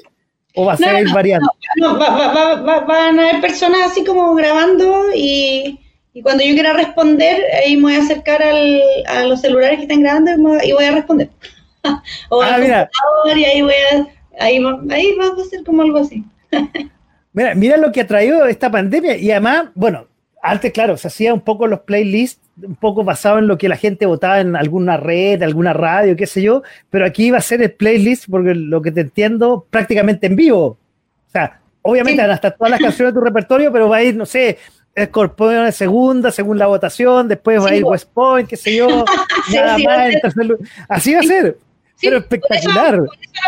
¿O 0.56 0.66
va 0.66 0.74
a 0.74 0.78
ser 0.78 1.06
no, 1.06 1.14
variante? 1.14 1.46
No, 1.76 2.00
va, 2.00 2.10
va, 2.10 2.56
va, 2.62 2.80
van 2.80 3.20
a 3.20 3.30
haber 3.30 3.42
personas 3.42 3.92
así 3.92 4.04
como 4.04 4.34
grabando 4.34 5.14
y, 5.14 5.80
y, 6.16 6.24
cuando 6.24 6.44
yo 6.44 6.56
quiera 6.56 6.74
responder, 6.74 7.44
ahí 7.64 7.76
me 7.76 7.84
voy 7.84 7.94
a 7.94 8.00
acercar 8.00 8.42
al, 8.42 8.82
a 9.06 9.26
los 9.26 9.42
celulares 9.42 9.78
que 9.78 9.84
están 9.84 10.02
grabando 10.02 10.58
y 10.64 10.72
voy 10.72 10.86
a 10.86 10.92
responder. 10.92 11.30
o 12.30 12.42
ah, 12.42 12.58
mira. 12.60 12.90
y 13.36 13.44
ahí 13.44 13.62
voy 13.62 13.74
a, 13.92 14.44
ahí, 14.44 14.56
ahí 14.90 15.16
va 15.18 15.26
a 15.28 15.46
ser 15.48 15.64
como 15.64 15.84
algo 15.84 16.00
así. 16.00 16.24
Mira, 17.34 17.56
mira 17.56 17.78
lo 17.78 17.92
que 17.92 18.02
ha 18.02 18.08
traído 18.08 18.46
esta 18.46 18.70
pandemia 18.70 19.18
y 19.18 19.32
además, 19.32 19.66
bueno, 19.74 20.08
antes, 20.42 20.72
claro, 20.72 20.98
se 20.98 21.08
hacía 21.08 21.34
un 21.34 21.42
poco 21.42 21.68
los 21.68 21.82
playlists, 21.82 22.42
un 22.62 22.76
poco 22.76 23.04
basado 23.04 23.40
en 23.40 23.48
lo 23.48 23.58
que 23.58 23.70
la 23.70 23.78
gente 23.78 24.06
votaba 24.06 24.40
en 24.40 24.56
alguna 24.56 24.98
red, 24.98 25.42
alguna 25.42 25.74
radio, 25.74 26.16
qué 26.16 26.28
sé 26.28 26.42
yo, 26.42 26.64
pero 26.90 27.06
aquí 27.06 27.32
va 27.32 27.38
a 27.38 27.42
ser 27.42 27.62
el 27.62 27.72
playlist, 27.72 28.26
porque 28.30 28.54
lo 28.54 28.82
que 28.82 28.92
te 28.92 29.02
entiendo, 29.02 29.66
prácticamente 29.70 30.28
en 30.28 30.36
vivo. 30.36 30.66
O 30.66 31.32
sea, 31.32 31.60
obviamente 31.82 32.22
van 32.22 32.32
a 32.32 32.36
estar 32.36 32.56
todas 32.56 32.72
las 32.72 32.80
canciones 32.82 33.14
de 33.14 33.20
tu 33.20 33.26
repertorio, 33.26 33.72
pero 33.72 33.90
va 33.90 33.98
a 33.98 34.04
ir, 34.04 34.16
no 34.16 34.26
sé, 34.26 34.60
Scorpion 35.02 35.66
de 35.66 35.72
segunda, 35.72 36.30
según 36.30 36.60
la 36.60 36.68
votación, 36.68 37.28
después 37.28 37.60
va 37.64 37.70
a 37.70 37.76
ir 37.76 37.84
West 37.84 38.10
Point, 38.14 38.48
qué 38.48 38.58
sé 38.58 38.76
yo, 38.76 38.88
nada 39.54 39.78
más, 39.80 40.14
así 40.88 41.14
va 41.14 41.22
a 41.22 41.24
ser 41.24 41.58
pero 42.04 42.18
espectacular. 42.18 43.02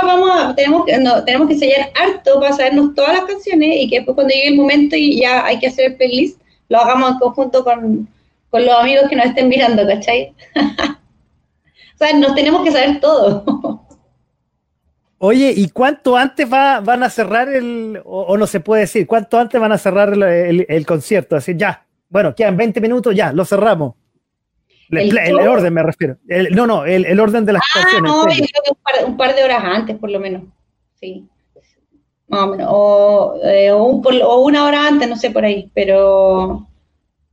vamos 0.03 0.56
tenemos, 0.56 0.86
que, 0.86 0.97
no, 0.97 1.24
tenemos 1.24 1.47
que 1.47 1.53
ensayar 1.53 1.91
harto 1.95 2.39
para 2.39 2.53
sabernos 2.53 2.95
todas 2.95 3.14
las 3.14 3.26
canciones 3.26 3.70
y 3.82 3.89
que 3.89 3.97
después 3.97 4.16
cuando 4.16 4.34
llegue 4.34 4.47
el 4.49 4.56
momento 4.56 4.95
y 4.95 5.20
ya 5.20 5.45
hay 5.45 5.60
que 5.60 5.68
hacer 5.68 5.91
el 5.91 5.95
playlist, 5.95 6.41
lo 6.70 6.80
hagamos 6.80 7.12
en 7.12 7.20
conjunto 7.20 7.64
con, 7.64 8.08
con 8.49 8.66
los 8.66 8.76
amigos 8.76 9.10
que 9.10 9.16
nos 9.16 9.26
estén 9.26 9.49
mirando, 9.49 9.86
¿cachai? 9.86 10.34
o 10.56 11.97
sea, 11.97 12.14
nos 12.18 12.36
tenemos 12.36 12.64
que 12.64 12.72
saber 12.72 12.99
todo. 12.99 13.86
Oye, 15.18 15.53
¿y 15.56 15.70
cuánto 15.70 16.18
antes 16.18 16.51
va, 16.51 16.82
van 16.82 17.03
a 17.03 17.10
cerrar 17.10 17.49
el, 17.49 18.01
o, 18.03 18.38
no 18.38 18.47
se 18.47 18.60
puede 18.60 18.82
decir, 18.82 19.08
cuánto 19.08 19.39
antes 19.39 19.60
van 19.60 19.72
a 19.72 19.78
cerrar 19.78 20.14
el, 20.14 20.66
el, 20.68 20.86
concierto? 20.86 21.36
Así, 21.36 21.53
ya, 21.56 21.86
bueno, 22.10 22.36
quedan 22.36 22.58
20 22.58 22.82
minutos, 22.82 23.16
ya, 23.16 23.32
lo 23.32 23.45
cerramos. 23.45 23.95
El, 24.89 25.36
orden 25.36 25.73
me 25.73 25.83
refiero. 25.83 26.17
no, 26.51 26.67
no, 26.67 26.86
el, 26.86 27.19
orden 27.19 27.45
de 27.45 27.53
las 27.53 27.63
ah, 27.63 27.81
canciones. 27.81 28.11
No, 28.11 28.29
yo 28.29 28.45
creo 28.45 28.63
que 28.63 28.71
un 28.71 28.77
par, 28.77 29.05
un 29.05 29.17
par, 29.17 29.36
de 29.36 29.43
horas 29.43 29.63
antes, 29.63 29.97
por 29.97 30.09
lo 30.11 30.19
menos. 30.19 30.43
Sí. 30.99 31.27
Más 32.27 32.43
o 32.43 32.47
menos. 32.47 32.67
O, 32.69 33.36
eh, 33.43 33.71
o, 33.71 34.39
una 34.39 34.65
hora 34.65 34.88
antes, 34.88 35.09
no 35.09 35.15
sé 35.15 35.31
por 35.31 35.43
ahí. 35.45 35.69
Pero 35.73 36.67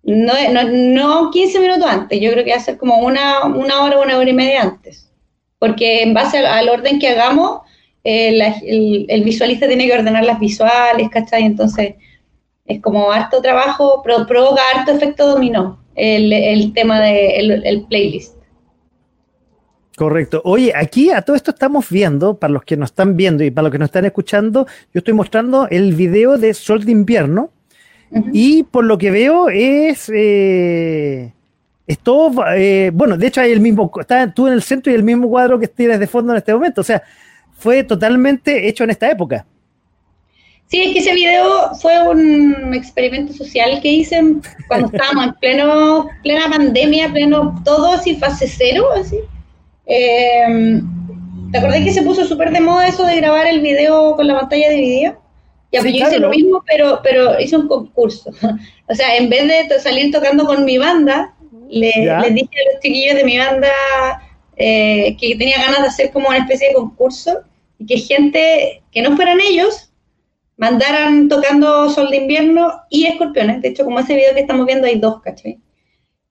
no, 0.03 0.33
no, 0.51 0.63
no 0.65 1.31
15 1.31 1.61
minutos 1.61 1.87
antes. 1.87 2.21
Yo 2.21 2.33
creo 2.33 2.45
que 2.45 2.53
va 2.53 2.57
a 2.57 2.61
ser 2.61 2.79
como 2.79 2.99
una, 2.99 3.45
una 3.45 3.83
hora, 3.83 3.99
una 3.99 4.19
hora 4.19 4.31
y 4.31 4.35
media 4.35 4.63
antes. 4.63 5.11
Porque 5.59 6.03
en 6.03 6.15
base 6.15 6.39
al, 6.39 6.69
orden 6.69 6.99
que 6.99 7.09
hagamos, 7.09 7.61
eh, 8.03 8.29
el, 8.63 9.07
el, 9.09 9.25
visualista 9.25 9.69
tiene 9.69 9.87
que 9.87 9.95
ordenar 9.95 10.25
las 10.25 10.41
visuales, 10.41 11.09
¿cachai? 11.11 11.45
Entonces 11.45 11.95
es 12.65 12.81
como 12.81 13.13
harto 13.13 13.41
trabajo, 13.43 14.03
provoca 14.03 14.63
harto 14.75 14.93
efecto 14.93 15.27
dominó 15.27 15.82
el, 15.95 16.73
tema 16.73 17.01
del 17.01 17.49
de 17.49 17.69
el 17.69 17.83
playlist. 17.85 18.37
Correcto. 19.97 20.41
Oye, 20.45 20.73
aquí 20.75 21.11
a 21.11 21.23
todo 21.23 21.37
esto 21.37 21.51
estamos 21.51 21.91
viendo, 21.91 22.39
para 22.39 22.53
los 22.53 22.65
que 22.65 22.77
nos 22.77 22.91
están 22.91 23.17
viendo 23.17 23.45
y 23.45 23.51
para 23.51 23.65
los 23.65 23.73
que 23.73 23.79
nos 23.79 23.87
están 23.87 24.05
escuchando, 24.05 24.67
yo 24.93 24.99
estoy 24.99 25.15
mostrando 25.15 25.69
el 25.69 25.95
video 25.95 26.39
de 26.39 26.55
Sol 26.55 26.85
de 26.85 26.93
Invierno 26.93 27.51
y 28.33 28.65
por 28.65 28.85
lo 28.85 28.99
que 28.99 29.11
veo 29.11 29.49
es... 29.49 30.11
Eh, 30.15 31.33
es 31.85 31.99
todo, 31.99 32.45
eh, 32.55 32.91
bueno, 32.95 33.17
de 33.17 33.27
hecho 33.27 33.41
hay 33.41 33.51
el 33.51 33.61
mismo, 33.61 33.91
está 33.99 34.33
tú 34.33 34.47
en 34.47 34.53
el 34.53 34.63
centro 34.63 34.93
y 34.93 34.95
el 34.95 35.03
mismo 35.03 35.29
cuadro 35.29 35.59
que 35.59 35.67
tienes 35.67 35.99
de 35.99 36.07
fondo 36.07 36.33
en 36.33 36.39
este 36.39 36.55
momento, 36.55 36.81
o 36.81 36.85
sea, 36.85 37.03
fue 37.59 37.83
totalmente 37.83 38.69
hecho 38.69 38.85
en 38.85 38.91
esta 38.91 39.11
época. 39.11 39.45
Sí, 40.73 40.81
es 40.81 40.93
que 40.95 40.99
ese 41.01 41.13
video 41.13 41.75
fue 41.75 42.09
un 42.09 42.73
experimento 42.73 43.35
social 43.35 43.79
que 43.83 43.93
hice 43.93 44.19
cuando 44.69 44.87
estábamos 44.87 45.27
en 45.27 45.35
pleno, 45.35 46.09
plena 46.23 46.49
pandemia, 46.49 47.13
pleno 47.13 47.61
todo 47.63 47.93
así, 47.93 48.17
fase 48.17 48.49
cero, 48.49 48.87
así. 48.97 49.19
Eh, 49.85 50.81
¿Te 51.53 51.59
acordás 51.59 51.85
que 51.85 51.93
se 51.93 52.01
puso 52.01 52.25
súper 52.25 52.53
de 52.53 52.63
moda 52.63 52.89
eso 52.89 53.05
de 53.05 53.17
grabar 53.17 53.47
el 53.49 53.61
video 53.61 54.17
con 54.17 54.27
la 54.27 54.41
pantalla 54.41 54.71
de 54.71 54.77
video? 54.81 55.23
Ya, 55.73 55.83
pues 55.83 55.93
yo 55.93 56.07
hice 56.07 56.19
lo 56.19 56.31
mismo, 56.31 56.65
pero, 56.67 57.01
pero 57.03 57.39
hice 57.39 57.59
un 57.59 57.69
concurso. 57.69 58.31
o 58.89 58.95
sea, 58.95 59.19
en 59.19 59.29
vez 59.29 59.47
de 59.69 59.79
salir 59.79 60.11
tocando 60.11 60.47
con 60.47 60.65
mi 60.65 60.79
banda, 60.79 61.35
le, 61.69 61.93
les 61.95 62.35
dije 62.35 62.49
a 62.49 62.73
los 62.73 62.83
chiquillos 62.83 63.17
de 63.17 63.25
mi 63.25 63.37
banda 63.37 63.69
eh, 64.57 65.19
que 65.21 65.37
tenía 65.37 65.59
ganas 65.59 65.83
de 65.83 65.89
hacer 65.89 66.13
como 66.13 66.29
una 66.29 66.39
especie 66.39 66.69
de 66.69 66.75
concurso 66.77 67.41
y 67.79 67.85
que 67.85 67.99
gente 67.99 68.83
que 68.91 69.03
no 69.03 69.15
fueran 69.17 69.39
ellos 69.39 69.92
mandaran 70.57 71.29
tocando 71.29 71.89
Sol 71.91 72.11
de 72.11 72.19
Invierno 72.19 72.73
y 72.91 73.07
Escorpiones. 73.07 73.63
De 73.63 73.69
hecho, 73.69 73.85
como 73.85 74.01
ese 74.01 74.15
video 74.15 74.35
que 74.35 74.41
estamos 74.41 74.67
viendo 74.67 74.87
hay 74.87 74.99
dos, 74.99 75.21
¿cachai? 75.23 75.59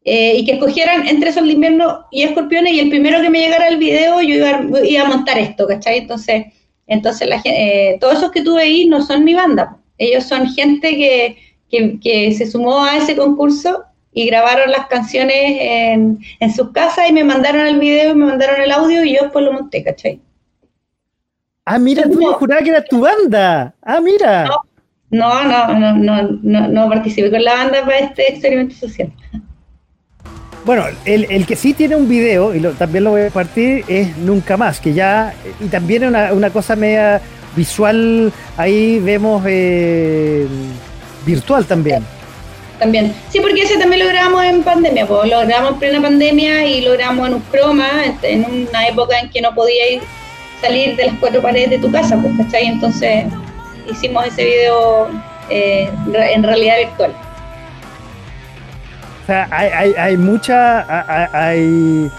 Eh, 0.04 0.38
y 0.38 0.46
que 0.46 0.54
escogieran 0.54 1.08
entre 1.08 1.32
Sol 1.32 1.48
de 1.48 1.54
Invierno 1.54 2.06
y 2.12 2.24
Escorpiones 2.24 2.74
y 2.74 2.80
el 2.80 2.90
primero 2.90 3.22
que 3.22 3.30
me 3.30 3.40
llegara 3.40 3.68
el 3.68 3.78
video 3.78 4.22
yo 4.22 4.36
iba, 4.36 5.04
a 5.04 5.08
montar 5.08 5.38
esto, 5.38 5.68
¿cachai? 5.68 6.00
Entonces, 6.00 6.46
entonces 6.88 7.30
eh, 7.46 7.98
todos 8.00 8.16
esos 8.16 8.32
que 8.32 8.42
tuve 8.42 8.64
ahí 8.64 8.86
no 8.86 9.02
son 9.02 9.24
mi 9.24 9.34
banda. 9.34 9.78
Ellos 9.98 10.24
son 10.24 10.48
gente 10.48 10.96
que, 10.96 11.38
que, 11.70 12.00
que 12.00 12.34
se 12.34 12.50
sumó 12.50 12.84
a 12.84 12.98
ese 12.98 13.16
concurso 13.16 13.84
y 14.14 14.26
grabaron 14.26 14.72
las 14.72 14.88
canciones 14.88 15.36
en, 15.60 16.20
en 16.40 16.54
sus 16.54 16.72
casas 16.72 17.10
y 17.10 17.14
me 17.14 17.24
mandaron 17.24 17.68
el 17.68 17.80
video 17.80 18.12
y 18.12 18.16
me 18.16 18.26
mandaron 18.26 18.62
el 18.62 18.72
audio 18.72 19.06
y 19.06 19.14
yo 19.14 19.24
después 19.24 19.46
lo 19.46 19.54
monté, 19.54 19.84
¿cachai? 19.84 20.20
Ah, 21.66 21.78
mira, 21.78 22.04
tú 22.04 22.20
no. 22.20 22.34
juraba 22.34 22.62
que 22.62 22.70
era 22.70 22.84
tu 22.84 23.00
banda. 23.00 23.74
Ah, 23.82 24.00
mira. 24.02 24.50
No, 25.10 25.44
no, 25.44 25.68
no, 25.74 25.94
no, 25.94 26.40
no, 26.42 26.68
no 26.68 26.90
participé 26.90 27.30
con 27.30 27.44
la 27.44 27.54
banda 27.54 27.82
para 27.82 28.00
este 28.00 28.32
experimento 28.32 28.76
social. 28.76 29.12
Bueno, 30.66 30.86
el, 31.06 31.26
el, 31.30 31.46
que 31.46 31.56
sí 31.56 31.74
tiene 31.74 31.96
un 31.96 32.08
video, 32.08 32.54
y 32.54 32.60
lo, 32.60 32.72
también 32.72 33.04
lo 33.04 33.12
voy 33.12 33.22
a 33.24 33.30
partir, 33.30 33.84
es 33.88 34.16
Nunca 34.18 34.58
Más, 34.58 34.80
que 34.80 34.94
ya, 34.94 35.34
y 35.60 35.68
también 35.68 36.06
una, 36.06 36.34
una 36.34 36.52
cosa 36.52 36.76
media 36.76 37.20
visual, 37.56 38.32
ahí 38.58 39.00
vemos 39.00 39.44
eh, 39.48 40.48
virtual 41.26 41.66
también. 41.66 42.06
También. 42.80 43.14
Sí, 43.30 43.40
porque 43.40 43.64
ese 43.64 43.78
también 43.78 44.04
lo 44.04 44.10
grabamos 44.10 44.44
en 44.46 44.64
pandemia, 44.64 45.06
pues 45.08 45.30
lo 45.30 45.42
grabamos 45.42 45.74
en 45.74 45.80
plena 45.80 46.02
pandemia 46.02 46.66
y 46.66 46.82
lo 46.82 46.94
grabamos 46.94 47.28
en 47.28 47.34
un 47.36 47.42
croma, 47.42 47.90
en 48.22 48.46
una 48.46 48.88
época 48.88 49.20
en 49.20 49.30
que 49.30 49.42
no 49.42 49.54
podía 49.54 49.92
ir 49.92 50.02
salir 50.62 50.96
de 50.96 51.08
las 51.08 51.16
cuatro 51.20 51.42
paredes 51.42 51.72
de 51.72 51.80
tu 51.80 51.92
casa, 51.92 52.18
pues, 52.22 52.34
¿cachai? 52.38 52.68
Entonces 52.68 53.26
hicimos 53.90 54.26
ese 54.28 54.46
video 54.46 55.10
eh, 55.50 55.90
en 56.34 56.44
realidad 56.44 56.76
virtual. 56.80 57.14
O 59.24 59.26
sea, 59.26 59.48
hay, 59.52 59.70
hay, 59.70 59.94
hay 59.98 60.18
mucha, 60.18 60.86
hay, 61.34 62.10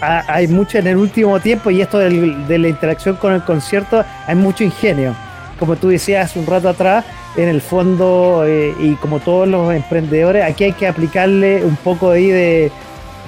hay 0.00 0.48
mucho 0.48 0.78
en 0.78 0.86
el 0.86 0.96
último 0.96 1.40
tiempo 1.40 1.70
y 1.70 1.80
esto 1.80 1.98
del, 1.98 2.46
de 2.46 2.58
la 2.58 2.68
interacción 2.68 3.16
con 3.16 3.32
el 3.32 3.42
concierto, 3.42 4.04
hay 4.26 4.34
mucho 4.34 4.64
ingenio. 4.64 5.14
Como 5.58 5.76
tú 5.76 5.88
decías 5.88 6.36
un 6.36 6.46
rato 6.46 6.68
atrás, 6.68 7.04
en 7.36 7.48
el 7.48 7.60
fondo, 7.60 8.44
eh, 8.46 8.74
y 8.78 8.94
como 8.94 9.20
todos 9.20 9.46
los 9.46 9.72
emprendedores, 9.72 10.44
aquí 10.44 10.64
hay 10.64 10.72
que 10.72 10.86
aplicarle 10.86 11.64
un 11.64 11.76
poco 11.76 12.10
ahí 12.10 12.28
de, 12.28 12.72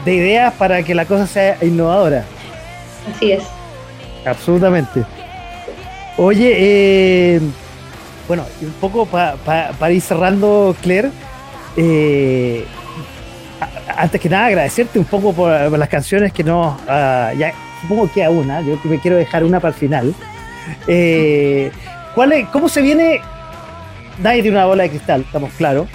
de 0.04 0.14
ideas 0.14 0.52
para 0.54 0.82
que 0.82 0.94
la 0.94 1.04
cosa 1.04 1.26
sea 1.26 1.56
innovadora. 1.62 2.24
Así 3.14 3.32
es. 3.32 3.44
Absolutamente. 4.24 5.04
Oye, 6.16 6.54
eh, 6.56 7.40
bueno, 8.28 8.44
un 8.60 8.72
poco 8.72 9.06
para 9.06 9.90
ir 9.90 10.00
cerrando, 10.00 10.76
Claire, 10.82 11.10
eh, 11.76 12.64
antes 13.96 14.20
que 14.20 14.28
nada 14.28 14.46
agradecerte 14.46 14.98
un 14.98 15.04
poco 15.04 15.32
por, 15.32 15.50
las 15.78 15.88
canciones 15.88 16.32
que 16.32 16.44
no, 16.44 16.78
uh, 16.86 17.36
ya 17.36 17.52
supongo 17.80 18.10
que 18.12 18.24
a 18.24 18.30
una, 18.30 18.60
yo 18.60 18.78
me 18.84 18.98
quiero 18.98 19.16
dejar 19.16 19.44
una 19.44 19.60
para 19.60 19.74
el 19.74 19.78
final. 19.78 20.14
Eh, 20.86 21.70
¿cuál 22.14 22.32
es, 22.32 22.48
¿Cómo 22.48 22.68
se 22.68 22.82
viene? 22.82 23.20
Nadie 24.22 24.42
tiene 24.42 24.56
una 24.56 24.66
bola 24.66 24.84
de 24.84 24.90
cristal, 24.90 25.22
estamos 25.22 25.50
claros. 25.54 25.88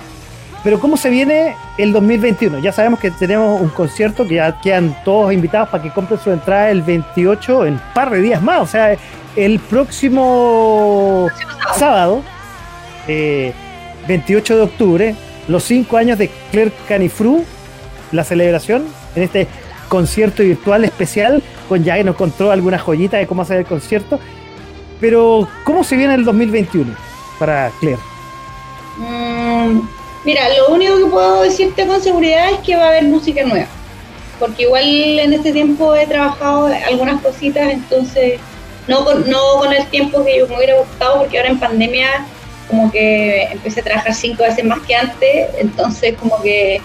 Pero 0.63 0.79
¿cómo 0.79 0.97
se 0.97 1.09
viene 1.09 1.55
el 1.77 1.93
2021? 1.93 2.59
Ya 2.59 2.71
sabemos 2.71 2.99
que 2.99 3.11
tenemos 3.11 3.61
un 3.61 3.69
concierto 3.69 4.27
que 4.27 4.35
ya 4.35 4.59
quedan 4.59 4.95
todos 5.03 5.31
invitados 5.31 5.69
para 5.69 5.83
que 5.83 5.91
compren 5.91 6.19
su 6.19 6.31
entrada 6.31 6.69
el 6.69 6.81
28 6.81 7.65
en 7.65 7.79
par 7.93 8.09
de 8.09 8.21
días 8.21 8.41
más. 8.41 8.61
O 8.61 8.67
sea, 8.67 8.97
el 9.35 9.59
próximo 9.59 11.29
sábado, 11.75 12.23
28 13.07 13.07
eh, 13.07 14.55
de 14.57 14.61
octubre, 14.61 15.15
los 15.47 15.63
cinco 15.63 15.97
años 15.97 16.17
de 16.17 16.29
Claire 16.51 16.73
Canifru, 16.87 17.45
la 18.11 18.23
celebración 18.23 18.85
en 19.15 19.23
este 19.23 19.47
concierto 19.87 20.43
virtual 20.43 20.83
especial, 20.83 21.41
con 21.69 21.83
ya 21.83 21.95
que 21.95 22.03
nos 22.03 22.15
contó 22.15 22.51
algunas 22.51 22.81
joyitas 22.81 23.19
de 23.19 23.27
cómo 23.27 23.43
hacer 23.43 23.57
el 23.57 23.65
concierto. 23.65 24.19
Pero, 24.99 25.47
¿cómo 25.63 25.83
se 25.83 25.95
viene 25.95 26.15
el 26.15 26.25
2021 26.25 26.91
para 27.37 27.71
Claire? 27.79 28.01
Mm, 28.97 29.81
Mira, 30.25 30.43
lo 30.57 30.73
único 30.73 30.97
que 30.97 31.05
puedo 31.05 31.41
decirte 31.43 31.87
con 31.87 32.01
seguridad 32.01 32.51
es 32.51 32.59
que 32.59 32.75
va 32.75 32.85
a 32.85 32.87
haber 32.89 33.03
música 33.03 33.43
nueva. 33.43 33.67
Porque 34.39 34.63
igual 34.63 34.85
en 34.85 35.33
este 35.33 35.51
tiempo 35.51 35.95
he 35.95 36.05
trabajado 36.05 36.67
algunas 36.87 37.21
cositas, 37.21 37.71
entonces 37.71 38.39
no 38.87 39.03
con, 39.03 39.29
no 39.29 39.39
con 39.57 39.73
el 39.73 39.85
tiempo 39.87 40.23
que 40.23 40.37
yo 40.37 40.47
me 40.47 40.57
hubiera 40.57 40.79
gustado, 40.79 41.19
porque 41.19 41.37
ahora 41.37 41.49
en 41.49 41.59
pandemia 41.59 42.25
como 42.67 42.91
que 42.91 43.43
empecé 43.43 43.79
a 43.79 43.83
trabajar 43.83 44.13
cinco 44.13 44.43
veces 44.43 44.63
más 44.65 44.79
que 44.81 44.95
antes, 44.95 45.49
entonces 45.57 46.15
como 46.19 46.41
que 46.41 46.81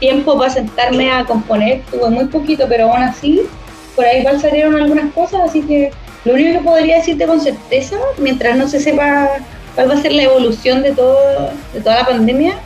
tiempo 0.00 0.38
para 0.38 0.50
sentarme 0.50 1.10
a 1.10 1.24
componer 1.24 1.82
tuve 1.90 2.10
muy 2.10 2.26
poquito, 2.26 2.66
pero 2.68 2.90
aún 2.90 3.02
así 3.02 3.42
por 3.94 4.04
ahí 4.04 4.24
salieron 4.40 4.76
algunas 4.76 5.12
cosas, 5.12 5.40
así 5.48 5.62
que 5.62 5.90
lo 6.24 6.34
único 6.34 6.58
que 6.58 6.64
podría 6.64 6.96
decirte 6.96 7.26
con 7.26 7.40
certeza, 7.40 7.96
mientras 8.18 8.56
no 8.56 8.68
se 8.68 8.80
sepa 8.80 9.30
cuál 9.74 9.90
va 9.90 9.94
a 9.94 10.02
ser 10.02 10.12
la 10.12 10.24
evolución 10.24 10.82
de 10.82 10.92
todo 10.92 11.50
de 11.72 11.80
toda 11.80 11.96
la 11.96 12.06
pandemia, 12.06 12.58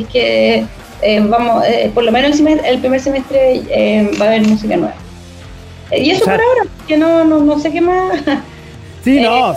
es 0.00 0.06
que 0.08 0.66
eh, 1.02 1.20
vamos, 1.20 1.64
eh, 1.66 1.90
por 1.94 2.04
lo 2.04 2.10
menos 2.10 2.40
el, 2.40 2.78
primer 2.78 3.00
semestre 3.00 3.62
eh, 3.70 4.10
va 4.20 4.26
a 4.26 4.28
haber 4.28 4.42
música 4.42 4.76
nueva. 4.76 4.94
y 5.92 6.10
eso 6.10 6.24
por 6.24 6.34
ahora, 6.34 6.62
que 6.86 6.96
no, 6.96 7.24
no, 7.24 7.40
no 7.40 7.58
sé 7.58 7.70
qué 7.72 7.80
más. 7.80 8.20
Sí, 9.04 9.20
no, 9.20 9.54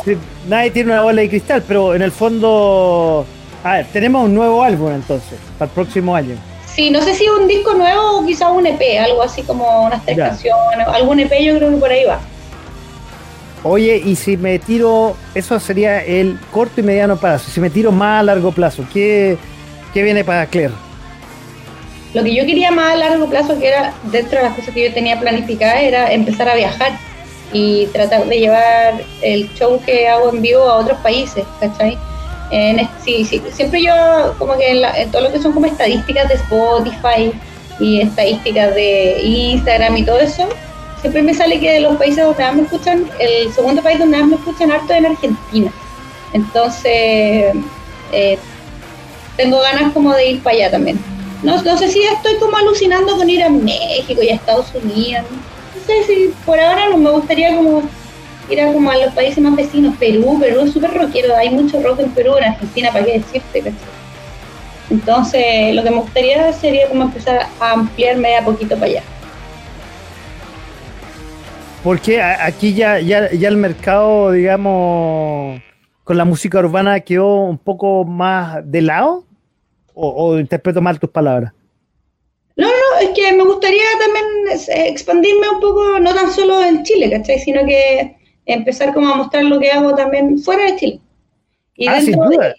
nadie 0.48 0.72
tiene 0.72 0.92
una 0.92 1.02
bola 1.02 1.24
de 1.24 1.28
cristal, 1.28 1.64
pero 1.68 1.96
en 1.96 2.04
el 2.04 2.12
fondo, 2.12 3.26
a 3.64 3.74
ver, 3.74 3.88
tenemos 3.92 4.24
un 4.24 4.36
nuevo 4.36 4.64
álbum 4.64 4.94
entonces, 4.94 5.40
para 5.58 5.68
el 5.68 5.74
próximo 5.74 6.16
año. 6.16 6.36
Sí, 6.74 6.90
no 6.90 7.02
sé 7.02 7.16
si 7.16 7.28
un 7.28 7.48
disco 7.48 7.74
nuevo 7.74 8.20
o 8.20 8.26
quizás 8.26 8.50
un 8.52 8.66
EP, 8.66 8.80
algo 9.04 9.24
así 9.24 9.42
como 9.42 9.84
unas 9.84 10.06
tres 10.06 10.18
canciones, 10.18 10.88
algún 10.88 11.20
EP 11.20 11.32
yo 11.44 11.58
creo 11.58 11.72
que 11.72 11.78
por 11.78 11.90
ahí 11.90 12.06
va. 12.06 12.20
Oye, 13.64 14.02
y 14.04 14.16
si 14.16 14.38
me 14.38 14.58
tiro, 14.58 15.16
eso 15.36 15.60
sería 15.60 16.02
el 16.04 16.40
corto 16.52 16.80
y 16.80 16.84
mediano 16.84 17.18
plazo, 17.18 17.52
si 17.52 17.60
me 17.60 17.70
tiro 17.70 17.92
más 17.92 18.22
a 18.22 18.24
largo 18.24 18.52
plazo, 18.52 18.86
¿qué, 18.94 19.38
qué 19.94 20.04
viene 20.04 20.24
para 20.24 20.46
Claire? 20.46 20.74
Lo 22.14 22.24
que 22.24 22.36
yo 22.36 22.46
quería 22.46 22.72
más 22.72 22.94
a 22.94 22.96
largo 22.98 23.30
plazo, 23.30 23.58
que 23.58 23.68
era 23.68 23.94
dentro 24.12 24.40
de 24.40 24.46
las 24.46 24.56
cosas 24.56 24.74
que 24.74 24.84
yo 24.88 24.94
tenía 24.94 25.20
planificadas, 25.20 25.82
era 25.82 26.12
empezar 26.12 26.50
a 26.50 26.56
viajar 26.56 26.92
y 27.54 27.86
tratar 27.88 28.26
de 28.26 28.40
llevar 28.40 29.02
el 29.22 29.54
show 29.54 29.80
que 29.86 30.08
hago 30.08 30.30
en 30.30 30.42
vivo 30.42 30.64
a 30.64 30.76
otros 30.76 30.98
países, 31.00 31.46
¿cachai? 31.60 31.98
En, 32.52 32.88
sí, 33.04 33.24
sí, 33.24 33.42
siempre 33.52 33.82
yo, 33.82 34.36
como 34.38 34.58
que 34.58 34.72
en, 34.72 35.12
todo 35.12 35.22
lo 35.22 35.32
que 35.32 35.40
son 35.40 35.54
como 35.54 35.66
estadísticas 35.68 36.28
de 36.28 36.36
Spotify 36.36 37.32
y 37.80 38.02
estadísticas 38.02 38.76
de 38.76 39.22
Instagram 39.24 39.96
y 39.98 40.04
todo 40.04 40.20
eso, 40.20 40.50
siempre 41.00 41.22
me 41.22 41.34
sale 41.34 41.60
que 41.60 41.80
los 41.80 41.96
países 41.96 42.26
donde 42.26 42.44
más 42.44 42.56
me 42.56 42.62
escuchan, 42.64 43.10
el 43.20 43.54
segundo 43.54 43.82
país 43.82 44.00
donde 44.00 44.18
más 44.18 44.28
me 44.28 44.36
escuchan 44.36 44.70
harto 44.70 44.92
es 44.92 45.00
en 45.00 45.06
Argentina. 45.06 45.72
Entonces, 46.34 47.54
eh, 48.12 48.38
tengo 49.38 49.60
ganas 49.60 49.94
como 49.94 50.14
de 50.14 50.32
ir 50.32 50.44
para 50.44 50.56
allá 50.56 50.72
también. 50.72 51.00
No, 51.44 51.62
no 51.62 51.78
sé 51.78 51.90
si 51.90 52.04
estoy 52.04 52.36
como 52.36 52.56
alucinando 52.58 53.18
con 53.18 53.30
ir 53.30 53.44
a 53.44 53.50
México 53.50 54.22
y 54.22 54.30
a 54.30 54.36
Estados 54.36 54.68
Unidos. 54.76 55.26
No 55.76 55.86
sé 55.86 56.04
si 56.06 56.34
por 56.46 56.60
ahora 56.60 56.90
no 56.90 56.98
me 56.98 57.10
gustaría 57.10 57.56
como 57.56 57.84
era 58.50 58.72
como 58.74 58.92
a 58.92 58.98
los 58.98 59.14
países 59.14 59.42
más 59.42 59.56
vecinos, 59.56 59.96
Perú, 59.98 60.38
Perú 60.40 60.62
es 60.62 60.74
súper 60.74 60.92
rockero, 60.94 61.36
hay 61.36 61.50
mucho 61.50 61.82
rock 61.82 62.00
en 62.02 62.12
Perú, 62.12 62.36
en 62.38 62.46
Argentina, 62.46 62.92
¿para 62.92 63.06
qué 63.06 63.14
decirte? 63.20 63.74
Entonces, 64.90 65.74
lo 65.74 65.84
que 65.84 65.90
me 65.90 65.98
gustaría 65.98 66.52
sería 66.52 66.90
como 66.90 67.04
empezar 67.04 67.48
a 67.60 67.72
ampliarme 67.72 68.36
a 68.36 68.44
poquito 68.44 68.76
para 68.76 68.88
allá. 68.88 69.04
Porque 71.84 72.22
aquí 72.22 72.74
ya, 72.74 73.00
ya, 73.00 73.32
ya 73.32 73.48
el 73.48 73.58
mercado, 73.58 74.32
digamos, 74.32 75.62
con 76.12 76.18
la 76.18 76.26
música 76.26 76.60
urbana 76.60 77.00
quedó 77.00 77.46
un 77.46 77.58
poco 77.58 78.04
más 78.04 78.70
de 78.70 78.82
lado? 78.82 79.24
¿O, 79.94 80.10
o 80.10 80.40
interpreto 80.42 80.82
mal 80.82 81.00
tus 81.00 81.10
palabras? 81.10 81.54
No, 82.58 82.68
no, 82.68 83.00
es 83.00 83.12
que 83.12 83.32
me 83.32 83.46
gustaría 83.46 83.86
también 83.98 84.88
expandirme 84.88 85.48
un 85.48 85.62
poco, 85.62 86.00
no 86.02 86.14
tan 86.14 86.30
solo 86.30 86.62
en 86.66 86.84
Chile, 86.84 87.10
¿cachai? 87.10 87.40
Sino 87.40 87.66
que 87.66 88.18
empezar 88.46 88.94
como 88.94 89.08
a 89.08 89.16
mostrar 89.16 89.46
lo 89.46 89.58
que 89.58 89.72
hago 89.72 89.96
también 89.96 90.38
fuera 90.40 90.66
de 90.66 90.76
Chile. 90.76 91.00
Y 91.78 91.88
ah, 91.88 92.02
sin 92.02 92.18
duda. 92.18 92.56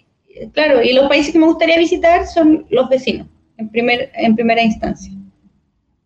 claro, 0.53 0.81
y 0.81 0.93
los 0.93 1.07
países 1.07 1.31
que 1.31 1.37
me 1.37 1.45
gustaría 1.45 1.77
visitar 1.77 2.25
son 2.25 2.65
los 2.71 2.89
vecinos, 2.89 3.27
en, 3.57 3.69
primer, 3.69 4.09
en 4.15 4.35
primera 4.35 4.63
instancia. 4.63 5.13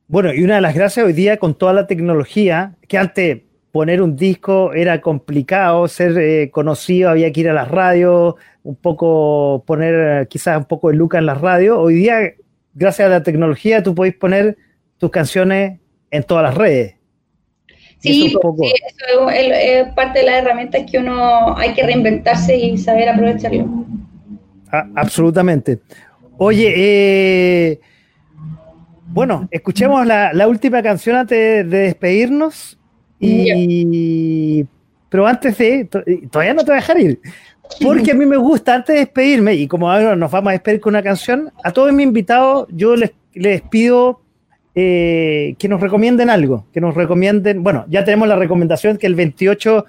Bueno, 0.09 0.33
y 0.33 0.43
una 0.43 0.55
de 0.55 0.61
las 0.61 0.75
gracias 0.75 1.05
hoy 1.05 1.13
día 1.13 1.37
con 1.37 1.57
toda 1.57 1.71
la 1.71 1.87
tecnología, 1.87 2.75
que 2.89 2.97
antes 2.97 3.43
poner 3.77 4.01
un 4.01 4.15
disco 4.15 4.73
era 4.73 5.01
complicado, 5.01 5.87
ser 5.87 6.17
eh, 6.17 6.49
conocido, 6.49 7.11
había 7.11 7.31
que 7.31 7.41
ir 7.41 7.49
a 7.49 7.53
las 7.53 7.67
radios, 7.69 8.33
un 8.63 8.75
poco 8.75 9.63
poner 9.67 10.27
quizás 10.29 10.57
un 10.57 10.65
poco 10.65 10.89
de 10.89 10.95
luca 10.95 11.19
en 11.19 11.27
las 11.27 11.39
radios. 11.39 11.77
Hoy 11.77 11.93
día, 11.93 12.33
gracias 12.73 13.05
a 13.05 13.11
la 13.11 13.21
tecnología, 13.21 13.83
tú 13.83 13.93
podés 13.93 14.15
poner 14.15 14.57
tus 14.97 15.11
canciones 15.11 15.79
en 16.09 16.23
todas 16.23 16.43
las 16.43 16.55
redes. 16.55 16.95
Sí, 17.99 18.35
pues, 18.41 18.73
eso 18.99 19.29
es, 19.29 19.93
parte 19.93 20.21
de 20.21 20.25
las 20.25 20.41
herramientas 20.41 20.81
que 20.89 20.97
uno 20.97 21.55
hay 21.55 21.75
que 21.75 21.83
reinventarse 21.83 22.57
y 22.57 22.79
saber 22.79 23.09
aprovecharlo. 23.09 23.85
Ah, 24.71 24.87
absolutamente. 24.95 25.81
Oye, 26.39 26.73
eh, 26.75 27.79
bueno, 29.05 29.47
escuchemos 29.51 30.03
la, 30.03 30.47
última 30.47 30.81
canción 30.81 31.15
antes 31.15 31.69
de, 31.69 31.77
despedirnos. 31.77 32.76
Y, 33.19 34.65
pero 35.09 35.25
antes 35.25 35.57
de, 35.57 35.85
todavía 36.31 36.53
no 36.53 36.63
te 36.63 36.71
voy 36.71 36.77
a 36.77 36.81
dejar 36.81 36.99
ir, 36.99 37.19
porque 37.81 38.11
a 38.11 38.15
mí 38.15 38.25
me 38.25 38.37
gusta, 38.37 38.75
antes 38.75 38.93
de 38.93 38.99
despedirme, 39.01 39.55
y 39.55 39.67
como 39.67 39.91
ahora 39.91 40.15
nos 40.15 40.31
vamos 40.31 40.49
a 40.49 40.53
despedir 40.53 40.79
con 40.79 40.91
una 40.91 41.03
canción, 41.03 41.51
a 41.63 41.71
todos 41.71 41.91
mis 41.93 42.05
invitados 42.05 42.67
yo 42.71 42.95
les, 42.95 43.11
les 43.33 43.61
pido 43.61 44.21
eh, 44.75 45.55
que 45.57 45.67
nos 45.67 45.81
recomienden 45.81 46.29
algo, 46.29 46.67
que 46.71 46.79
nos 46.79 46.93
recomienden, 46.93 47.63
bueno, 47.63 47.85
ya 47.89 48.03
tenemos 48.03 48.27
la 48.27 48.35
recomendación 48.35 48.97
que 48.97 49.07
el 49.07 49.15
28 49.15 49.85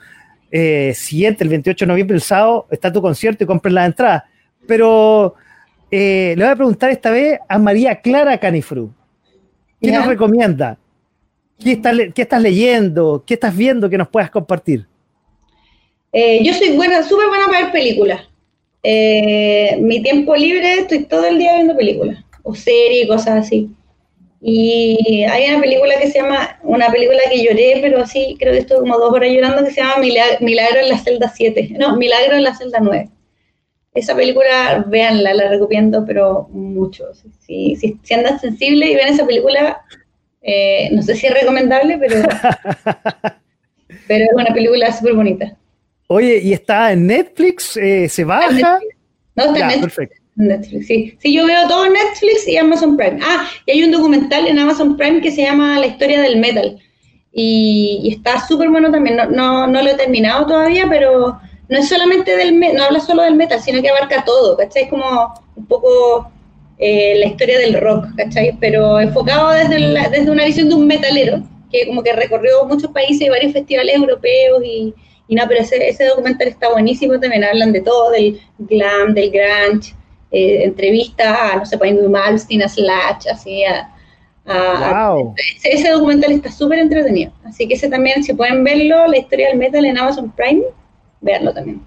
eh, 0.51 0.93
siguiente, 0.95 1.45
el 1.45 1.51
28 1.51 1.85
de 1.85 1.89
noviembre, 1.89 2.15
el 2.15 2.23
sábado, 2.23 2.67
está 2.71 2.91
tu 2.91 3.03
concierto 3.03 3.45
y 3.45 3.47
compren 3.47 3.75
la 3.75 3.85
entrada. 3.85 4.25
Pero 4.67 5.35
eh, 5.91 6.35
le 6.37 6.45
voy 6.45 6.53
a 6.53 6.57
preguntar 6.57 6.91
esta 6.91 7.11
vez 7.11 7.39
a 7.49 7.59
María 7.59 8.01
Clara 8.01 8.39
Canifru. 8.39 8.93
¿Qué 9.81 9.93
nos 9.93 10.07
recomienda? 10.07 10.79
¿Qué 11.63 11.73
estás, 11.73 11.95
¿Qué 12.15 12.23
estás 12.23 12.43
leyendo? 12.43 13.25
¿Qué 13.27 13.35
estás 13.35 13.57
viendo 13.57 13.91
que 13.91 13.99
nos 13.99 14.09
puedas 14.09 14.31
compartir? 14.31 14.87
yo 16.13 16.53
soy 16.55 16.75
buena, 16.75 17.03
súper 17.03 17.29
buena 17.29 17.47
para 17.47 17.65
ver 17.65 17.73
películas. 17.73 18.23
mi 18.83 20.03
tiempo 20.03 20.35
libre 20.35 20.81
estoy 20.81 21.05
todo 21.05 21.27
el 21.27 21.39
día 21.39 21.55
viendo 21.55 21.77
películas 21.77 22.25
o 22.43 22.55
series, 22.55 23.07
cosas 23.07 23.47
así. 23.47 23.71
Y 24.41 25.25
hay 25.25 25.51
una 25.51 25.61
película 25.61 25.99
que 26.01 26.09
se 26.09 26.21
llama, 26.21 26.59
una 26.63 26.91
película 26.91 27.19
que 27.31 27.43
lloré, 27.43 27.79
pero 27.83 28.01
así 28.01 28.37
creo 28.39 28.53
que 28.53 28.61
estuve 28.61 28.81
como 28.81 28.97
dos 28.99 29.13
horas 29.13 29.31
llorando, 29.33 29.65
que 29.65 29.73
se 29.73 29.81
llama 29.81 29.99
Milagro, 29.99 30.81
en 30.81 30.89
la 30.89 30.99
celda 30.99 31.33
7. 31.35 31.75
No, 31.79 31.97
Milagro 31.97 32.37
en 32.37 32.45
la 32.45 32.55
celda 32.55 32.79
9. 32.81 33.11
Esa 33.95 34.15
película, 34.15 34.85
véanla, 34.87 35.35
la 35.35 35.49
recomiendo, 35.49 36.05
pero 36.07 36.49
mucho. 36.53 37.07
Si, 37.41 37.75
si, 37.75 37.99
si 38.01 38.15
andan 38.15 38.39
sensibles 38.39 38.91
y 38.91 38.95
ven 38.95 39.09
esa 39.09 39.27
película, 39.27 39.83
eh, 40.51 40.89
no 40.93 41.03
sé 41.03 41.15
si 41.15 41.27
es 41.27 41.35
recomendable, 41.35 41.99
pero, 41.99 42.23
pero 44.09 44.25
es 44.25 44.31
una 44.35 44.55
película 44.55 44.91
súper 44.91 45.13
bonita. 45.13 45.55
Oye, 46.07 46.39
¿y 46.43 46.55
está 46.55 46.91
en 46.93 47.07
Netflix? 47.07 47.77
Eh, 47.77 48.09
¿Se 48.09 48.25
baja? 48.25 48.79
No, 49.37 49.45
está 49.45 49.59
en 49.59 49.67
Netflix. 49.67 49.95
Perfecto. 49.95 50.17
Netflix, 50.37 50.87
sí. 50.87 51.19
Sí, 51.21 51.35
yo 51.35 51.45
veo 51.47 51.69
todo 51.69 51.85
en 51.85 51.93
Netflix 51.93 52.49
y 52.49 52.57
Amazon 52.57 52.97
Prime. 52.97 53.19
Ah, 53.23 53.47
y 53.67 53.73
hay 53.73 53.85
un 53.85 53.91
documental 53.91 54.47
en 54.47 54.59
Amazon 54.59 54.97
Prime 54.97 55.21
que 55.21 55.33
se 55.33 55.43
llama 55.43 55.79
La 55.79 55.87
historia 55.87 56.23
del 56.23 56.39
metal. 56.39 56.79
Y, 57.31 58.09
está 58.11 58.41
súper 58.47 58.71
bueno 58.71 58.91
también. 58.91 59.17
No, 59.17 59.27
no, 59.27 59.67
no, 59.67 59.83
lo 59.83 59.91
he 59.91 59.97
terminado 59.97 60.47
todavía, 60.47 60.87
pero 60.89 61.39
no 61.69 61.79
es 61.79 61.89
solamente 61.91 62.39
del 62.39 62.55
metal, 62.55 62.77
no 62.79 62.85
habla 62.85 63.01
solo 63.01 63.23
del 63.23 63.35
metal, 63.35 63.61
sino 63.61 63.83
que 63.83 63.91
abarca 63.91 64.25
todo, 64.25 64.57
¿cachai? 64.57 64.85
Es 64.85 64.89
como 64.89 65.35
un 65.57 65.67
poco 65.67 66.33
eh, 66.79 67.15
la 67.19 67.27
historia 67.27 67.59
del 67.59 67.81
rock, 67.81 68.07
¿cachai? 68.17 68.57
Pero 68.61 69.01
enfocado 69.01 69.51
desde, 69.51 69.79
desde 70.11 70.31
una 70.31 70.45
visión 70.45 70.69
de 70.69 70.75
un 70.77 70.87
metalero, 70.87 71.43
que 71.71 71.87
como 71.87 72.03
que 72.03 72.13
recorrió 72.13 72.65
muchos 72.67 72.91
países 72.93 73.27
y 73.27 73.29
varios 73.29 73.53
festivales 73.53 73.97
europeos 73.97 74.63
y, 74.65 74.95
y 75.27 75.35
no, 75.35 75.43
pero 75.49 75.61
ese, 75.61 75.89
ese 75.89 76.07
documental 76.07 76.49
está 76.49 76.71
buenísimo 76.71 77.19
también, 77.19 77.45
hablan 77.45 77.73
de 77.73 77.81
todo, 77.81 78.11
del 78.11 78.41
glam, 78.59 79.13
del 79.13 79.31
grunge, 79.31 79.95
eh, 80.31 80.65
entrevista 80.65 81.53
a, 81.53 81.57
no 81.57 81.67
sé, 81.67 81.77
poniendo 81.77 82.09
Malmsteen, 82.09 82.63
a 82.63 82.69
Slash, 82.69 83.29
así, 83.31 83.65
a, 83.65 83.91
ese, 85.63 85.91
documental 85.91 86.33
está 86.33 86.51
súper 86.51 86.79
entretenido. 86.79 87.33
Así 87.45 87.69
que 87.69 87.75
ese 87.75 87.89
también, 87.89 88.23
si 88.25 88.33
pueden 88.33 88.65
verlo, 88.65 89.07
la 89.07 89.19
historia 89.19 89.49
del 89.49 89.59
metal 89.59 89.85
en 89.85 89.99
Amazon 89.99 90.31
Prime, 90.31 90.63
veanlo 91.21 91.53
también. 91.53 91.83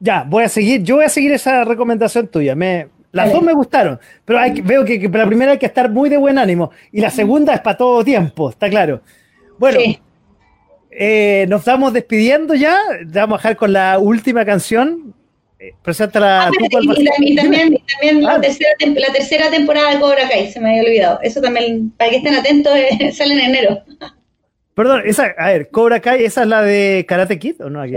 Ya, 0.00 0.24
voy 0.26 0.42
a 0.42 0.48
seguir, 0.48 0.82
yo 0.82 0.96
voy 0.96 1.04
a 1.04 1.08
seguir 1.08 1.30
esa 1.32 1.64
recomendación 1.64 2.26
tuya. 2.26 2.56
Me, 2.56 2.88
las 3.12 3.32
dos 3.32 3.42
me 3.42 3.52
gustaron, 3.52 4.00
pero 4.24 4.38
hay, 4.38 4.60
veo 4.60 4.84
que, 4.84 5.08
para 5.08 5.24
la 5.24 5.28
primera 5.28 5.52
hay 5.52 5.58
que 5.58 5.66
estar 5.66 5.90
muy 5.90 6.08
de 6.08 6.16
buen 6.16 6.38
ánimo 6.38 6.70
y 6.90 7.00
la 7.00 7.10
segunda 7.10 7.54
es 7.54 7.60
para 7.60 7.76
todo 7.76 8.02
tiempo, 8.04 8.50
está 8.50 8.68
claro. 8.68 9.02
Bueno, 9.58 9.78
eh, 10.90 11.46
nos 11.48 11.60
estamos 11.60 11.92
despidiendo 11.92 12.54
ya, 12.54 12.78
vamos 13.06 13.36
a 13.36 13.38
dejar 13.38 13.56
con 13.56 13.72
la 13.72 13.98
última 13.98 14.44
canción 14.44 15.14
eh, 15.62 15.74
preséntala 15.80 16.46
ah, 16.46 16.50
tú, 16.50 16.64
y, 16.64 16.68
¿cuál 16.70 16.88
va 16.88 16.92
a 16.92 16.96
y 16.98 17.04
también, 17.04 17.32
y 17.32 17.36
también, 17.36 17.78
también 17.86 18.26
Ah. 18.26 18.32
la, 18.32 18.40
tercera, 18.40 18.70
la 18.80 19.12
tercera 19.12 19.48
temporada 19.48 19.92
de 19.92 20.00
Cobra 20.00 20.28
Kai, 20.28 20.50
se 20.50 20.58
me 20.58 20.70
había 20.70 20.82
olvidado. 20.82 21.20
Eso 21.22 21.40
también, 21.40 21.92
para 21.96 22.10
que 22.10 22.16
estén 22.16 22.34
atentos, 22.34 22.72
eh, 22.74 23.12
sale 23.14 23.34
en 23.34 23.40
enero. 23.40 23.82
Perdón, 24.74 25.02
esa, 25.04 25.26
a 25.38 25.52
ver, 25.52 25.70
Cobra 25.70 26.00
Kai, 26.00 26.24
¿esa 26.24 26.42
es 26.42 26.48
la 26.48 26.62
de 26.62 27.04
Karate 27.06 27.38
Kid 27.38 27.62
o 27.62 27.70
no? 27.70 27.80
Aquí? 27.80 27.94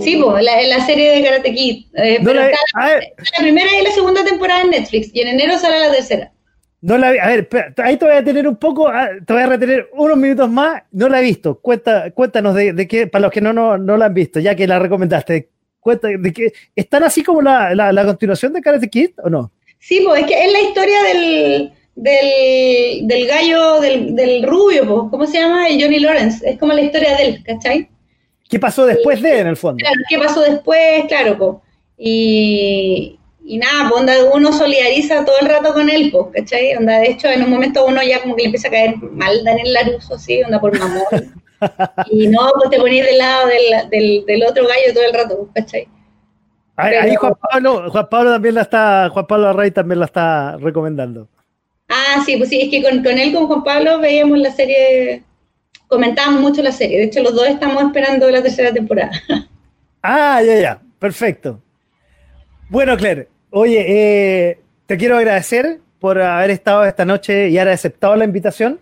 Sí, 0.00 0.16
pues, 0.22 0.42
la, 0.44 0.62
la 0.62 0.86
serie 0.86 1.10
de 1.12 1.22
Karate 1.24 1.52
Kid. 1.54 1.86
Eh, 1.94 2.18
No 2.20 2.24
pero 2.30 2.40
la, 2.40 2.46
está 2.50 2.58
a 2.74 2.86
ver, 2.88 3.12
la 3.18 3.38
primera 3.42 3.68
y 3.80 3.84
la 3.84 3.90
segunda 3.90 4.24
temporada 4.24 4.62
en 4.62 4.70
Netflix, 4.70 5.10
y 5.12 5.20
en 5.20 5.28
enero 5.28 5.58
sale 5.58 5.78
la 5.80 5.92
tercera. 5.92 6.32
no 6.80 6.98
la 6.98 7.10
vi- 7.12 7.18
a 7.18 7.26
ver, 7.28 7.40
espera, 7.40 7.72
ahí 7.78 7.96
te 7.96 8.04
voy 8.04 8.14
a 8.14 8.24
tener 8.24 8.48
un 8.48 8.56
poco, 8.56 8.88
ah, 8.88 9.08
te 9.26 9.32
voy 9.32 9.42
a 9.42 9.46
retener 9.46 9.88
unos 9.94 10.16
minutos 10.16 10.50
más, 10.50 10.82
no 10.92 11.08
la 11.08 11.20
he 11.20 11.22
visto. 11.22 11.58
Cuenta, 11.60 12.10
cuéntanos 12.12 12.54
de, 12.54 12.72
de 12.72 12.88
qué, 12.88 13.06
para 13.06 13.22
los 13.22 13.30
que 13.32 13.40
no, 13.40 13.52
no, 13.52 13.76
no 13.78 13.96
la 13.96 14.06
han 14.06 14.14
visto, 14.14 14.40
ya 14.40 14.54
que 14.54 14.66
la 14.66 14.78
recomendaste, 14.78 15.48
cuenta 15.78 16.08
de 16.08 16.32
que 16.32 16.52
están 16.74 17.04
así 17.04 17.22
como 17.22 17.40
la, 17.42 17.74
la, 17.74 17.92
la 17.92 18.04
continuación 18.04 18.52
de 18.52 18.60
Karate 18.62 18.88
Kid 18.88 19.10
o 19.22 19.28
no? 19.30 19.52
Sí, 19.78 20.00
pues 20.04 20.22
es 20.22 20.26
que 20.26 20.44
es 20.44 20.52
la 20.52 20.60
historia 20.60 21.02
del, 21.02 21.72
del, 21.94 23.06
del 23.08 23.26
gallo, 23.26 23.80
del, 23.80 24.14
del 24.14 24.42
rubio, 24.44 24.80
pues, 24.86 25.10
¿cómo 25.10 25.26
se 25.26 25.38
llama? 25.38 25.68
El 25.68 25.80
Johnny 25.82 25.98
Lawrence. 26.00 26.48
Es 26.48 26.58
como 26.58 26.72
la 26.72 26.82
historia 26.82 27.16
de 27.16 27.22
él, 27.24 27.42
¿cachai? 27.44 27.88
¿Qué 28.52 28.58
pasó 28.60 28.84
después 28.84 29.22
de, 29.22 29.40
en 29.40 29.46
el 29.46 29.56
fondo? 29.56 29.78
Claro, 29.78 29.96
¿qué 30.10 30.18
pasó 30.18 30.42
después? 30.42 31.06
Claro, 31.08 31.38
pues. 31.38 31.52
Y, 31.96 33.18
y 33.46 33.56
nada, 33.56 33.88
pues 33.88 34.00
onda, 34.02 34.12
uno 34.34 34.52
solidariza 34.52 35.24
todo 35.24 35.36
el 35.40 35.48
rato 35.48 35.72
con 35.72 35.88
él, 35.88 36.10
pues, 36.12 36.26
¿cachai? 36.34 36.76
Onda, 36.76 36.98
de 36.98 37.12
hecho, 37.12 37.28
en 37.28 37.42
un 37.44 37.48
momento 37.48 37.86
uno 37.86 38.02
ya 38.02 38.20
como 38.20 38.36
que 38.36 38.42
le 38.42 38.46
empieza 38.48 38.68
a 38.68 38.72
caer 38.72 38.96
mal 38.98 39.42
Daniel 39.42 39.72
Laruso, 39.72 40.16
así, 40.16 40.42
onda 40.42 40.60
por 40.60 40.78
mamón. 40.78 41.02
y 42.10 42.26
no, 42.26 42.40
pues 42.58 42.68
te 42.68 42.76
ponís 42.78 43.06
del 43.06 43.16
lado 43.16 43.46
del, 43.46 43.88
del, 43.88 44.26
del 44.26 44.42
otro 44.44 44.64
gallo 44.66 44.92
todo 44.92 45.04
el 45.04 45.14
rato, 45.14 45.48
¿cachai? 45.54 45.88
Ahí, 46.76 46.90
Pero- 46.90 47.02
ahí 47.04 47.14
Juan 47.14 47.34
Pablo, 47.50 47.90
Juan 47.90 48.08
Pablo 48.10 48.30
también 48.32 48.54
la 48.54 48.62
está, 48.62 49.08
Juan 49.10 49.26
Pablo 49.26 49.48
Array 49.48 49.70
también 49.70 49.98
la 50.00 50.06
está 50.06 50.58
recomendando. 50.58 51.26
Ah, 51.88 52.22
sí, 52.26 52.36
pues 52.36 52.50
sí, 52.50 52.60
es 52.60 52.68
que 52.70 52.82
con, 52.82 53.02
con 53.02 53.18
él, 53.18 53.32
con 53.32 53.46
Juan 53.46 53.64
Pablo, 53.64 53.98
veíamos 53.98 54.38
la 54.38 54.50
serie, 54.50 55.22
comentábamos 55.92 56.40
mucho 56.40 56.62
la 56.62 56.72
serie. 56.72 56.96
De 56.96 57.04
hecho, 57.04 57.22
los 57.22 57.34
dos 57.34 57.46
estamos 57.46 57.82
esperando 57.82 58.30
la 58.30 58.42
tercera 58.42 58.72
temporada. 58.72 59.12
Ah, 60.04 60.42
ya, 60.44 60.58
ya, 60.58 60.80
perfecto. 60.98 61.62
Bueno, 62.68 62.96
Claire, 62.96 63.28
oye, 63.50 63.84
eh, 63.86 64.58
te 64.86 64.96
quiero 64.96 65.16
agradecer 65.16 65.78
por 66.00 66.20
haber 66.20 66.50
estado 66.50 66.84
esta 66.84 67.04
noche 67.04 67.50
y 67.50 67.56
haber 67.56 67.74
aceptado 67.74 68.16
la 68.16 68.24
invitación, 68.24 68.80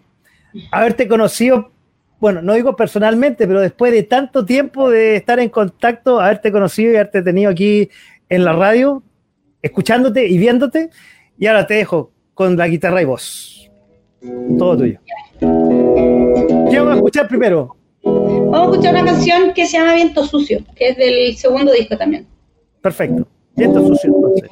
haberte 0.73 1.09
conocido, 1.09 1.73
bueno, 2.20 2.41
no 2.41 2.55
digo 2.55 2.74
personalmente, 2.74 3.47
pero 3.47 3.61
después 3.61 3.93
de 3.93 4.03
tanto 4.05 4.47
tiempo 4.47 4.89
de 4.89 5.16
estar 5.16 5.39
en 5.41 5.51
contacto, 5.51 6.20
haberte 6.20 6.51
conocido 6.51 6.93
y 6.93 6.95
haberte 6.95 7.20
tenido 7.20 7.51
aquí 7.51 7.91
en 8.31 8.43
la 8.47 8.55
radio, 8.55 9.03
escuchándote 9.61 10.27
y 10.27 10.39
viéndote, 10.39 10.89
y 11.39 11.49
ahora 11.49 11.66
te 11.66 11.74
dejo 11.74 12.12
con 12.32 12.57
la 12.57 12.66
guitarra 12.66 13.03
y 13.03 13.05
voz. 13.05 13.70
Todo 14.59 14.78
tuyo. 14.78 15.01
¿Qué 16.70 16.78
vamos 16.78 16.92
a 16.92 16.97
escuchar 16.97 17.28
primero? 17.28 17.76
Vamos 18.05 18.68
a 18.68 18.70
escuchar 18.70 18.94
una 18.94 19.05
canción 19.05 19.52
que 19.52 19.66
se 19.66 19.78
llama 19.78 19.94
Viento 19.94 20.24
Sucio, 20.24 20.60
que 20.76 20.90
es 20.90 20.97
del 20.97 21.36
segundo 21.36 21.72
disco 21.72 21.97
también. 21.97 22.26
Perfecto. 22.80 23.26
Viento 23.56 23.86
sucio, 23.86 24.14
entonces. 24.14 24.51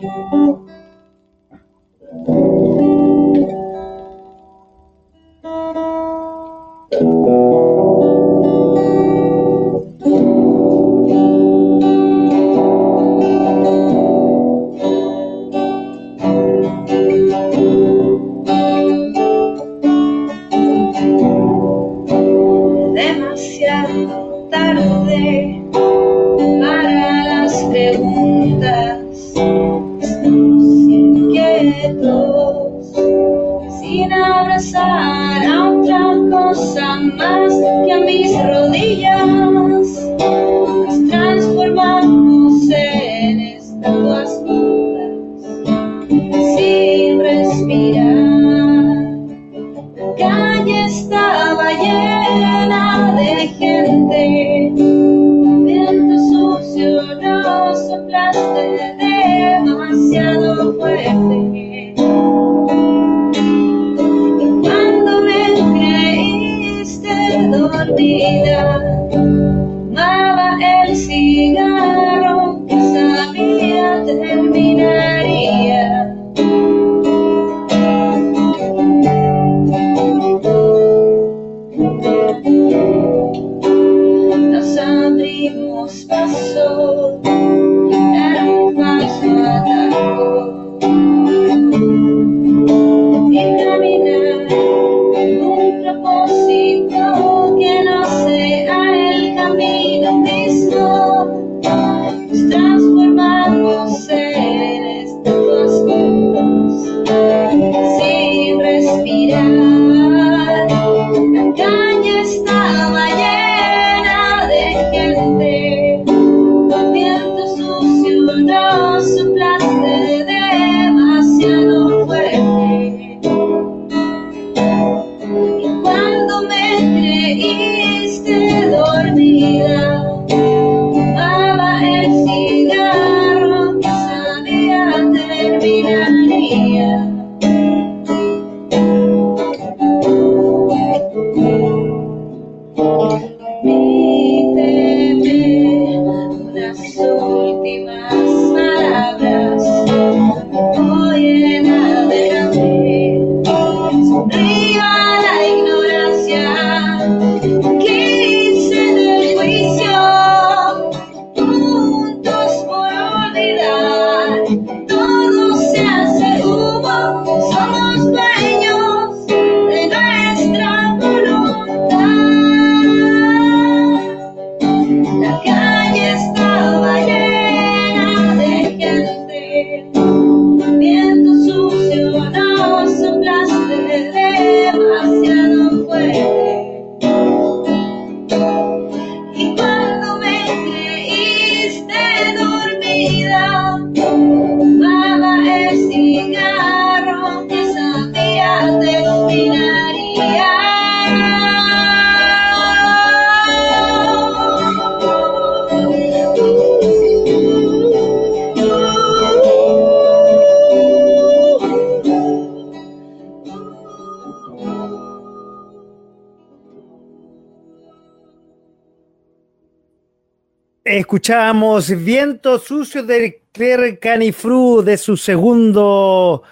Escuchamos 221.28 221.90
Viento 221.90 222.58
Sucio 222.58 223.02
de 223.02 223.42
Claire 223.52 223.98
Canifru 223.98 224.80
de 224.82 224.96
su 224.96 225.14
segundo 225.14 226.42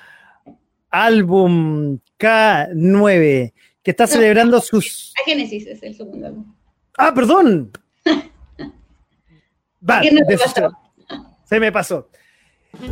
álbum 0.90 1.98
K9, 2.18 3.54
que 3.82 3.90
está 3.90 4.06
celebrando 4.06 4.60
sus. 4.60 5.14
A 5.18 5.24
Génesis 5.24 5.66
es 5.66 5.82
el 5.82 5.94
segundo 5.94 6.26
álbum. 6.26 6.54
Ah, 6.98 7.10
perdón. 7.14 7.70
Va, 9.88 10.02
se 11.46 11.58
me 11.58 11.72
pasó. 11.72 12.10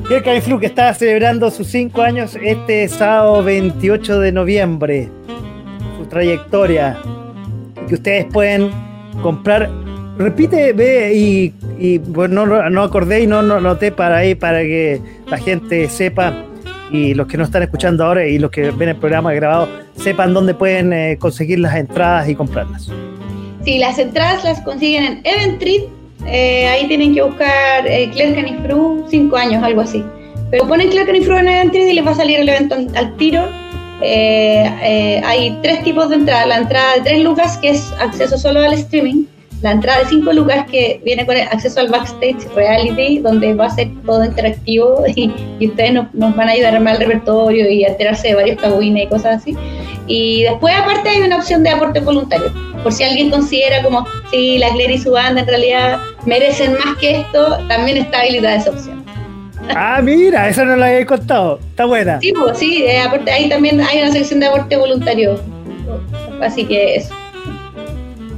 Claire 0.06 0.24
Canifru 0.24 0.58
que 0.58 0.66
está 0.68 0.94
celebrando 0.94 1.50
sus 1.50 1.66
cinco 1.66 2.00
años 2.00 2.34
este 2.42 2.88
sábado 2.88 3.44
28 3.44 4.20
de 4.20 4.32
noviembre. 4.32 5.10
Su 5.98 6.06
trayectoria. 6.06 6.98
Que 7.86 7.96
ustedes 7.96 8.24
pueden 8.32 8.70
comprar 9.20 9.83
Repite, 10.16 10.72
ve 10.72 11.12
y, 11.14 11.54
y 11.78 11.98
pues 11.98 12.30
no, 12.30 12.82
acordé 12.82 13.22
y 13.22 13.26
no, 13.26 13.42
no 13.42 13.60
noté 13.60 13.90
para 13.90 14.18
ahí 14.18 14.36
para 14.36 14.60
que 14.60 15.00
la 15.26 15.38
gente 15.38 15.88
sepa 15.88 16.32
y 16.92 17.14
los 17.14 17.26
que 17.26 17.36
no 17.36 17.42
están 17.42 17.64
escuchando 17.64 18.04
ahora 18.04 18.24
y 18.24 18.38
los 18.38 18.50
que 18.52 18.70
ven 18.70 18.90
el 18.90 18.96
programa 18.96 19.32
grabado 19.32 19.68
sepan 19.96 20.32
dónde 20.32 20.54
pueden 20.54 20.92
eh, 20.92 21.16
conseguir 21.18 21.58
las 21.58 21.74
entradas 21.74 22.28
y 22.28 22.36
comprarlas. 22.36 22.88
Sí, 23.64 23.78
las 23.78 23.98
entradas 23.98 24.44
las 24.44 24.60
consiguen 24.60 25.04
en 25.04 25.20
Eventrit. 25.24 25.84
Eh, 26.26 26.68
ahí 26.68 26.86
tienen 26.86 27.12
que 27.14 27.22
buscar 27.22 27.86
eh, 27.86 28.08
Claire 28.12 28.34
Canifru, 28.36 29.06
5 29.10 29.36
años, 29.36 29.64
algo 29.64 29.80
así. 29.80 30.04
Pero 30.50 30.68
ponen 30.68 30.90
Claire 30.90 31.06
Canifru 31.06 31.36
en 31.36 31.48
Eventrit 31.48 31.88
y 31.88 31.94
les 31.94 32.06
va 32.06 32.12
a 32.12 32.14
salir 32.14 32.38
el 32.38 32.48
evento 32.48 32.76
al 32.94 33.16
tiro. 33.16 33.48
Eh, 34.00 35.20
hay 35.24 35.58
tres 35.62 35.82
tipos 35.82 36.08
de 36.10 36.16
entrada. 36.16 36.46
La 36.46 36.58
entrada 36.58 36.94
de 36.96 37.00
3 37.00 37.24
lucas, 37.24 37.58
que 37.58 37.70
es 37.70 37.92
acceso 37.98 38.38
solo 38.38 38.60
al 38.60 38.74
streaming 38.74 39.24
la 39.64 39.70
entrada 39.70 40.00
de 40.00 40.10
5 40.10 40.30
lucas 40.34 40.66
que 40.70 41.00
viene 41.06 41.24
con 41.24 41.38
el 41.38 41.48
acceso 41.48 41.80
al 41.80 41.88
backstage 41.88 42.46
reality, 42.54 43.20
donde 43.20 43.54
va 43.54 43.64
a 43.64 43.70
ser 43.70 43.88
todo 44.04 44.22
interactivo 44.22 45.02
y, 45.16 45.32
ustedes 45.66 45.94
nos, 45.94 46.12
van 46.12 46.50
a 46.50 46.52
ayudar 46.52 46.74
a 46.74 46.76
armar 46.76 46.96
el 46.96 47.00
repertorio 47.00 47.70
y 47.70 47.82
a 47.82 47.88
enterarse 47.88 48.28
de 48.28 48.34
varios 48.34 48.60
cagüines 48.60 49.04
y 49.04 49.06
cosas 49.06 49.40
así. 49.40 49.56
Y 50.06 50.42
después, 50.42 50.74
aparte, 50.76 51.08
hay 51.08 51.22
una 51.22 51.38
opción 51.38 51.62
de 51.62 51.70
aporte 51.70 52.00
voluntario. 52.00 52.52
Por 52.82 52.92
si 52.92 53.04
alguien 53.04 53.30
considera 53.30 53.82
como, 53.82 54.06
si 54.30 54.58
la 54.58 54.68
Claire 54.68 54.96
y 54.96 54.98
su 54.98 55.12
banda 55.12 55.40
en 55.40 55.46
realidad 55.46 55.98
merecen 56.26 56.74
más 56.74 56.98
que 57.00 57.20
esto, 57.20 57.56
también 57.66 57.96
está 57.96 58.20
habilitada 58.20 58.56
esa 58.56 58.70
opción. 58.70 59.02
Ah, 59.70 60.00
mira, 60.02 60.46
eso 60.46 60.62
no 60.66 60.76
lo 60.76 60.84
había 60.84 61.06
contado. 61.06 61.58
Está 61.70 61.86
buena. 61.86 62.20
Sí, 62.20 62.34
pues, 62.38 62.58
sí, 62.58 62.84
eh, 62.84 63.00
ahí 63.32 63.48
también 63.48 63.80
hay 63.80 64.02
una 64.02 64.12
sección 64.12 64.40
de 64.40 64.46
aporte 64.48 64.76
voluntario. 64.76 65.40
Así 66.42 66.66
que 66.66 66.96
eso. 66.96 67.14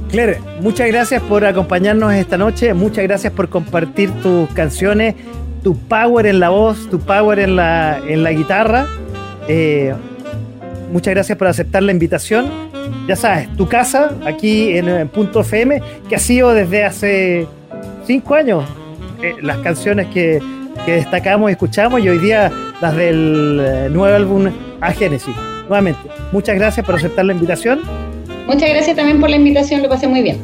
Claire, 0.09 0.39
muchas 0.61 0.87
gracias 0.87 1.21
por 1.21 1.43
acompañarnos 1.43 2.13
esta 2.13 2.37
noche, 2.37 2.73
muchas 2.73 3.03
gracias 3.03 3.33
por 3.33 3.49
compartir 3.49 4.09
tus 4.21 4.49
canciones, 4.51 5.15
tu 5.63 5.77
power 5.77 6.25
en 6.27 6.39
la 6.39 6.49
voz, 6.49 6.89
tu 6.89 6.99
power 6.99 7.39
en 7.39 7.57
la, 7.57 7.99
en 8.07 8.23
la 8.23 8.31
guitarra. 8.31 8.87
Eh, 9.49 9.93
muchas 10.93 11.13
gracias 11.13 11.37
por 11.37 11.47
aceptar 11.47 11.83
la 11.83 11.91
invitación. 11.91 12.49
Ya 13.05 13.17
sabes, 13.17 13.53
tu 13.57 13.67
casa 13.67 14.11
aquí 14.25 14.77
en, 14.77 15.09
Punto 15.09 15.41
FM, 15.41 15.81
que 16.07 16.15
ha 16.15 16.19
sido 16.19 16.53
desde 16.53 16.85
hace 16.85 17.47
cinco 18.05 18.35
años 18.35 18.63
eh, 19.21 19.35
las 19.41 19.57
canciones 19.57 20.07
que, 20.07 20.41
que, 20.85 20.93
destacamos 20.93 21.49
y 21.49 21.53
escuchamos 21.53 21.99
y 21.99 22.07
hoy 22.07 22.19
día 22.19 22.49
las 22.79 22.95
del 22.95 23.59
eh, 23.61 23.89
nuevo 23.91 24.15
álbum 24.15 24.49
A 24.79 24.93
Génesis. 24.93 25.35
Nuevamente, 25.67 25.99
muchas 26.31 26.55
gracias 26.55 26.85
por 26.85 26.95
aceptar 26.95 27.25
la 27.25 27.33
invitación 27.33 27.81
Muchas 28.47 28.69
gracias 28.69 28.95
también 28.95 29.19
por 29.19 29.29
la 29.29 29.35
invitación, 29.35 29.83
lo 29.83 29.89
pasé 29.89 30.07
muy 30.07 30.23
bien. 30.23 30.39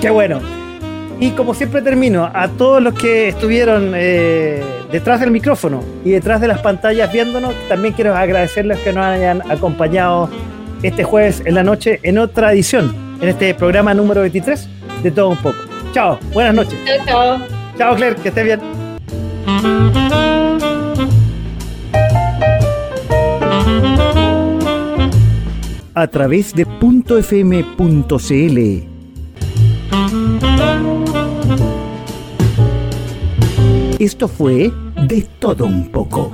Qué 0.00 0.10
bueno. 0.10 0.40
Y 1.20 1.30
como 1.30 1.52
siempre 1.52 1.82
termino, 1.82 2.30
a 2.32 2.48
todos 2.48 2.82
los 2.82 2.94
que 2.94 3.28
estuvieron 3.28 3.92
eh, 3.94 4.62
detrás 4.92 5.20
del 5.20 5.30
micrófono 5.30 5.82
y 6.04 6.10
detrás 6.10 6.40
de 6.40 6.48
las 6.48 6.60
pantallas 6.60 7.12
viéndonos, 7.12 7.54
también 7.68 7.92
quiero 7.94 8.16
agradecerles 8.16 8.78
que 8.78 8.92
nos 8.92 9.04
hayan 9.04 9.42
acompañado 9.50 10.30
este 10.82 11.02
jueves 11.02 11.42
en 11.44 11.54
la 11.54 11.64
noche 11.64 11.98
en 12.04 12.18
otra 12.18 12.52
edición, 12.52 12.94
en 13.20 13.28
este 13.28 13.52
programa 13.54 13.94
número 13.94 14.20
23 14.20 14.68
de 15.02 15.10
Todo 15.10 15.30
Un 15.30 15.36
Poco. 15.38 15.58
Chao, 15.92 16.18
buenas 16.32 16.54
noches. 16.54 16.78
Chao, 16.84 17.06
chao. 17.06 17.38
Chao, 17.76 17.96
Claire, 17.96 18.16
que 18.16 18.28
esté 18.28 18.44
bien. 18.44 18.60
A 26.00 26.06
través 26.06 26.54
de 26.54 26.64
.fm.cl. 26.64 27.78
Esto 33.98 34.28
fue 34.28 34.72
de 35.08 35.26
todo 35.40 35.66
un 35.66 35.90
poco. 35.90 36.32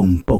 Un 0.00 0.22
poco. 0.22 0.35